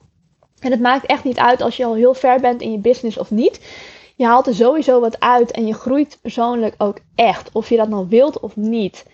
En 0.60 0.71
het 0.71 0.80
maakt 0.80 1.06
echt 1.06 1.24
niet 1.24 1.38
uit 1.38 1.62
als 1.62 1.78
je 1.78 1.86
al 1.86 1.95
heel 1.95 2.13
ver 2.13 2.39
bent 2.39 2.62
in 2.62 2.71
je 2.71 2.78
business 2.78 3.17
of 3.17 3.32
niet 3.32 3.60
je 4.21 4.28
haalt 4.28 4.47
er 4.47 4.56
sowieso 4.56 5.00
wat 5.00 5.19
uit 5.19 5.52
en 5.52 5.67
je 5.67 5.74
groeit 5.74 6.17
persoonlijk 6.21 6.76
ook 6.78 7.00
echt. 7.15 7.50
Of 7.52 7.69
je 7.69 7.78
dat 7.78 7.89
nou 7.89 8.06
wilt 8.10 8.39
of 8.39 8.56
niet. 8.56 9.06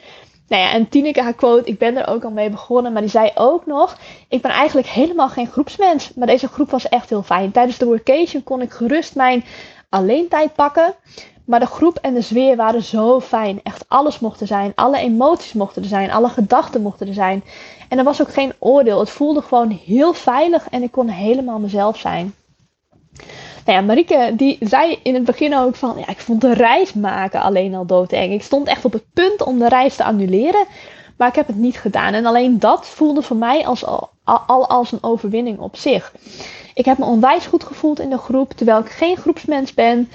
Nou 0.48 0.62
ja, 0.62 0.72
en 0.72 0.90
Tineke 0.90 1.22
haar 1.22 1.34
quote, 1.34 1.70
ik 1.70 1.78
ben 1.78 1.96
er 1.98 2.08
ook 2.08 2.24
al 2.24 2.32
mee 2.32 2.50
begonnen, 2.50 2.94
maar 2.94 3.02
die 3.02 3.12
zei 3.12 3.32
ook 3.36 3.66
nog, 3.66 3.98
ik 4.28 4.42
ben 4.42 4.52
eigenlijk 4.52 4.88
helemaal 4.88 5.30
geen 5.30 5.48
groepsmens, 5.48 6.14
maar 6.14 6.28
deze 6.28 6.48
groep 6.48 6.72
was 6.72 6.90
echt 6.90 7.10
heel 7.10 7.24
fijn. 7.24 7.52
Tijdens 7.52 7.78
de 7.78 7.86
workation 7.86 8.44
kon 8.44 8.62
ik 8.62 8.72
gerust 8.72 9.16
mijn 9.16 9.44
alleen 9.90 10.28
tijd 10.28 10.54
pakken, 10.54 10.96
maar 11.46 11.60
de 11.60 11.66
groep 11.66 11.98
en 12.02 12.14
de 12.14 12.22
sfeer 12.22 12.56
waren 12.56 12.84
zo 12.84 13.20
fijn. 13.20 13.60
Echt 13.64 13.86
alles 13.88 14.20
mocht 14.20 14.42
er 14.42 14.48
zijn, 14.48 14.72
alle 14.76 14.98
emoties 14.98 15.54
mochten 15.54 15.82
er 15.82 15.88
zijn, 15.88 16.12
alle 16.12 16.30
gedachten 16.30 16.82
mochten 16.82 17.08
er 17.08 17.14
zijn. 17.14 17.44
En 17.90 17.98
er 17.98 18.04
was 18.04 18.22
ook 18.22 18.34
geen 18.34 18.54
oordeel, 18.60 19.00
het 19.00 19.10
voelde 19.10 19.42
gewoon 19.42 19.70
heel 19.70 20.14
veilig 20.14 20.70
en 20.70 20.84
ik 20.84 20.92
kon 20.92 21.08
helemaal 21.08 21.60
mezelf 21.60 21.98
zijn. 21.98 22.34
Nou 23.68 23.80
ja, 23.80 23.86
Marieke 23.86 24.34
die 24.36 24.58
zei 24.60 25.00
in 25.04 25.14
het 25.14 25.24
begin 25.24 25.58
ook 25.58 25.76
van, 25.76 25.94
ja, 25.98 26.08
ik 26.08 26.20
vond 26.20 26.42
de 26.42 26.54
reis 26.54 26.94
maken 26.94 27.42
alleen 27.42 27.76
al 27.76 27.86
doodeng. 27.86 28.34
Ik 28.34 28.44
stond 28.44 28.68
echt 28.68 28.86
op 28.86 28.94
het 28.94 29.04
punt 29.14 29.44
om 29.44 29.60
de 29.60 29.68
reis 29.68 29.96
te 29.96 30.04
annuleren, 30.04 30.66
maar 31.18 31.28
ik 31.28 31.36
heb 31.36 31.48
het 31.48 31.56
niet 31.56 31.80
gedaan. 31.80 32.14
En 32.14 32.26
alleen 32.26 32.60
dat 32.60 32.86
voelde 32.86 33.22
voor 33.22 33.36
mij 33.36 33.66
als, 33.66 33.86
al, 33.86 34.10
al 34.24 34.68
als 34.68 34.92
een 34.92 35.04
overwinning 35.04 35.60
op 35.60 35.76
zich. 35.76 36.14
Ik 36.74 36.86
heb 36.86 36.98
me 36.98 37.06
onwijs 37.06 37.46
goed 37.46 37.64
gevoeld 37.64 38.00
in 38.00 38.10
de 38.10 38.18
groep, 38.18 38.52
terwijl 38.52 38.80
ik 38.80 38.90
geen 38.90 39.18
groepsmens 39.18 39.74
ben. 39.74 40.10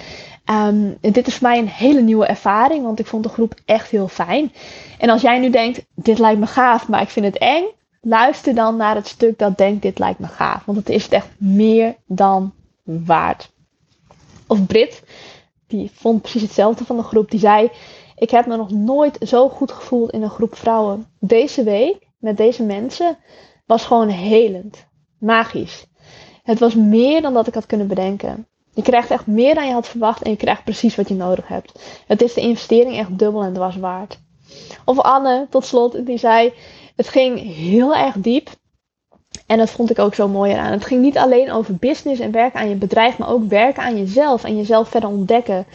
Um, 0.51 0.97
dit 1.01 1.27
is 1.27 1.35
voor 1.35 1.47
mij 1.47 1.59
een 1.59 1.67
hele 1.67 2.01
nieuwe 2.01 2.25
ervaring, 2.25 2.83
want 2.83 2.99
ik 2.99 3.07
vond 3.07 3.23
de 3.23 3.29
groep 3.29 3.53
echt 3.65 3.89
heel 3.89 4.07
fijn. 4.07 4.51
En 4.97 5.09
als 5.09 5.21
jij 5.21 5.39
nu 5.39 5.49
denkt, 5.49 5.85
dit 5.95 6.19
lijkt 6.19 6.39
me 6.39 6.47
gaaf, 6.47 6.87
maar 6.87 7.01
ik 7.01 7.09
vind 7.09 7.25
het 7.25 7.37
eng, 7.37 7.63
luister 8.01 8.55
dan 8.55 8.77
naar 8.77 8.95
het 8.95 9.07
stuk 9.07 9.39
dat 9.39 9.57
denkt, 9.57 9.81
dit 9.81 9.99
lijkt 9.99 10.19
me 10.19 10.27
gaaf. 10.27 10.65
Want 10.65 10.77
het 10.77 10.89
is 10.89 11.09
echt 11.09 11.27
meer 11.37 11.95
dan 12.05 12.53
waard. 12.83 13.51
Of 14.47 14.65
Brit, 14.65 15.03
die 15.67 15.91
vond 15.93 16.21
precies 16.21 16.41
hetzelfde 16.41 16.85
van 16.85 16.97
de 16.97 17.03
groep. 17.03 17.31
Die 17.31 17.39
zei: 17.39 17.69
Ik 18.15 18.29
heb 18.29 18.45
me 18.45 18.57
nog 18.57 18.71
nooit 18.71 19.17
zo 19.21 19.49
goed 19.49 19.71
gevoeld 19.71 20.11
in 20.11 20.21
een 20.21 20.29
groep 20.29 20.55
vrouwen. 20.55 21.07
Deze 21.19 21.63
week 21.63 22.07
met 22.17 22.37
deze 22.37 22.63
mensen 22.63 23.17
was 23.65 23.85
gewoon 23.85 24.07
helend. 24.07 24.85
Magisch. 25.19 25.85
Het 26.43 26.59
was 26.59 26.75
meer 26.75 27.21
dan 27.21 27.33
dat 27.33 27.47
ik 27.47 27.53
had 27.53 27.65
kunnen 27.65 27.87
bedenken. 27.87 28.47
Je 28.73 28.81
krijgt 28.81 29.11
echt 29.11 29.27
meer 29.27 29.55
dan 29.55 29.67
je 29.67 29.73
had 29.73 29.87
verwacht 29.87 30.21
en 30.21 30.31
je 30.31 30.37
krijgt 30.37 30.63
precies 30.63 30.95
wat 30.95 31.07
je 31.07 31.15
nodig 31.15 31.47
hebt. 31.47 32.01
Het 32.07 32.21
is 32.21 32.33
de 32.33 32.41
investering 32.41 32.97
echt 32.97 33.17
dubbel 33.17 33.43
en 33.43 33.53
dwars 33.53 33.75
waard. 33.75 34.19
Of 34.85 34.99
Anne, 34.99 35.47
tot 35.49 35.65
slot, 35.65 36.05
die 36.05 36.17
zei: 36.17 36.53
Het 36.95 37.07
ging 37.07 37.39
heel 37.55 37.95
erg 37.95 38.15
diep. 38.17 38.49
En 39.45 39.57
dat 39.57 39.69
vond 39.69 39.89
ik 39.89 39.99
ook 39.99 40.15
zo 40.15 40.27
mooi 40.27 40.51
eraan. 40.51 40.71
Het 40.71 40.85
ging 40.85 41.01
niet 41.01 41.17
alleen 41.17 41.51
over 41.51 41.75
business 41.75 42.21
en 42.21 42.31
werken 42.31 42.59
aan 42.59 42.69
je 42.69 42.75
bedrijf, 42.75 43.17
maar 43.17 43.29
ook 43.29 43.49
werken 43.49 43.83
aan 43.83 43.97
jezelf 43.97 44.43
en 44.43 44.57
jezelf 44.57 44.89
verder 44.89 45.09
ontdekken. 45.09 45.65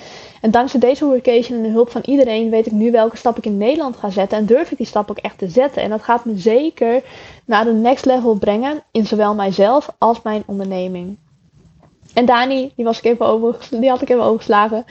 En 0.40 0.50
dankzij 0.50 0.81
deze 0.81 1.04
workation 1.04 1.59
en 1.59 1.62
de 1.62 1.68
hulp 1.68 1.90
van 1.90 2.02
iedereen 2.04 2.50
weet 2.50 2.66
ik 2.66 2.72
nu 2.72 2.90
welke 2.90 3.16
stap 3.16 3.38
ik 3.38 3.46
in 3.46 3.57
Nederland 3.57 3.96
ga 3.96 4.11
zetten. 4.11 4.38
En 4.38 4.46
durf 4.46 4.70
ik 4.70 4.76
die 4.76 4.87
stap 4.87 5.11
ook 5.11 5.18
echt 5.18 5.38
te 5.38 5.48
zetten. 5.48 5.83
En 5.83 5.90
dat 5.90 6.02
gaat 6.02 6.24
me 6.24 6.38
zeker 6.38 7.02
naar 7.44 7.64
de 7.64 7.72
next 7.72 8.04
level 8.04 8.35
brengen 8.35 8.83
in 8.90 9.07
zowel 9.07 9.35
mijzelf 9.35 9.90
als 9.98 10.22
mijn 10.22 10.42
onderneming. 10.46 11.16
En 12.14 12.26
Dani, 12.26 12.72
die, 12.76 12.85
was 12.85 12.98
ik 12.98 13.04
even 13.04 13.26
over, 13.26 13.57
die 13.70 13.88
had 13.88 14.02
ik 14.02 14.09
even 14.09 14.22
overgeslagen. 14.22 14.85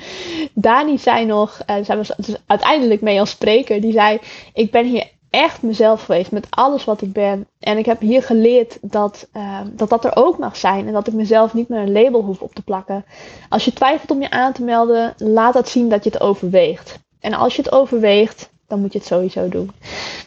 Dani 0.53 0.97
zei 0.97 1.25
nog, 1.25 1.59
uh, 1.69 1.75
zij 1.83 1.97
was 1.97 2.11
dus 2.17 2.35
uiteindelijk 2.45 3.01
mee 3.01 3.19
als 3.19 3.29
spreker, 3.29 3.81
die 3.81 3.91
zei: 3.91 4.19
Ik 4.53 4.71
ben 4.71 4.85
hier 4.85 5.07
echt 5.29 5.61
mezelf 5.61 6.03
geweest 6.03 6.31
met 6.31 6.47
alles 6.49 6.85
wat 6.85 7.01
ik 7.01 7.13
ben. 7.13 7.47
En 7.59 7.77
ik 7.77 7.85
heb 7.85 7.99
hier 7.99 8.23
geleerd 8.23 8.77
dat, 8.81 9.27
uh, 9.33 9.59
dat 9.71 9.89
dat 9.89 10.05
er 10.05 10.15
ook 10.15 10.37
mag 10.37 10.57
zijn. 10.57 10.87
En 10.87 10.93
dat 10.93 11.07
ik 11.07 11.13
mezelf 11.13 11.53
niet 11.53 11.69
meer 11.69 11.79
een 11.79 11.91
label 11.91 12.21
hoef 12.21 12.41
op 12.41 12.55
te 12.55 12.63
plakken. 12.63 13.05
Als 13.49 13.65
je 13.65 13.73
twijfelt 13.73 14.11
om 14.11 14.21
je 14.21 14.29
aan 14.29 14.53
te 14.53 14.63
melden, 14.63 15.13
laat 15.17 15.53
dat 15.53 15.69
zien 15.69 15.89
dat 15.89 16.03
je 16.03 16.09
het 16.09 16.21
overweegt. 16.21 16.99
En 17.19 17.33
als 17.33 17.55
je 17.55 17.61
het 17.61 17.71
overweegt, 17.71 18.49
dan 18.67 18.79
moet 18.79 18.93
je 18.93 18.99
het 18.99 19.07
sowieso 19.07 19.49
doen. 19.49 19.71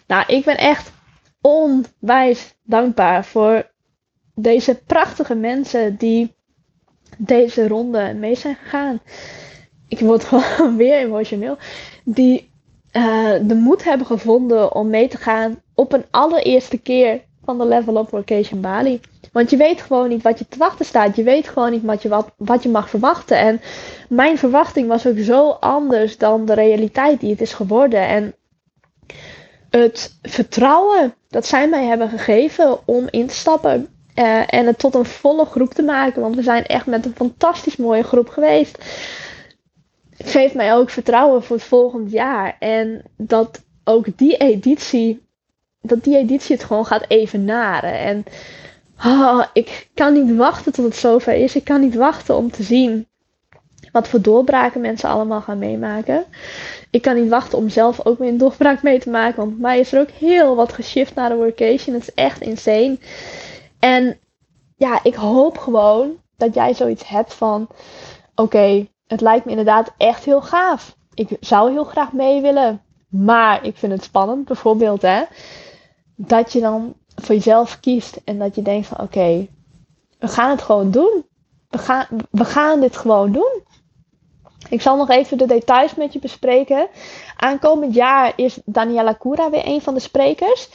Nou, 0.07 0.25
ik 0.27 0.45
ben 0.45 0.57
echt 0.57 0.93
onwijs 1.41 2.55
dankbaar 2.63 3.25
voor 3.25 3.71
deze 4.35 4.83
prachtige 4.87 5.35
mensen 5.35 5.97
die 5.97 6.35
deze 7.19 7.69
ronde 7.69 8.15
mee 8.15 8.35
zijn 8.35 8.57
gegaan. 8.63 9.01
ik 9.89 10.01
word 10.01 10.25
gewoon 10.31 10.77
weer 10.77 10.99
emotioneel, 10.99 11.57
die 12.05 12.50
uh, 12.93 13.33
de 13.43 13.55
moed 13.55 13.85
hebben 13.85 14.07
gevonden 14.07 14.75
om 14.75 14.91
mee 14.91 15.09
te 15.09 15.17
gaan 15.17 15.63
op 15.75 15.93
een 15.93 16.05
allereerste 16.11 16.79
keer 16.79 17.21
van 17.45 17.59
de 17.59 17.67
Level 17.67 17.99
Up 17.99 18.09
Vacation 18.09 18.61
Bali. 18.61 19.01
Want 19.33 19.51
je 19.51 19.57
weet 19.57 19.83
gewoon 19.83 20.09
niet 20.09 20.23
wat 20.23 20.39
je 20.39 20.49
te 20.49 20.59
wachten 20.59 20.85
staat. 20.85 21.17
Je 21.17 21.23
weet 21.23 21.49
gewoon 21.49 21.71
niet 21.71 21.83
wat 21.83 22.03
je, 22.03 22.09
wat, 22.09 22.31
wat 22.37 22.63
je 22.63 22.69
mag 22.69 22.91
verwachten. 22.91 23.39
En 23.39 23.61
mijn 24.09 24.39
verwachting 24.39 24.89
was 24.89 25.07
ook 25.07 25.19
zo 25.19 25.51
anders 25.51 26.19
dan 26.19 26.45
de 26.45 26.55
realiteit 26.55 27.21
die 27.21 27.31
het 27.31 27.41
is 27.41 27.53
geworden. 27.53 28.07
En 28.07 28.35
het 29.71 30.19
vertrouwen 30.23 31.15
dat 31.29 31.47
zij 31.47 31.69
mij 31.69 31.85
hebben 31.85 32.09
gegeven 32.09 32.79
om 32.87 33.07
in 33.11 33.27
te 33.27 33.35
stappen. 33.35 33.89
Uh, 34.15 34.43
en 34.47 34.67
het 34.67 34.79
tot 34.79 34.95
een 34.95 35.05
volle 35.05 35.45
groep 35.45 35.75
te 35.75 35.83
maken. 35.83 36.23
Want 36.23 36.35
we 36.35 36.43
zijn 36.43 36.67
echt 36.67 36.87
met 36.87 37.05
een 37.05 37.15
fantastisch 37.17 37.77
mooie 37.77 38.03
groep 38.03 38.29
geweest. 38.29 38.85
Geeft 40.25 40.55
mij 40.55 40.75
ook 40.75 40.91
vertrouwen 40.91 41.43
voor 41.43 41.57
het 41.57 41.65
volgend 41.65 42.11
jaar. 42.11 42.57
En 42.59 43.03
dat 43.17 43.63
ook 43.85 44.07
die 44.17 44.37
editie. 44.37 45.29
Dat 45.83 46.05
die 46.05 46.17
editie 46.17 46.57
het 46.57 46.65
gewoon 46.65 46.87
gaat 46.87 47.05
evenaren. 47.09 47.99
En 47.99 48.25
oh, 49.05 49.45
ik 49.53 49.89
kan 49.95 50.13
niet 50.13 50.37
wachten 50.37 50.73
tot 50.73 50.85
het 50.85 50.97
zover 50.97 51.35
is. 51.35 51.57
Ik 51.57 51.65
kan 51.65 51.81
niet 51.81 51.95
wachten 51.95 52.37
om 52.37 52.51
te 52.51 52.63
zien 52.63 53.07
wat 53.93 54.09
voor 54.09 54.21
doorbraken 54.21 54.81
mensen 54.81 55.09
allemaal 55.09 55.41
gaan 55.41 55.59
meemaken. 55.59 56.25
Ik 56.91 57.03
kan 57.03 57.15
niet 57.15 57.31
wachten 57.31 57.59
om 57.59 57.69
zelf 57.69 58.07
ook 58.07 58.19
weer 58.19 58.29
een 58.29 58.39
doorbraak 58.39 58.83
mee 58.83 58.99
te 58.99 59.11
maken. 59.11 59.37
Want 59.37 59.59
mij 59.59 59.79
is 59.79 59.93
er 59.93 60.01
ook 60.01 60.11
heel 60.11 60.57
wat 60.57 60.73
geshift 60.73 61.15
naar 61.15 61.29
de 61.29 61.35
workation. 61.35 61.95
Het 61.95 62.09
is 62.09 62.15
echt 62.15 62.41
insane. 62.41 62.99
En 63.79 64.19
ja, 64.77 65.01
ik 65.03 65.15
hoop 65.15 65.59
gewoon 65.59 66.11
dat 66.37 66.55
jij 66.55 66.75
zoiets 66.75 67.09
hebt 67.09 67.35
van: 67.35 67.69
oké, 68.35 68.87
het 69.11 69.21
lijkt 69.21 69.45
me 69.45 69.51
inderdaad 69.51 69.93
echt 69.97 70.25
heel 70.25 70.43
gaaf. 70.43 70.97
Ik 71.15 71.37
zou 71.41 71.71
heel 71.71 71.85
graag 71.85 72.13
mee 72.13 72.41
willen. 72.41 72.83
Maar 73.09 73.65
ik 73.65 73.77
vind 73.77 73.93
het 73.93 74.05
spannend, 74.05 74.45
bijvoorbeeld, 74.45 75.03
hè. 75.03 75.23
Dat 76.15 76.53
je 76.53 76.61
dan 76.61 76.95
voor 77.15 77.35
jezelf 77.35 77.81
kiest 77.81 78.21
en 78.25 78.39
dat 78.39 78.55
je 78.55 78.63
denkt 78.63 78.87
van 78.87 79.01
oké, 79.01 79.49
we 80.19 80.29
gaan 80.29 80.51
het 80.51 80.63
gewoon 80.63 80.91
doen. 80.91 81.25
We 81.69 81.79
gaan, 81.79 82.07
we 82.31 82.45
gaan 82.45 82.81
dit 82.81 82.97
gewoon 82.97 83.33
doen. 83.33 83.63
Ik 84.69 84.83
zal 84.83 84.97
nog 84.97 85.09
even 85.09 85.39
de 85.39 85.47
details 85.47 85.95
met 85.95 86.13
je 86.13 86.19
bespreken. 86.19 86.89
Aankomend 87.37 87.95
jaar 87.95 88.33
is 88.37 88.61
Daniela 88.65 89.17
Cura 89.19 89.51
weer 89.51 89.67
een 89.67 89.83
van 89.83 89.95
de 89.95 90.01
sprekers. 90.01 90.69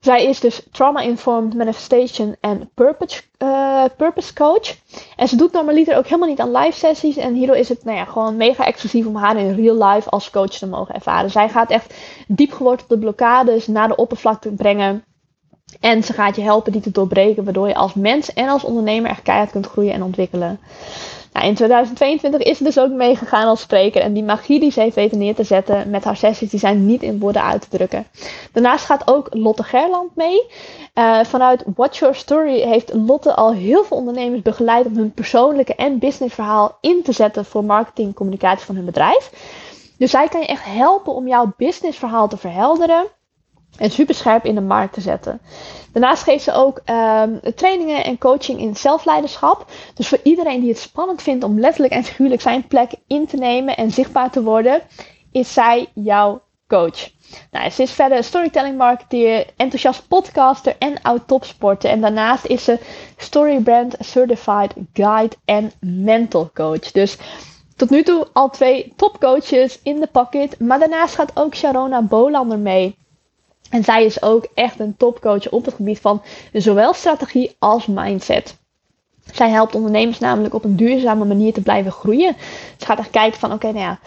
Zij 0.00 0.24
is 0.24 0.40
dus 0.40 0.62
Trauma-Informed 0.72 1.54
Manifestation 1.54 2.36
en 2.40 2.70
purpose, 2.74 3.22
uh, 3.38 3.84
purpose 3.96 4.34
Coach. 4.34 4.76
En 5.16 5.28
ze 5.28 5.36
doet 5.36 5.52
normaliter 5.52 5.96
ook 5.96 6.04
helemaal 6.04 6.28
niet 6.28 6.40
aan 6.40 6.56
live 6.56 6.78
sessies. 6.78 7.16
En 7.16 7.34
hierdoor 7.34 7.56
is 7.56 7.68
het 7.68 7.84
nou 7.84 7.96
ja, 7.96 8.04
gewoon 8.04 8.36
mega 8.36 8.66
exclusief 8.66 9.06
om 9.06 9.16
haar 9.16 9.36
in 9.36 9.54
real 9.54 9.88
life 9.88 10.10
als 10.10 10.30
coach 10.30 10.50
te 10.50 10.66
mogen 10.66 10.94
ervaren. 10.94 11.30
Zij 11.30 11.48
gaat 11.48 11.70
echt 11.70 11.94
diep 12.26 12.52
gewortelde 12.52 12.98
blokkades 12.98 13.66
naar 13.66 13.88
de 13.88 13.96
oppervlakte 13.96 14.50
brengen. 14.50 15.04
En 15.80 16.02
ze 16.02 16.12
gaat 16.12 16.36
je 16.36 16.42
helpen 16.42 16.72
die 16.72 16.80
te 16.80 16.90
doorbreken, 16.90 17.44
waardoor 17.44 17.68
je 17.68 17.74
als 17.74 17.94
mens 17.94 18.32
en 18.32 18.48
als 18.48 18.64
ondernemer 18.64 19.10
echt 19.10 19.22
keihard 19.22 19.50
kunt 19.50 19.66
groeien 19.66 19.92
en 19.92 20.02
ontwikkelen. 20.02 20.60
Nou, 21.38 21.50
in 21.50 21.56
2022 21.56 22.40
is 22.42 22.56
ze 22.56 22.64
dus 22.64 22.78
ook 22.78 22.90
meegegaan 22.90 23.46
als 23.46 23.60
spreker. 23.60 24.02
En 24.02 24.12
die 24.12 24.22
magie 24.22 24.60
die 24.60 24.70
ze 24.70 24.80
heeft 24.80 24.94
weten 24.94 25.18
neer 25.18 25.34
te 25.34 25.42
zetten 25.42 25.90
met 25.90 26.04
haar 26.04 26.16
sessies, 26.16 26.50
die 26.50 26.58
zijn 26.58 26.86
niet 26.86 27.02
in 27.02 27.18
woorden 27.18 27.42
uit 27.42 27.60
te 27.60 27.76
drukken. 27.76 28.06
Daarnaast 28.52 28.84
gaat 28.84 29.02
ook 29.06 29.26
Lotte 29.30 29.62
Gerland 29.62 30.16
mee. 30.16 30.42
Uh, 30.94 31.24
vanuit 31.24 31.64
Watch 31.74 31.98
Your 31.98 32.14
Story 32.14 32.60
heeft 32.60 32.94
Lotte 32.94 33.34
al 33.34 33.52
heel 33.52 33.84
veel 33.84 33.96
ondernemers 33.96 34.42
begeleid 34.42 34.86
om 34.86 34.96
hun 34.96 35.12
persoonlijke 35.12 35.74
en 35.74 35.98
businessverhaal 35.98 36.78
in 36.80 37.02
te 37.02 37.12
zetten 37.12 37.44
voor 37.44 37.64
marketing 37.64 38.08
en 38.08 38.14
communicatie 38.14 38.66
van 38.66 38.76
hun 38.76 38.84
bedrijf. 38.84 39.30
Dus 39.98 40.10
zij 40.10 40.28
kan 40.28 40.40
je 40.40 40.46
echt 40.46 40.64
helpen 40.64 41.14
om 41.14 41.28
jouw 41.28 41.52
businessverhaal 41.56 42.28
te 42.28 42.36
verhelderen 42.36 43.06
en 43.78 43.90
super 43.90 44.14
scherp 44.14 44.44
in 44.44 44.54
de 44.54 44.60
markt 44.60 44.94
te 44.94 45.00
zetten. 45.00 45.40
Daarnaast 45.92 46.22
geeft 46.22 46.44
ze 46.44 46.52
ook 46.52 46.80
um, 46.86 47.40
trainingen 47.54 48.04
en 48.04 48.18
coaching 48.18 48.60
in 48.60 48.76
zelfleiderschap. 48.76 49.66
Dus 49.94 50.08
voor 50.08 50.20
iedereen 50.22 50.60
die 50.60 50.68
het 50.68 50.78
spannend 50.78 51.22
vindt 51.22 51.44
om 51.44 51.60
letterlijk 51.60 51.92
en 51.92 52.04
figuurlijk 52.04 52.40
zijn 52.40 52.66
plek 52.66 52.90
in 53.06 53.26
te 53.26 53.36
nemen 53.36 53.76
en 53.76 53.90
zichtbaar 53.90 54.30
te 54.30 54.42
worden, 54.42 54.82
is 55.32 55.52
zij 55.52 55.88
jouw 55.94 56.42
coach. 56.68 57.10
Nou, 57.50 57.70
ze 57.70 57.82
is 57.82 57.92
verder 57.92 58.24
storytelling 58.24 58.76
marketeer, 58.76 59.46
enthousiast 59.56 60.08
podcaster 60.08 60.76
en 60.78 61.02
oud 61.02 61.26
topsporter. 61.26 61.90
En 61.90 62.00
daarnaast 62.00 62.44
is 62.44 62.64
ze 62.64 62.78
Storybrand 63.16 63.96
Certified 63.98 64.74
Guide 64.92 65.36
en 65.44 65.72
Mental 65.80 66.50
Coach. 66.54 66.90
Dus 66.92 67.16
tot 67.76 67.90
nu 67.90 68.02
toe 68.02 68.26
al 68.32 68.50
twee 68.50 68.92
topcoaches 68.96 69.80
in 69.82 70.00
de 70.00 70.06
pocket. 70.06 70.60
Maar 70.60 70.78
daarnaast 70.78 71.14
gaat 71.14 71.32
ook 71.34 71.54
Sharona 71.54 72.02
Bolander 72.02 72.58
mee. 72.58 72.96
En 73.70 73.84
zij 73.84 74.04
is 74.04 74.22
ook 74.22 74.46
echt 74.54 74.80
een 74.80 74.96
topcoach 74.96 75.50
op 75.50 75.64
het 75.64 75.74
gebied 75.74 76.00
van 76.00 76.22
zowel 76.52 76.94
strategie 76.94 77.56
als 77.58 77.86
mindset. 77.86 78.56
Zij 79.32 79.50
helpt 79.50 79.74
ondernemers 79.74 80.18
namelijk 80.18 80.54
op 80.54 80.64
een 80.64 80.76
duurzame 80.76 81.24
manier 81.24 81.52
te 81.52 81.62
blijven 81.62 81.92
groeien. 81.92 82.36
Ze 82.76 82.86
gaat 82.86 82.98
echt 82.98 83.10
kijken 83.10 83.38
van 83.38 83.52
oké, 83.52 83.66
nou 83.66 83.78
ja, 83.78 83.98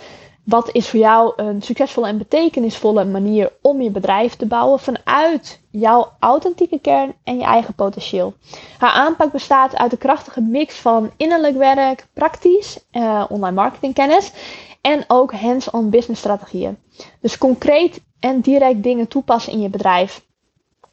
wat 0.44 0.70
is 0.72 0.90
voor 0.90 1.00
jou 1.00 1.34
een 1.36 1.62
succesvolle 1.62 2.08
en 2.08 2.18
betekenisvolle 2.18 3.06
manier 3.06 3.52
om 3.62 3.82
je 3.82 3.90
bedrijf 3.90 4.36
te 4.36 4.46
bouwen 4.46 4.80
vanuit 4.80 5.62
jouw 5.72 6.12
authentieke 6.20 6.80
kern 6.80 7.14
en 7.24 7.38
je 7.38 7.44
eigen 7.44 7.74
potentieel. 7.74 8.34
Haar 8.78 8.92
aanpak 8.92 9.32
bestaat 9.32 9.76
uit 9.76 9.92
een 9.92 9.98
krachtige 9.98 10.42
mix 10.42 10.76
van 10.76 11.12
innerlijk 11.18 11.58
werk, 11.58 12.08
praktisch, 12.14 12.80
uh, 12.92 13.26
online 13.30 13.56
marketingkennis 13.56 14.32
en 14.82 15.04
ook 15.08 15.34
hands-on 15.34 15.90
business 15.90 16.20
strategieën. 16.22 16.78
Dus 17.20 17.38
concreet 17.38 18.02
en 18.20 18.42
direct 18.42 18.84
dingen 18.84 19.08
toepassen 19.08 19.54
in 19.54 19.62
je 19.62 19.70
bedrijf. 19.70 20.22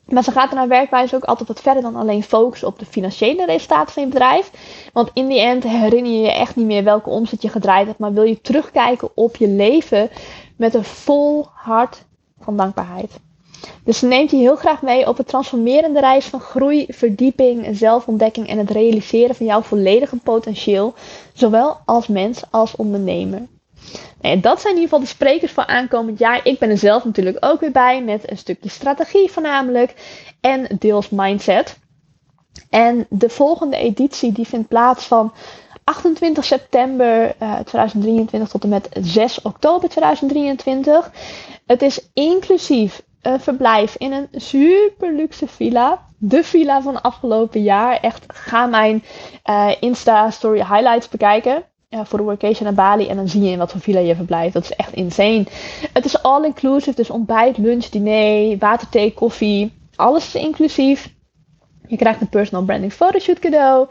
Maar 0.08 0.24
ze 0.24 0.32
gaat 0.32 0.50
in 0.50 0.56
haar 0.56 0.68
werkwijze 0.68 1.14
ook 1.14 1.24
altijd 1.24 1.48
wat 1.48 1.60
verder 1.60 1.82
dan 1.82 1.96
alleen 1.96 2.22
focussen 2.22 2.68
op 2.68 2.78
de 2.78 2.86
financiële 2.86 3.46
resultaten 3.46 3.92
van 3.92 4.02
je 4.02 4.08
bedrijf. 4.08 4.50
Want 4.92 5.10
in 5.12 5.26
die 5.26 5.40
end 5.40 5.62
herinner 5.62 6.12
je 6.12 6.20
je 6.20 6.32
echt 6.32 6.56
niet 6.56 6.66
meer 6.66 6.84
welke 6.84 7.10
omzet 7.10 7.42
je 7.42 7.48
gedraaid 7.48 7.86
hebt. 7.86 7.98
Maar 7.98 8.12
wil 8.12 8.22
je 8.22 8.40
terugkijken 8.40 9.10
op 9.14 9.36
je 9.36 9.48
leven 9.48 10.10
met 10.56 10.74
een 10.74 10.84
vol 10.84 11.46
hart 11.52 12.04
van 12.40 12.56
dankbaarheid. 12.56 13.20
Dus 13.84 13.98
ze 13.98 14.06
neemt 14.06 14.30
je 14.30 14.36
heel 14.36 14.56
graag 14.56 14.82
mee 14.82 15.08
op 15.08 15.16
het 15.16 15.28
transformerende 15.28 16.00
reis 16.00 16.24
van 16.26 16.40
groei, 16.40 16.86
verdieping, 16.88 17.76
zelfontdekking 17.76 18.48
en 18.48 18.58
het 18.58 18.70
realiseren 18.70 19.34
van 19.34 19.46
jouw 19.46 19.62
volledige 19.62 20.16
potentieel. 20.16 20.94
Zowel 21.32 21.76
als 21.84 22.06
mens 22.06 22.42
als 22.50 22.76
ondernemer. 22.76 23.46
En 24.20 24.40
dat 24.40 24.60
zijn 24.60 24.74
in 24.74 24.80
ieder 24.80 24.94
geval 24.94 25.08
de 25.08 25.14
sprekers 25.14 25.52
voor 25.52 25.66
aankomend 25.66 26.18
jaar. 26.18 26.40
Ik 26.46 26.58
ben 26.58 26.70
er 26.70 26.78
zelf 26.78 27.04
natuurlijk 27.04 27.36
ook 27.40 27.60
weer 27.60 27.72
bij 27.72 28.02
met 28.02 28.30
een 28.30 28.38
stukje 28.38 28.68
strategie 28.68 29.30
voornamelijk 29.30 29.94
en 30.40 30.66
deels 30.78 31.08
mindset. 31.08 31.78
En 32.70 33.06
de 33.08 33.28
volgende 33.28 33.76
editie 33.76 34.32
die 34.32 34.46
vindt 34.46 34.68
plaats 34.68 35.04
van 35.04 35.32
28 35.84 36.44
september 36.44 37.34
2023 37.64 38.40
eh, 38.40 38.46
tot 38.48 38.62
en 38.62 38.68
met 38.68 38.88
6 39.00 39.42
oktober 39.42 39.88
2023. 39.88 41.10
Het 41.66 41.82
is 41.82 42.08
inclusief 42.14 43.02
een 43.22 43.40
verblijf 43.40 43.94
in 43.96 44.12
een 44.12 44.28
super 44.32 45.14
luxe 45.14 45.46
villa. 45.46 46.06
De 46.18 46.44
villa 46.44 46.82
van 46.82 47.02
afgelopen 47.02 47.62
jaar. 47.62 48.00
Echt, 48.00 48.24
ga 48.26 48.66
mijn 48.66 49.04
uh, 49.50 49.70
Insta 49.80 50.30
story 50.30 50.58
highlights 50.58 51.08
bekijken 51.08 51.64
voor 51.90 52.18
de 52.18 52.24
workation 52.24 52.64
naar 52.64 52.74
Bali. 52.74 53.06
En 53.06 53.16
dan 53.16 53.28
zie 53.28 53.42
je 53.42 53.50
in 53.50 53.58
wat 53.58 53.70
voor 53.70 53.80
villa 53.80 54.00
je 54.00 54.16
verblijft. 54.16 54.54
Dat 54.54 54.62
is 54.62 54.72
echt 54.72 54.92
insane. 54.92 55.46
Het 55.92 56.04
is 56.04 56.22
all 56.22 56.44
inclusive. 56.44 56.96
Dus 56.96 57.10
ontbijt, 57.10 57.58
lunch, 57.58 57.86
diner, 57.86 58.58
water, 58.58 58.88
thee, 58.88 59.14
koffie. 59.14 59.72
Alles 59.94 60.26
is 60.26 60.42
inclusief. 60.42 61.14
Je 61.86 61.96
krijgt 61.96 62.20
een 62.20 62.28
personal 62.28 62.64
branding 62.64 62.92
photoshoot 62.92 63.38
cadeau. 63.38 63.86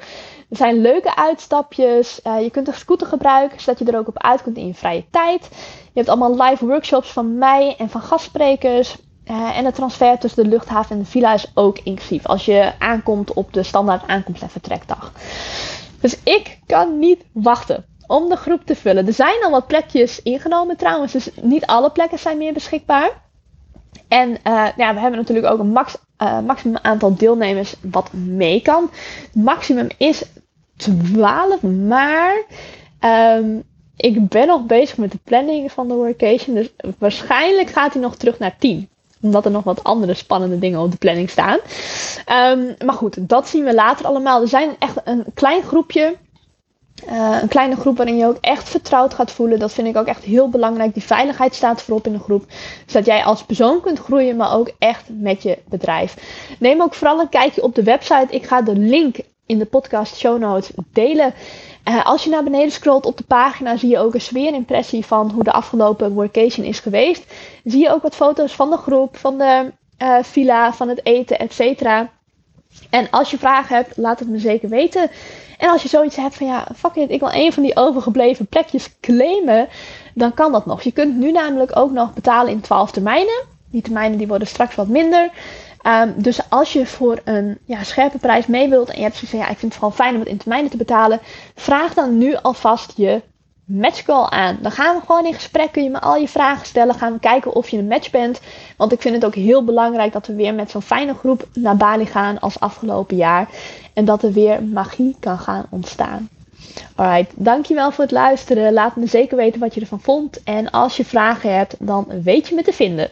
Er 0.50 0.58
zijn 0.58 0.82
leuke 0.82 1.16
uitstapjes. 1.16 2.20
Uh, 2.24 2.42
je 2.42 2.50
kunt 2.50 2.68
een 2.68 2.74
scooter 2.74 3.08
gebruiken, 3.08 3.60
zodat 3.60 3.80
je 3.80 3.86
er 3.86 3.98
ook 3.98 4.08
op 4.08 4.18
uit 4.18 4.42
kunt 4.42 4.58
in 4.58 4.68
je 4.68 4.74
vrije 4.74 5.06
tijd. 5.12 5.48
Je 5.82 6.04
hebt 6.04 6.10
allemaal 6.10 6.50
live 6.50 6.66
workshops 6.66 7.12
van 7.12 7.38
mij 7.38 7.76
en 7.78 7.90
van 7.90 8.02
gastsprekers. 8.02 8.98
Uh, 9.26 9.58
en 9.58 9.64
de 9.64 9.72
transfer 9.72 10.20
tussen 10.20 10.44
de 10.44 10.50
luchthaven 10.50 10.96
en 10.96 11.02
de 11.02 11.10
villa 11.10 11.34
is 11.34 11.52
ook 11.54 11.80
inclusief. 11.84 12.26
Als 12.26 12.46
je 12.46 12.72
aankomt 12.80 13.34
op 13.34 13.54
de 13.54 13.64
standaard 13.64 14.08
aankomst- 14.08 14.42
en 14.42 14.50
vertrekdag. 14.50 15.12
Dus 16.00 16.18
ik 16.24 16.60
kan 16.66 17.00
niet 17.00 17.24
wachten 17.32 17.86
om 18.08 18.30
de 18.30 18.36
groep 18.36 18.66
te 18.66 18.76
vullen. 18.76 19.08
Er 19.08 19.14
zijn 19.14 19.44
al 19.44 19.52
wat 19.52 19.68
plekjes 19.68 20.22
ingenomen 20.22 20.78
trouwens, 20.78 21.12
dus 21.12 21.30
niet 21.42 21.66
alle 21.66 21.92
plekken 21.92 22.20
zijn 22.20 22.38
meer 22.38 22.54
beschikbaar. 22.54 23.26
En 24.08 24.30
uh, 24.30 24.68
ja, 24.78 24.94
we 24.94 25.00
hebben 25.00 25.20
natuurlijk 25.20 25.48
ook 25.48 25.60
een 25.60 25.72
max, 25.72 25.98
uh, 26.22 26.40
maximum 26.40 26.78
aantal 26.82 27.16
deelnemers 27.16 27.76
wat 27.82 28.14
mee 28.14 28.62
kan. 28.62 28.90
Het 29.22 29.44
maximum 29.44 29.88
is 29.98 30.24
12, 30.76 31.62
maar 31.62 32.44
um, 33.40 33.64
ik 33.96 34.28
ben 34.28 34.48
nog 34.48 34.66
bezig 34.66 34.98
met 34.98 35.12
de 35.12 35.20
planning 35.24 35.72
van 35.72 35.88
de 35.88 35.94
workation. 35.94 36.56
Dus 36.56 36.70
waarschijnlijk 36.98 37.70
gaat 37.70 37.94
hij 37.94 38.02
nog 38.02 38.16
terug 38.16 38.40
naar 38.40 38.58
10 38.58 38.90
omdat 39.22 39.46
er 39.46 39.52
nog 39.52 39.64
wat 39.64 39.84
andere 39.84 40.14
spannende 40.14 40.60
dingen 40.60 40.80
op 40.80 40.92
de 40.92 40.98
planning 40.98 41.30
staan. 41.30 41.58
Um, 42.58 42.76
maar 42.86 42.96
goed, 42.96 43.30
dat 43.30 43.48
zien 43.48 43.64
we 43.64 43.74
later 43.74 44.06
allemaal. 44.06 44.42
Er 44.42 44.48
zijn 44.48 44.76
echt 44.80 44.96
een 45.04 45.26
klein 45.34 45.64
groepje 45.64 46.16
Uh, 47.06 47.38
een 47.42 47.48
kleine 47.48 47.76
groep 47.76 47.98
waarin 47.98 48.18
je 48.18 48.26
ook 48.26 48.38
echt 48.42 48.70
vertrouwd 48.70 49.14
gaat 49.14 49.32
voelen. 49.32 49.60
Dat 49.60 49.74
vind 49.74 49.88
ik 49.88 49.98
ook 49.98 50.06
echt 50.06 50.24
heel 50.24 50.50
belangrijk. 50.50 50.94
Die 50.94 51.04
veiligheid 51.04 51.56
staat 51.56 51.82
voorop 51.82 52.06
in 52.06 52.12
de 52.12 52.20
groep. 52.20 52.46
Zodat 52.86 53.06
jij 53.06 53.24
als 53.24 53.44
persoon 53.44 53.82
kunt 53.82 54.00
groeien, 54.00 54.36
maar 54.36 54.54
ook 54.54 54.72
echt 54.80 55.04
met 55.08 55.44
je 55.44 55.58
bedrijf. 55.66 56.16
Neem 56.60 56.82
ook 56.82 56.94
vooral 56.94 57.20
een 57.20 57.30
kijkje 57.30 57.64
op 57.64 57.76
de 57.76 57.84
website. 57.84 58.28
Ik 58.30 58.46
ga 58.46 58.62
de 58.62 58.76
link 58.76 59.18
in 59.48 59.58
de 59.58 59.66
podcast 59.66 60.18
show 60.18 60.40
notes 60.40 60.70
delen. 60.94 61.34
Uh, 61.88 62.06
als 62.06 62.24
je 62.24 62.30
naar 62.30 62.44
beneden 62.44 62.72
scrolt 62.72 63.06
op 63.06 63.18
de 63.18 63.24
pagina, 63.24 63.78
zie 63.78 63.90
je 63.90 64.00
ook 64.00 64.14
een 64.14 64.22
sfeerimpressie 64.22 65.06
van 65.06 65.32
hoe 65.32 65.44
de 65.44 65.52
afgelopen 65.52 66.14
workation 66.14 66.66
is 66.66 66.80
geweest. 66.80 67.34
Zie 67.64 67.82
je 67.82 67.92
ook 67.92 68.02
wat 68.02 68.16
foto's 68.16 68.54
van 68.54 68.70
de 68.70 68.78
groep, 68.78 69.18
van 69.18 69.38
de 69.38 69.72
uh, 70.02 70.18
villa, 70.22 70.74
van 70.74 70.90
het 70.90 71.06
eten, 71.06 71.40
etc. 71.40 71.82
En 72.90 73.10
als 73.10 73.32
je 73.32 73.38
vragen 73.38 73.76
hebt, 73.76 73.98
laat 73.98 74.20
het 74.20 74.30
me 74.30 74.40
zeker 74.40 74.70
weten. 74.70 75.10
En 75.58 75.70
als 75.70 75.82
je 75.82 75.90
zoiets 75.90 76.16
hebt 76.16 76.36
van 76.36 76.48
ja, 76.48 76.68
fuck 76.76 76.96
it, 76.96 77.10
ik 77.10 77.20
wil 77.20 77.34
een 77.34 77.54
van 77.54 77.64
die 77.64 77.76
overgebleven 77.76 78.48
plekjes 78.48 79.00
claimen, 79.00 79.68
dan 80.14 80.34
kan 80.34 80.52
dat 80.52 80.66
nog. 80.66 80.82
Je 80.82 80.92
kunt 80.92 81.18
nu 81.18 81.32
namelijk 81.32 81.76
ook 81.76 81.92
nog 81.92 82.14
betalen 82.14 82.52
in 82.52 82.62
12 82.62 82.92
termijnen. 82.92 83.44
Die 83.72 83.82
termijnen 83.82 84.18
die 84.18 84.28
worden 84.28 84.48
straks 84.48 84.76
wat 84.76 84.88
minder. 84.88 85.30
Um, 85.88 86.14
dus 86.16 86.50
als 86.50 86.74
je 86.74 86.86
voor 86.86 87.20
een 87.24 87.58
ja, 87.66 87.84
scherpe 87.84 88.18
prijs 88.18 88.48
mee 88.48 88.70
wilt 88.70 88.90
en 88.90 88.96
je 88.96 89.04
hebt 89.04 89.16
zoiets 89.16 89.32
van 89.32 89.40
ja, 89.40 89.50
ik 89.50 89.58
vind 89.58 89.72
het 89.74 89.82
vooral 89.82 89.98
fijn 89.98 90.14
om 90.14 90.20
het 90.20 90.30
in 90.30 90.38
termijnen 90.38 90.72
te 90.72 90.78
betalen, 90.78 91.20
vraag 91.56 91.94
dan 91.94 92.18
nu 92.18 92.36
alvast 92.36 92.94
je 92.96 93.22
matchcall 93.66 94.26
aan. 94.30 94.58
Dan 94.62 94.72
gaan 94.72 94.96
we 94.96 95.06
gewoon 95.06 95.26
in 95.26 95.34
gesprek, 95.34 95.72
kun 95.72 95.84
je 95.84 95.90
me 95.90 96.00
al 96.00 96.16
je 96.16 96.28
vragen 96.28 96.66
stellen, 96.66 96.96
gaan 96.96 97.14
we 97.14 97.20
kijken 97.20 97.54
of 97.54 97.70
je 97.70 97.78
een 97.78 97.88
match 97.88 98.12
bent. 98.12 98.40
Want 98.78 98.92
ik 98.92 99.02
vind 99.02 99.16
het 99.16 99.26
ook 99.26 99.36
heel 99.36 99.64
belangrijk 99.64 100.14
dat 100.14 100.28
we 100.28 100.36
weer 100.36 100.54
met 100.54 100.72
zo'n 100.72 100.82
fijne 100.82 101.14
groep 101.14 101.48
naar 101.54 101.78
Bali 101.78 102.06
gaan 102.06 102.40
als 102.40 102.60
afgelopen 102.60 103.18
jaar. 103.18 103.50
En 103.94 104.06
dat 104.06 104.24
er 104.24 104.32
weer 104.32 104.64
magie 104.64 105.16
kan 105.20 105.40
gaan 105.40 105.66
ontstaan. 105.70 106.30
Alright, 106.96 107.34
dankjewel 107.36 107.92
voor 107.92 108.04
het 108.04 108.14
luisteren. 108.14 108.74
Laat 108.74 108.96
me 108.96 109.08
zeker 109.08 109.38
weten 109.38 109.60
wat 109.60 109.74
je 109.74 109.82
ervan 109.82 110.02
vond. 110.02 110.44
En 110.44 110.72
als 110.72 110.98
je 110.98 111.06
vragen 111.06 111.56
hebt, 111.56 111.76
dan 111.80 112.08
weet 112.24 112.48
je 112.48 112.56
me 112.56 112.64
te 112.64 112.74
vinden. 112.74 113.12